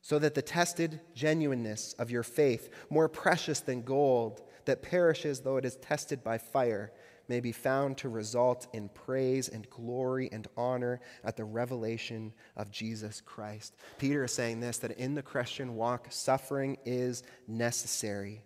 so 0.00 0.18
that 0.18 0.34
the 0.34 0.42
tested 0.42 1.00
genuineness 1.14 1.94
of 1.98 2.10
your 2.10 2.22
faith, 2.22 2.70
more 2.90 3.08
precious 3.08 3.60
than 3.60 3.82
gold 3.82 4.42
that 4.64 4.82
perishes 4.82 5.40
though 5.40 5.56
it 5.56 5.64
is 5.64 5.76
tested 5.76 6.22
by 6.22 6.38
fire, 6.38 6.92
may 7.28 7.40
be 7.40 7.52
found 7.52 7.96
to 7.96 8.08
result 8.08 8.66
in 8.72 8.88
praise 8.90 9.48
and 9.48 9.68
glory 9.70 10.28
and 10.32 10.48
honor 10.56 11.00
at 11.24 11.36
the 11.36 11.44
revelation 11.44 12.32
of 12.56 12.70
Jesus 12.70 13.20
Christ. 13.20 13.74
Peter 13.98 14.24
is 14.24 14.32
saying 14.32 14.60
this 14.60 14.78
that 14.78 14.98
in 14.98 15.14
the 15.14 15.22
Christian 15.22 15.74
walk, 15.76 16.08
suffering 16.10 16.76
is 16.84 17.22
necessary. 17.46 18.42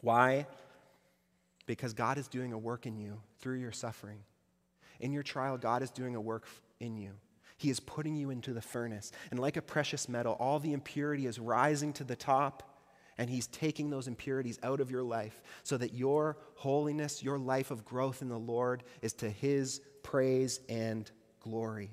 Why? 0.00 0.46
Because 1.68 1.92
God 1.92 2.16
is 2.16 2.26
doing 2.28 2.54
a 2.54 2.58
work 2.58 2.86
in 2.86 2.96
you 2.96 3.20
through 3.40 3.58
your 3.58 3.72
suffering. 3.72 4.20
In 5.00 5.12
your 5.12 5.22
trial, 5.22 5.58
God 5.58 5.82
is 5.82 5.90
doing 5.90 6.16
a 6.16 6.20
work 6.20 6.48
in 6.80 6.96
you. 6.96 7.12
He 7.58 7.68
is 7.68 7.78
putting 7.78 8.16
you 8.16 8.30
into 8.30 8.54
the 8.54 8.62
furnace. 8.62 9.12
And 9.30 9.38
like 9.38 9.58
a 9.58 9.62
precious 9.62 10.08
metal, 10.08 10.32
all 10.40 10.58
the 10.58 10.72
impurity 10.72 11.26
is 11.26 11.38
rising 11.38 11.92
to 11.94 12.04
the 12.04 12.16
top 12.16 12.62
and 13.18 13.28
He's 13.28 13.48
taking 13.48 13.90
those 13.90 14.08
impurities 14.08 14.58
out 14.62 14.80
of 14.80 14.90
your 14.90 15.02
life 15.02 15.42
so 15.62 15.76
that 15.76 15.92
your 15.92 16.38
holiness, 16.54 17.22
your 17.22 17.38
life 17.38 17.70
of 17.70 17.84
growth 17.84 18.22
in 18.22 18.28
the 18.28 18.38
Lord, 18.38 18.82
is 19.02 19.12
to 19.14 19.28
His 19.28 19.82
praise 20.02 20.60
and 20.68 21.10
glory. 21.40 21.90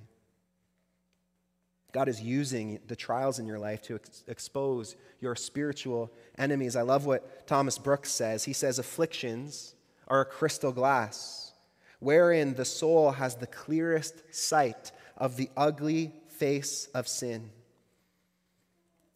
God 1.96 2.10
is 2.10 2.22
using 2.22 2.82
the 2.88 2.96
trials 2.96 3.39
in 3.39 3.48
your 3.48 3.58
life 3.58 3.82
to 3.84 3.96
ex- 3.96 4.26
expose 4.28 4.98
your 5.22 5.34
spiritual 5.34 6.12
enemies. 6.38 6.76
I 6.76 6.82
love 6.82 7.06
what 7.06 7.48
Thomas 7.48 7.78
Brooks 7.78 8.12
says. 8.12 8.43
He 8.43 8.52
says, 8.52 8.80
Afflictions 8.80 9.76
are 10.10 10.20
a 10.20 10.26
crystal 10.26 10.74
glass 10.74 11.54
wherein 12.00 12.54
the 12.56 12.66
soul 12.66 13.12
has 13.12 13.36
the 13.36 13.48
clearest 13.48 14.36
sight 14.36 14.91
of 15.16 15.38
the 15.38 15.50
ugly 15.56 16.12
face 16.28 16.89
of 16.93 17.08
sin. 17.08 17.50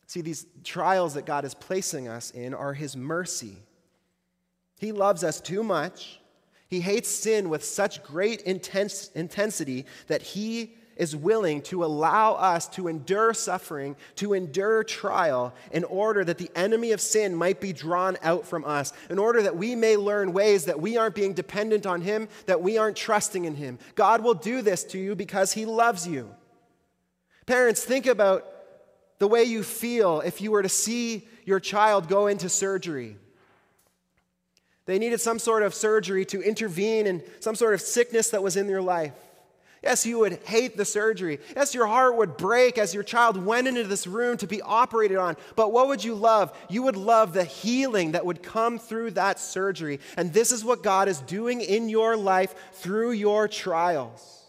See, 0.08 0.22
these 0.22 0.46
trials 0.64 1.16
that 1.16 1.26
God 1.26 1.44
is 1.44 1.54
placing 1.54 2.08
us 2.08 2.32
in 2.32 2.54
are 2.54 2.74
His 2.74 2.96
mercy. 2.96 3.58
He 4.80 4.94
loves 4.94 5.26
us 5.26 5.42
too 5.42 5.64
much. 5.64 6.22
He 6.70 6.80
hates 6.80 7.10
sin 7.10 7.50
with 7.50 7.66
such 7.66 8.04
great 8.04 8.42
intense, 8.44 9.10
intensity 9.16 9.86
that 10.08 10.22
He 10.22 10.78
is 11.00 11.16
willing 11.16 11.62
to 11.62 11.84
allow 11.84 12.34
us 12.34 12.68
to 12.68 12.88
endure 12.88 13.34
suffering, 13.34 13.96
to 14.18 14.34
endure 14.34 14.84
trial, 14.84 15.56
in 15.72 15.86
order 15.86 16.24
that 16.26 16.38
the 16.38 16.52
enemy 16.56 16.92
of 16.92 17.02
sin 17.02 17.34
might 17.34 17.62
be 17.62 17.74
drawn 17.74 18.18
out 18.22 18.46
from 18.46 18.66
us, 18.66 18.92
in 19.10 19.18
order 19.18 19.42
that 19.42 19.56
we 19.56 19.76
may 19.76 19.96
learn 19.96 20.34
ways 20.34 20.66
that 20.66 20.80
we 20.80 20.98
aren't 20.98 21.16
being 21.16 21.34
dependent 21.34 21.88
on 21.88 22.02
Him, 22.02 22.28
that 22.46 22.62
we 22.62 22.78
aren't 22.78 22.98
trusting 22.98 23.46
in 23.46 23.56
Him. 23.56 23.80
God 23.96 24.22
will 24.22 24.34
do 24.34 24.62
this 24.62 24.84
to 24.84 25.00
you 25.00 25.16
because 25.16 25.54
He 25.54 25.66
loves 25.66 26.06
you. 26.06 26.30
Parents, 27.46 27.84
think 27.84 28.06
about 28.06 28.46
the 29.20 29.28
way 29.28 29.46
you 29.46 29.64
feel 29.64 30.20
if 30.20 30.42
you 30.42 30.52
were 30.52 30.62
to 30.62 30.70
see 30.70 31.28
your 31.46 31.62
child 31.62 32.10
go 32.10 32.28
into 32.28 32.50
surgery. 32.50 33.18
They 34.86 35.00
needed 35.00 35.22
some 35.22 35.40
sort 35.40 35.64
of 35.64 35.74
surgery 35.74 36.26
to 36.26 36.42
intervene 36.42 37.08
in 37.08 37.24
some 37.40 37.56
sort 37.56 37.74
of 37.74 37.82
sickness 37.82 38.32
that 38.32 38.44
was 38.44 38.58
in 38.58 38.68
their 38.68 38.82
life. 38.82 39.14
Yes, 39.82 40.06
you 40.06 40.20
would 40.20 40.40
hate 40.44 40.76
the 40.76 40.84
surgery. 40.84 41.40
Yes, 41.56 41.74
your 41.74 41.88
heart 41.88 42.18
would 42.18 42.36
break 42.36 42.78
as 42.78 42.94
your 42.94 43.04
child 43.04 43.44
went 43.44 43.68
into 43.68 43.86
this 43.86 44.06
room 44.08 44.36
to 44.38 44.48
be 44.48 44.62
operated 44.62 45.18
on. 45.18 45.38
But 45.56 45.72
what 45.72 45.88
would 45.88 46.04
you 46.04 46.16
love? 46.16 46.56
You 46.70 46.84
would 46.84 46.98
love 46.98 47.32
the 47.32 47.46
healing 47.46 48.12
that 48.12 48.26
would 48.26 48.44
come 48.44 48.78
through 48.78 49.12
that 49.12 49.40
surgery. 49.40 50.02
And 50.18 50.34
this 50.34 50.52
is 50.52 50.66
what 50.66 50.84
God 50.84 51.08
is 51.08 51.22
doing 51.22 51.62
in 51.62 51.88
your 51.88 52.18
life 52.18 52.54
through 52.74 53.12
your 53.12 53.48
trials. 53.48 54.40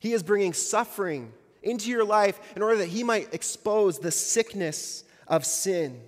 He 0.00 0.12
is 0.12 0.22
bringing 0.22 0.52
suffering 0.52 1.32
into 1.62 1.90
your 1.90 2.04
life 2.04 2.40
in 2.56 2.62
order 2.62 2.78
that 2.78 2.88
He 2.88 3.02
might 3.02 3.34
expose 3.34 3.98
the 3.98 4.10
sickness 4.10 5.04
of 5.26 5.44
sin. 5.44 6.00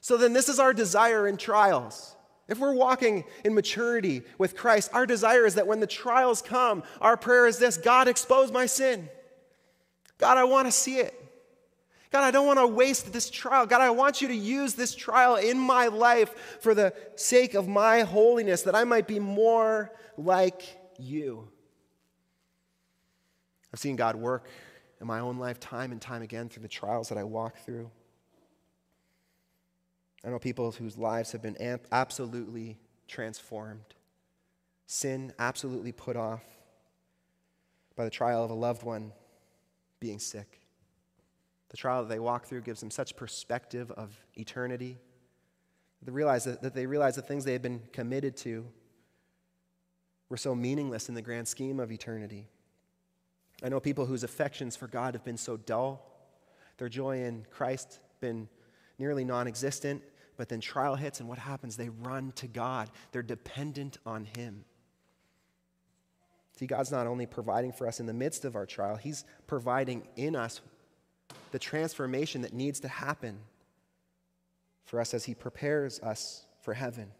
So 0.00 0.16
then, 0.16 0.32
this 0.32 0.48
is 0.48 0.60
our 0.60 0.72
desire 0.72 1.26
in 1.26 1.36
trials. 1.36 2.15
If 2.48 2.58
we're 2.58 2.74
walking 2.74 3.24
in 3.44 3.54
maturity 3.54 4.22
with 4.38 4.56
Christ, 4.56 4.90
our 4.92 5.06
desire 5.06 5.46
is 5.46 5.56
that 5.56 5.66
when 5.66 5.80
the 5.80 5.86
trials 5.86 6.42
come, 6.42 6.84
our 7.00 7.16
prayer 7.16 7.46
is 7.46 7.58
this 7.58 7.76
God, 7.76 8.08
expose 8.08 8.52
my 8.52 8.66
sin. 8.66 9.08
God, 10.18 10.38
I 10.38 10.44
want 10.44 10.66
to 10.68 10.72
see 10.72 10.98
it. 10.98 11.14
God, 12.10 12.22
I 12.22 12.30
don't 12.30 12.46
want 12.46 12.60
to 12.60 12.66
waste 12.66 13.12
this 13.12 13.28
trial. 13.28 13.66
God, 13.66 13.80
I 13.80 13.90
want 13.90 14.22
you 14.22 14.28
to 14.28 14.34
use 14.34 14.74
this 14.74 14.94
trial 14.94 15.36
in 15.36 15.58
my 15.58 15.88
life 15.88 16.58
for 16.60 16.72
the 16.72 16.94
sake 17.16 17.54
of 17.54 17.66
my 17.66 18.00
holiness, 18.02 18.62
that 18.62 18.76
I 18.76 18.84
might 18.84 19.08
be 19.08 19.18
more 19.18 19.92
like 20.16 20.62
you. 20.98 21.48
I've 23.74 23.80
seen 23.80 23.96
God 23.96 24.16
work 24.16 24.48
in 25.00 25.06
my 25.06 25.18
own 25.18 25.38
life 25.38 25.58
time 25.60 25.92
and 25.92 26.00
time 26.00 26.22
again 26.22 26.48
through 26.48 26.62
the 26.62 26.68
trials 26.68 27.08
that 27.08 27.18
I 27.18 27.24
walk 27.24 27.58
through. 27.58 27.90
I 30.26 30.30
know 30.30 30.40
people 30.40 30.72
whose 30.72 30.98
lives 30.98 31.30
have 31.32 31.40
been 31.40 31.78
absolutely 31.92 32.78
transformed, 33.06 33.94
sin 34.86 35.32
absolutely 35.38 35.92
put 35.92 36.16
off 36.16 36.42
by 37.94 38.04
the 38.04 38.10
trial 38.10 38.44
of 38.44 38.50
a 38.50 38.54
loved 38.54 38.82
one 38.82 39.12
being 40.00 40.18
sick. 40.18 40.60
The 41.68 41.76
trial 41.76 42.02
that 42.02 42.08
they 42.08 42.18
walk 42.18 42.46
through 42.46 42.62
gives 42.62 42.80
them 42.80 42.90
such 42.90 43.14
perspective 43.14 43.92
of 43.92 44.16
eternity. 44.34 44.98
They 46.02 46.10
realize 46.10 46.42
that, 46.44 46.60
that 46.60 46.74
they 46.74 46.86
realize 46.86 47.14
the 47.14 47.22
things 47.22 47.44
they 47.44 47.52
had 47.52 47.62
been 47.62 47.82
committed 47.92 48.36
to 48.38 48.66
were 50.28 50.36
so 50.36 50.56
meaningless 50.56 51.08
in 51.08 51.14
the 51.14 51.22
grand 51.22 51.46
scheme 51.46 51.78
of 51.78 51.92
eternity. 51.92 52.48
I 53.62 53.68
know 53.68 53.78
people 53.78 54.06
whose 54.06 54.24
affections 54.24 54.74
for 54.74 54.88
God 54.88 55.14
have 55.14 55.24
been 55.24 55.36
so 55.36 55.56
dull, 55.56 56.04
their 56.78 56.88
joy 56.88 57.22
in 57.22 57.46
Christ 57.50 58.00
been 58.20 58.48
nearly 58.98 59.24
non 59.24 59.46
existent, 59.46 60.02
but 60.36 60.48
then 60.48 60.60
trial 60.60 60.96
hits, 60.96 61.20
and 61.20 61.28
what 61.28 61.38
happens? 61.38 61.76
They 61.76 61.88
run 61.88 62.32
to 62.36 62.46
God. 62.46 62.90
They're 63.12 63.22
dependent 63.22 63.98
on 64.04 64.24
Him. 64.36 64.64
See, 66.58 66.66
God's 66.66 66.90
not 66.90 67.06
only 67.06 67.26
providing 67.26 67.72
for 67.72 67.86
us 67.86 68.00
in 68.00 68.06
the 68.06 68.14
midst 68.14 68.44
of 68.44 68.56
our 68.56 68.66
trial, 68.66 68.96
He's 68.96 69.24
providing 69.46 70.06
in 70.16 70.34
us 70.36 70.60
the 71.50 71.58
transformation 71.58 72.42
that 72.42 72.52
needs 72.52 72.80
to 72.80 72.88
happen 72.88 73.38
for 74.84 75.00
us 75.00 75.14
as 75.14 75.24
He 75.24 75.34
prepares 75.34 76.00
us 76.00 76.46
for 76.60 76.74
heaven. 76.74 77.10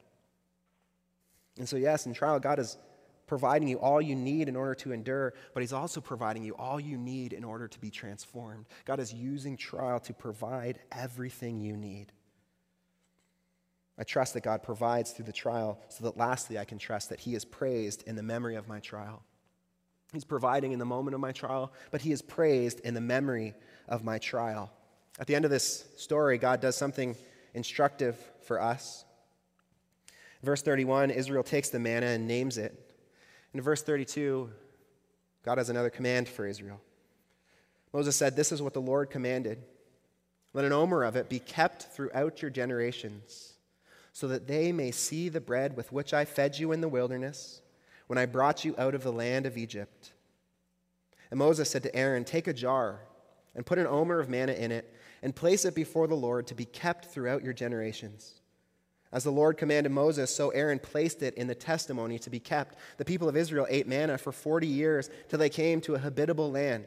And 1.59 1.69
so, 1.69 1.77
yes, 1.77 2.07
in 2.07 2.15
trial, 2.15 2.39
God 2.39 2.59
is 2.59 2.77
providing 3.27 3.69
you 3.69 3.79
all 3.79 4.01
you 4.01 4.15
need 4.15 4.49
in 4.49 4.57
order 4.57 4.75
to 4.75 4.93
endure, 4.93 5.35
but 5.53 5.63
He's 5.63 5.73
also 5.73 6.01
providing 6.01 6.43
you 6.43 6.55
all 6.55 6.79
you 6.79 6.97
need 6.97 7.33
in 7.33 7.45
order 7.45 7.69
to 7.69 7.81
be 7.81 7.91
transformed. 7.91 8.67
God 8.85 9.01
is 9.01 9.13
using 9.13 9.57
trial 9.57 10.01
to 10.01 10.15
provide 10.15 10.79
everything 10.93 11.61
you 11.61 11.77
need. 11.77 12.13
I 13.99 14.05
trust 14.05 14.35
that 14.35 14.43
God 14.43 14.63
provides 14.63 15.13
through 15.13 15.25
the 15.25 15.33
trial 15.33 15.79
so 15.89 16.05
that 16.05 16.17
lastly 16.17 16.59
I 16.59 16.65
can 16.65 16.79
trust 16.79 17.09
that 17.11 17.21
He 17.21 17.35
is 17.35 17.45
praised 17.45 18.03
in 18.07 18.17
the 18.17 18.23
memory 18.23 18.57
of 18.57 18.69
my 18.69 18.81
trial. 18.81 19.23
He's 20.13 20.25
providing 20.25 20.73
in 20.73 20.79
the 20.79 20.85
moment 20.85 21.15
of 21.15 21.21
my 21.21 21.33
trial, 21.33 21.73
but 21.91 22.03
He 22.03 22.13
is 22.13 22.23
praised 22.23 22.81
in 22.81 22.95
the 22.95 23.01
memory 23.01 23.55
of 23.89 24.05
my 24.05 24.19
trial. 24.19 24.71
At 25.19 25.27
the 25.27 25.35
end 25.35 25.45
of 25.45 25.51
this 25.51 25.85
story, 25.97 26.39
God 26.39 26.61
does 26.61 26.77
something 26.77 27.17
instructive 27.55 28.17
for 28.43 28.61
us. 28.61 29.05
Verse 30.43 30.63
31, 30.63 31.11
Israel 31.11 31.43
takes 31.43 31.71
the 31.71 31.79
manna 31.79 32.07
and 32.07 32.29
names 32.29 32.59
it. 32.59 32.95
In 33.55 33.61
verse 33.61 33.83
32, 33.83 34.51
God 35.43 35.59
has 35.59 35.71
another 35.71 35.91
command 35.91 36.29
for 36.29 36.47
Israel. 36.47 36.81
Moses 37.93 38.15
said, 38.15 38.37
This 38.37 38.53
is 38.53 38.61
what 38.61 38.75
the 38.75 38.81
Lord 38.81 39.11
commanded. 39.11 39.63
Let 40.53 40.65
an 40.65 40.73
omer 40.73 41.03
of 41.03 41.17
it 41.17 41.29
be 41.29 41.39
kept 41.39 41.85
throughout 41.85 42.43
your 42.43 42.51
generations, 42.51 43.55
so 44.17 44.29
that 44.29 44.47
they 44.47 44.73
may 44.73 44.91
see 44.91 45.29
the 45.29 45.43
bread 45.43 45.77
with 45.77 45.93
which 45.93 46.15
I 46.15 46.25
fed 46.25 46.59
you 46.59 46.73
in 46.73 46.81
the 46.81 46.89
wilderness 46.89 47.61
when 48.07 48.17
I 48.17 48.25
brought 48.25 48.65
you 48.65 48.75
out 48.79 48.95
of 48.95 49.03
the 49.03 49.13
land 49.13 49.45
of 49.45 49.59
Egypt. 49.59 50.13
And 51.31 51.37
Moses 51.37 51.69
said 51.69 51.83
to 51.83 51.95
Aaron, 51.95 52.25
Take 52.25 52.47
a 52.47 52.55
jar 52.55 53.01
and 53.55 53.67
put 53.67 53.77
an 53.77 53.87
omer 53.87 54.19
of 54.19 54.31
manna 54.31 54.55
in 54.55 54.73
it, 54.73 54.91
and 55.23 55.37
place 55.37 55.67
it 55.67 55.75
before 55.75 56.07
the 56.07 56.15
Lord 56.15 56.47
to 56.47 56.55
be 56.55 56.65
kept 56.65 57.05
throughout 57.05 57.45
your 57.45 57.53
generations. 57.53 58.41
As 59.13 59.23
the 59.23 59.31
Lord 59.31 59.59
commanded 59.59 59.93
Moses, 59.93 60.35
so 60.35 60.49
Aaron 60.49 60.79
placed 60.79 61.23
it 61.23 61.35
in 61.35 61.47
the 61.47 61.55
testimony 61.55 62.19
to 62.21 62.31
be 62.31 62.41
kept. 62.41 62.79
The 62.97 63.05
people 63.05 63.29
of 63.29 63.37
Israel 63.37 63.67
ate 63.69 63.87
manna 63.87 64.17
for 64.17 64.33
40 64.33 64.67
years 64.67 65.11
till 65.29 65.39
they 65.39 65.51
came 65.51 65.83
to 65.83 65.95
a 65.95 65.99
habitable 65.99 66.51
land. 66.51 66.87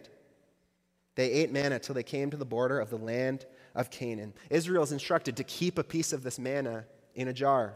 They 1.13 1.31
ate 1.31 1.51
manna 1.51 1.77
till 1.77 1.93
they 1.93 2.01
came 2.01 2.31
to 2.31 2.37
the 2.37 2.43
border 2.43 2.79
of 2.79 2.89
the 2.89 2.97
land 2.97 3.45
of 3.75 3.91
Canaan. 3.91 4.33
Israel 4.49 4.81
is 4.81 4.91
instructed 4.91 5.37
to 5.37 5.43
keep 5.43 5.77
a 5.77 5.83
piece 5.83 6.11
of 6.11 6.23
this 6.23 6.39
manna 6.39 6.85
in 7.19 7.27
a 7.27 7.33
jar. 7.33 7.73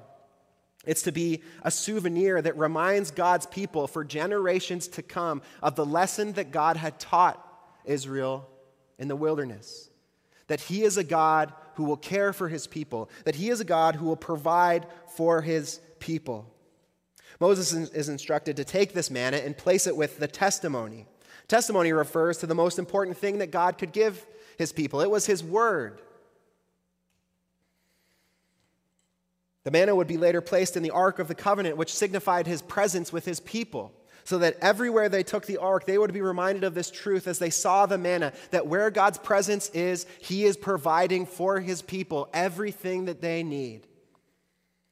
It's 0.85 1.03
to 1.03 1.11
be 1.11 1.41
a 1.61 1.71
souvenir 1.71 2.41
that 2.41 2.57
reminds 2.57 3.11
God's 3.11 3.45
people 3.45 3.87
for 3.87 4.03
generations 4.03 4.87
to 4.89 5.01
come 5.01 5.41
of 5.61 5.75
the 5.75 5.85
lesson 5.85 6.33
that 6.33 6.51
God 6.51 6.77
had 6.77 6.99
taught 6.99 7.39
Israel 7.85 8.49
in 8.97 9.07
the 9.07 9.15
wilderness. 9.15 9.89
That 10.47 10.61
He 10.61 10.83
is 10.83 10.97
a 10.97 11.03
God 11.03 11.53
who 11.75 11.85
will 11.85 11.97
care 11.97 12.33
for 12.33 12.49
His 12.49 12.67
people, 12.67 13.09
that 13.23 13.35
He 13.35 13.49
is 13.49 13.61
a 13.61 13.65
God 13.65 13.95
who 13.95 14.05
will 14.05 14.17
provide 14.17 14.85
for 15.15 15.41
His 15.41 15.79
people. 15.99 16.49
Moses 17.39 17.73
is 17.73 18.09
instructed 18.09 18.57
to 18.57 18.63
take 18.63 18.93
this 18.93 19.09
manna 19.09 19.37
and 19.37 19.57
place 19.57 19.87
it 19.87 19.95
with 19.95 20.19
the 20.19 20.27
testimony. 20.27 21.07
Testimony 21.47 21.91
refers 21.91 22.37
to 22.37 22.47
the 22.47 22.55
most 22.55 22.77
important 22.77 23.17
thing 23.17 23.39
that 23.39 23.51
God 23.51 23.77
could 23.77 23.91
give 23.93 24.25
His 24.57 24.73
people, 24.73 25.01
it 25.01 25.09
was 25.09 25.25
His 25.25 25.43
word. 25.43 26.01
The 29.63 29.71
manna 29.71 29.95
would 29.95 30.07
be 30.07 30.17
later 30.17 30.41
placed 30.41 30.75
in 30.75 30.83
the 30.83 30.91
Ark 30.91 31.19
of 31.19 31.27
the 31.27 31.35
Covenant, 31.35 31.77
which 31.77 31.93
signified 31.93 32.47
his 32.47 32.61
presence 32.61 33.13
with 33.13 33.25
his 33.25 33.39
people, 33.39 33.93
so 34.25 34.37
that 34.39 34.57
everywhere 34.61 35.09
they 35.09 35.23
took 35.23 35.45
the 35.45 35.57
ark, 35.57 35.85
they 35.85 35.97
would 35.97 36.13
be 36.13 36.21
reminded 36.21 36.63
of 36.63 36.73
this 36.73 36.89
truth 36.89 37.27
as 37.27 37.39
they 37.39 37.49
saw 37.49 37.85
the 37.85 37.97
manna 37.97 38.31
that 38.51 38.67
where 38.67 38.89
God's 38.89 39.17
presence 39.17 39.69
is, 39.69 40.05
he 40.19 40.45
is 40.45 40.55
providing 40.55 41.25
for 41.25 41.59
his 41.59 41.81
people 41.81 42.29
everything 42.33 43.05
that 43.05 43.21
they 43.21 43.43
need. 43.43 43.85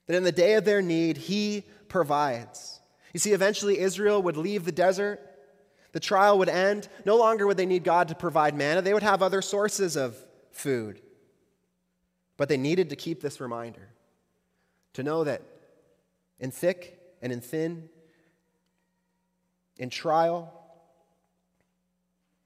That 0.08 0.18
in 0.18 0.24
the 0.24 0.34
day 0.34 0.56
of 0.56 0.66
their 0.66 0.82
need, 0.82 1.16
he 1.16 1.64
provides. 1.88 2.82
You 3.14 3.20
see, 3.20 3.32
eventually 3.32 3.80
Israel 3.80 4.22
would 4.22 4.38
leave 4.38 4.66
the 4.66 4.72
desert. 4.72 5.20
The 5.94 6.00
trial 6.00 6.38
would 6.40 6.50
end. 6.50 6.90
No 7.06 7.18
longer 7.18 7.48
would 7.48 7.58
they 7.58 7.66
need 7.66 7.84
God 7.84 8.10
to 8.10 8.16
provide 8.16 8.56
manna, 8.56 8.82
they 8.82 8.94
would 8.94 9.04
have 9.04 9.22
other 9.22 9.42
sources 9.42 9.96
of 9.96 10.18
food. 10.52 11.02
But 12.36 12.50
they 12.50 12.58
needed 12.58 12.90
to 12.90 12.96
keep 12.96 13.22
this 13.22 13.40
reminder 13.40 13.90
to 14.94 15.04
know 15.04 15.24
that 15.24 15.42
in 16.40 16.52
thick 16.52 17.00
and 17.22 17.32
in 17.32 17.42
thin, 17.42 17.90
in 19.78 19.90
trial, 19.90 20.52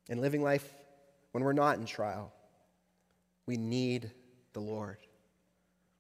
in 0.10 0.22
living 0.22 0.44
life 0.44 0.74
when 1.32 1.44
we're 1.44 1.54
not 1.54 1.78
in 1.78 1.86
trial, 1.86 2.32
we 3.46 3.58
need 3.58 4.12
the 4.54 4.60
Lord. 4.60 4.98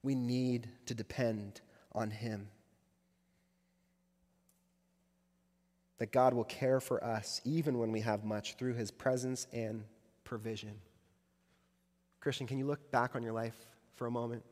We 0.01 0.15
need 0.15 0.69
to 0.85 0.93
depend 0.93 1.61
on 1.91 2.09
Him. 2.09 2.47
That 5.97 6.11
God 6.11 6.33
will 6.33 6.45
care 6.45 6.79
for 6.79 7.03
us 7.03 7.41
even 7.43 7.79
when 7.79 7.91
we 7.91 8.01
have 8.01 8.23
much 8.23 8.55
through 8.55 8.75
His 8.75 8.91
presence 8.91 9.47
and 9.51 9.83
provision. 10.23 10.75
Christian, 12.19 12.47
can 12.47 12.57
you 12.57 12.65
look 12.65 12.91
back 12.91 13.15
on 13.15 13.21
your 13.21 13.33
life 13.33 13.57
for 13.95 14.07
a 14.07 14.11
moment? 14.11 14.43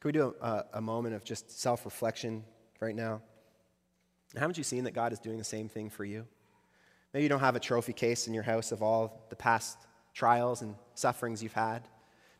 Can 0.00 0.08
we 0.08 0.12
do 0.12 0.34
a, 0.40 0.64
a 0.74 0.80
moment 0.80 1.14
of 1.14 1.24
just 1.24 1.60
self 1.60 1.84
reflection 1.84 2.44
right 2.80 2.94
now? 2.94 3.20
Haven't 4.36 4.58
you 4.58 4.64
seen 4.64 4.84
that 4.84 4.92
God 4.92 5.12
is 5.12 5.18
doing 5.18 5.38
the 5.38 5.44
same 5.44 5.68
thing 5.68 5.90
for 5.90 6.04
you? 6.04 6.26
Maybe 7.12 7.22
you 7.22 7.28
don't 7.28 7.40
have 7.40 7.56
a 7.56 7.60
trophy 7.60 7.92
case 7.92 8.26
in 8.26 8.34
your 8.34 8.42
house 8.42 8.70
of 8.72 8.82
all 8.82 9.26
the 9.30 9.36
past 9.36 9.78
trials 10.14 10.62
and 10.62 10.74
sufferings 10.94 11.42
you've 11.42 11.54
had. 11.54 11.88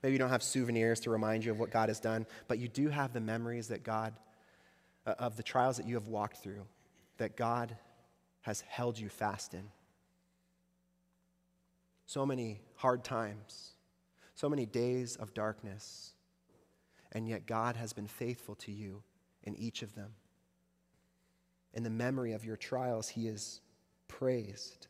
Maybe 0.03 0.13
you 0.13 0.19
don't 0.19 0.31
have 0.31 0.43
souvenirs 0.43 1.01
to 1.01 1.11
remind 1.11 1.45
you 1.45 1.51
of 1.51 1.59
what 1.59 1.71
God 1.71 1.89
has 1.89 1.99
done, 1.99 2.27
but 2.47 2.59
you 2.59 2.69
do 2.69 2.89
have 2.89 3.13
the 3.13 3.21
memories 3.21 3.69
that 3.69 3.83
God, 3.83 4.15
uh, 5.07 5.15
of 5.19 5.37
the 5.37 5.43
trials 5.43 5.79
that 5.79 5.87
you 5.87 5.95
have 5.95 6.07
walked 6.07 6.37
through, 6.37 6.67
that 7.17 7.37
God 7.37 7.77
has 8.43 8.61
held 8.61 8.99
you 8.99 9.09
fast 9.09 9.55
in. 9.55 9.65
So 12.07 12.25
many 12.25 12.61
hard 12.77 13.03
times, 13.03 13.73
so 14.35 14.49
many 14.49 14.67
days 14.67 15.17
of 15.17 15.35
darkness, 15.35 16.13
and 17.13 17.29
yet 17.29 17.47
God 17.47 17.77
has 17.77 17.93
been 17.93 18.07
faithful 18.07 18.55
to 18.57 18.73
you 18.73 19.03
in 19.45 19.55
each 19.57 19.83
of 19.83 19.95
them. 19.95 20.15
In 21.75 21.83
the 21.83 21.91
memory 21.91 22.33
of 22.33 22.45
your 22.45 22.57
trials, 22.57 23.09
He 23.09 23.27
is 23.27 23.61
praised. 24.09 24.89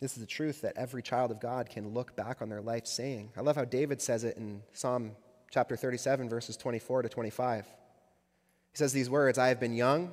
This 0.00 0.16
is 0.16 0.20
the 0.20 0.26
truth 0.26 0.62
that 0.62 0.76
every 0.76 1.02
child 1.02 1.30
of 1.30 1.40
God 1.40 1.70
can 1.70 1.94
look 1.94 2.16
back 2.16 2.42
on 2.42 2.48
their 2.48 2.60
life 2.60 2.86
saying. 2.86 3.30
I 3.36 3.40
love 3.40 3.56
how 3.56 3.64
David 3.64 4.02
says 4.02 4.24
it 4.24 4.36
in 4.36 4.62
Psalm 4.72 5.12
chapter 5.50 5.76
37, 5.76 6.28
verses 6.28 6.56
24 6.56 7.02
to 7.02 7.08
25. 7.08 7.64
He 7.64 8.76
says 8.76 8.92
these 8.92 9.08
words 9.08 9.38
I 9.38 9.48
have 9.48 9.60
been 9.60 9.74
young 9.74 10.10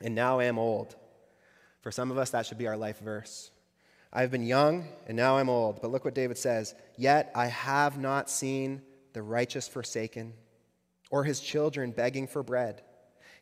and 0.00 0.14
now 0.14 0.38
I 0.38 0.44
am 0.44 0.58
old. 0.58 0.96
For 1.82 1.92
some 1.92 2.10
of 2.10 2.18
us, 2.18 2.30
that 2.30 2.46
should 2.46 2.58
be 2.58 2.66
our 2.66 2.76
life 2.76 2.98
verse. 3.00 3.50
I 4.12 4.22
have 4.22 4.30
been 4.30 4.46
young 4.46 4.88
and 5.06 5.16
now 5.16 5.36
I'm 5.36 5.50
old. 5.50 5.82
But 5.82 5.90
look 5.90 6.04
what 6.04 6.14
David 6.14 6.38
says 6.38 6.74
Yet 6.96 7.30
I 7.34 7.46
have 7.46 7.98
not 7.98 8.30
seen 8.30 8.82
the 9.18 9.22
righteous 9.22 9.66
forsaken, 9.66 10.32
or 11.10 11.24
his 11.24 11.40
children 11.40 11.90
begging 11.90 12.28
for 12.28 12.40
bread. 12.40 12.82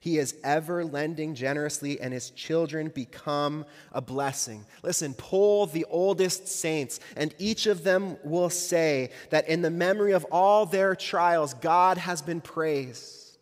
He 0.00 0.16
is 0.16 0.34
ever 0.42 0.86
lending 0.86 1.34
generously, 1.34 2.00
and 2.00 2.14
his 2.14 2.30
children 2.30 2.88
become 2.88 3.66
a 3.92 4.00
blessing. 4.00 4.64
Listen, 4.82 5.12
poll 5.12 5.66
the 5.66 5.84
oldest 5.90 6.48
saints, 6.48 6.98
and 7.14 7.34
each 7.38 7.66
of 7.66 7.84
them 7.84 8.16
will 8.24 8.48
say 8.48 9.10
that 9.28 9.50
in 9.50 9.60
the 9.60 9.70
memory 9.70 10.12
of 10.12 10.24
all 10.32 10.64
their 10.64 10.96
trials, 10.96 11.52
God 11.52 11.98
has 11.98 12.22
been 12.22 12.40
praised. 12.40 13.36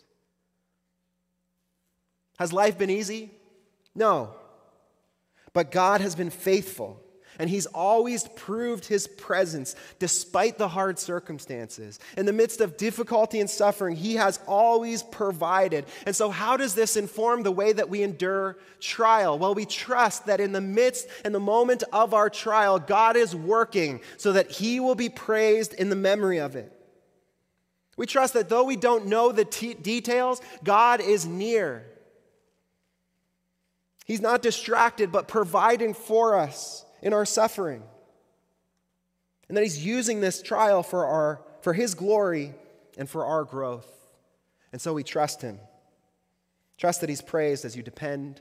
Has 2.41 2.53
life 2.53 2.77
been 2.77 2.91
easy? 2.91 3.31
No. 3.95 4.35
But 5.53 5.71
God 5.71 6.01
has 6.01 6.17
been 6.17 6.31
faithful. 6.31 7.01
And 7.39 7.51
he's 7.51 7.67
always 7.67 8.29
proved 8.37 8.87
his 8.87 9.07
presence 9.07 9.75
despite 9.99 10.59
the 10.59 10.69
hard 10.69 10.99
circumstances. 10.99 11.99
In 12.17 12.27
the 12.27 12.33
midst 12.33 12.61
of 12.61 12.77
difficulty 12.77 13.41
and 13.41 13.51
suffering, 13.51 13.97
he 13.97 14.15
has 14.15 14.39
always 14.47 15.03
provided. 15.03 15.87
And 16.07 16.15
so, 16.15 16.31
how 16.31 16.57
does 16.57 16.75
this 16.75 16.97
inform 16.97 17.43
the 17.43 17.53
way 17.53 17.73
that 17.73 17.89
we 17.89 18.03
endure 18.03 18.57
trial? 18.81 19.39
Well, 19.39 19.55
we 19.55 19.67
trust 19.67 20.27
that 20.27 20.41
in 20.41 20.53
the 20.53 20.61
midst 20.61 21.09
and 21.25 21.35
the 21.35 21.41
moment 21.41 21.83
of 21.93 22.15
our 22.15 22.31
trial, 22.31 22.79
God 22.79 23.17
is 23.17 23.35
working 23.35 24.01
so 24.17 24.33
that 24.33 24.51
he 24.51 24.81
will 24.81 24.95
be 24.95 25.09
praised 25.09 25.75
in 25.75 25.91
the 25.91 25.97
memory 25.97 26.39
of 26.39 26.57
it. 26.57 26.71
We 27.97 28.07
trust 28.07 28.35
that 28.35 28.49
though 28.49 28.65
we 28.65 28.77
don't 28.77 29.07
know 29.07 29.33
the 29.33 29.45
t- 29.45 29.75
details, 29.75 30.41
God 30.63 31.01
is 31.01 31.27
near. 31.27 31.85
He's 34.05 34.21
not 34.21 34.43
distracted, 34.43 35.11
but 35.13 35.29
providing 35.29 35.95
for 35.95 36.39
us 36.39 36.85
in 37.05 37.13
our 37.13 37.27
suffering. 37.27 37.85
And 39.49 39.57
that 39.57 39.63
He's 39.63 39.85
using 39.85 40.21
this 40.21 40.43
trial 40.43 40.83
for, 40.83 41.07
our, 41.07 41.43
for 41.61 41.75
His 41.75 41.95
glory 41.95 42.55
and 42.99 43.09
for 43.09 43.25
our 43.25 43.45
growth. 43.45 43.87
And 44.73 44.81
so 44.81 44.93
we 44.95 45.05
trust 45.05 45.43
Him. 45.43 45.61
Trust 46.79 47.03
that 47.03 47.11
He's 47.11 47.23
praised 47.23 47.65
as 47.65 47.77
you 47.77 47.83
depend 47.85 48.41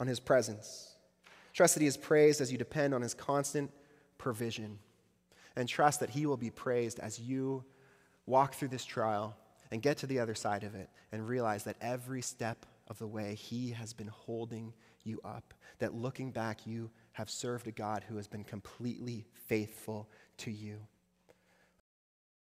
on 0.00 0.06
His 0.06 0.20
presence. 0.20 0.94
Trust 1.52 1.74
that 1.74 1.80
He 1.80 1.86
is 1.86 1.96
praised 1.98 2.40
as 2.40 2.50
you 2.50 2.56
depend 2.56 2.94
on 2.94 3.02
His 3.02 3.12
constant 3.12 3.70
provision. 4.16 4.78
And 5.56 5.68
trust 5.68 6.00
that 6.00 6.10
He 6.10 6.24
will 6.24 6.36
be 6.36 6.50
praised 6.50 7.00
as 7.00 7.18
you 7.18 7.64
walk 8.26 8.54
through 8.54 8.68
this 8.68 8.84
trial 8.84 9.36
and 9.70 9.82
get 9.82 9.98
to 9.98 10.06
the 10.06 10.20
other 10.20 10.34
side 10.36 10.62
of 10.62 10.76
it 10.76 10.88
and 11.10 11.28
realize 11.28 11.64
that 11.64 11.76
every 11.80 12.22
step 12.22 12.64
of 12.86 12.98
the 12.98 13.06
way 13.08 13.34
He 13.34 13.70
has 13.70 13.92
been 13.92 14.06
holding 14.06 14.72
you 15.02 15.20
up, 15.24 15.52
that 15.80 15.94
looking 15.94 16.30
back, 16.30 16.64
you 16.64 16.90
have 17.14 17.30
served 17.30 17.66
a 17.66 17.72
God 17.72 18.04
who 18.08 18.16
has 18.16 18.26
been 18.26 18.44
completely 18.44 19.24
faithful 19.46 20.08
to 20.38 20.50
you. 20.50 20.78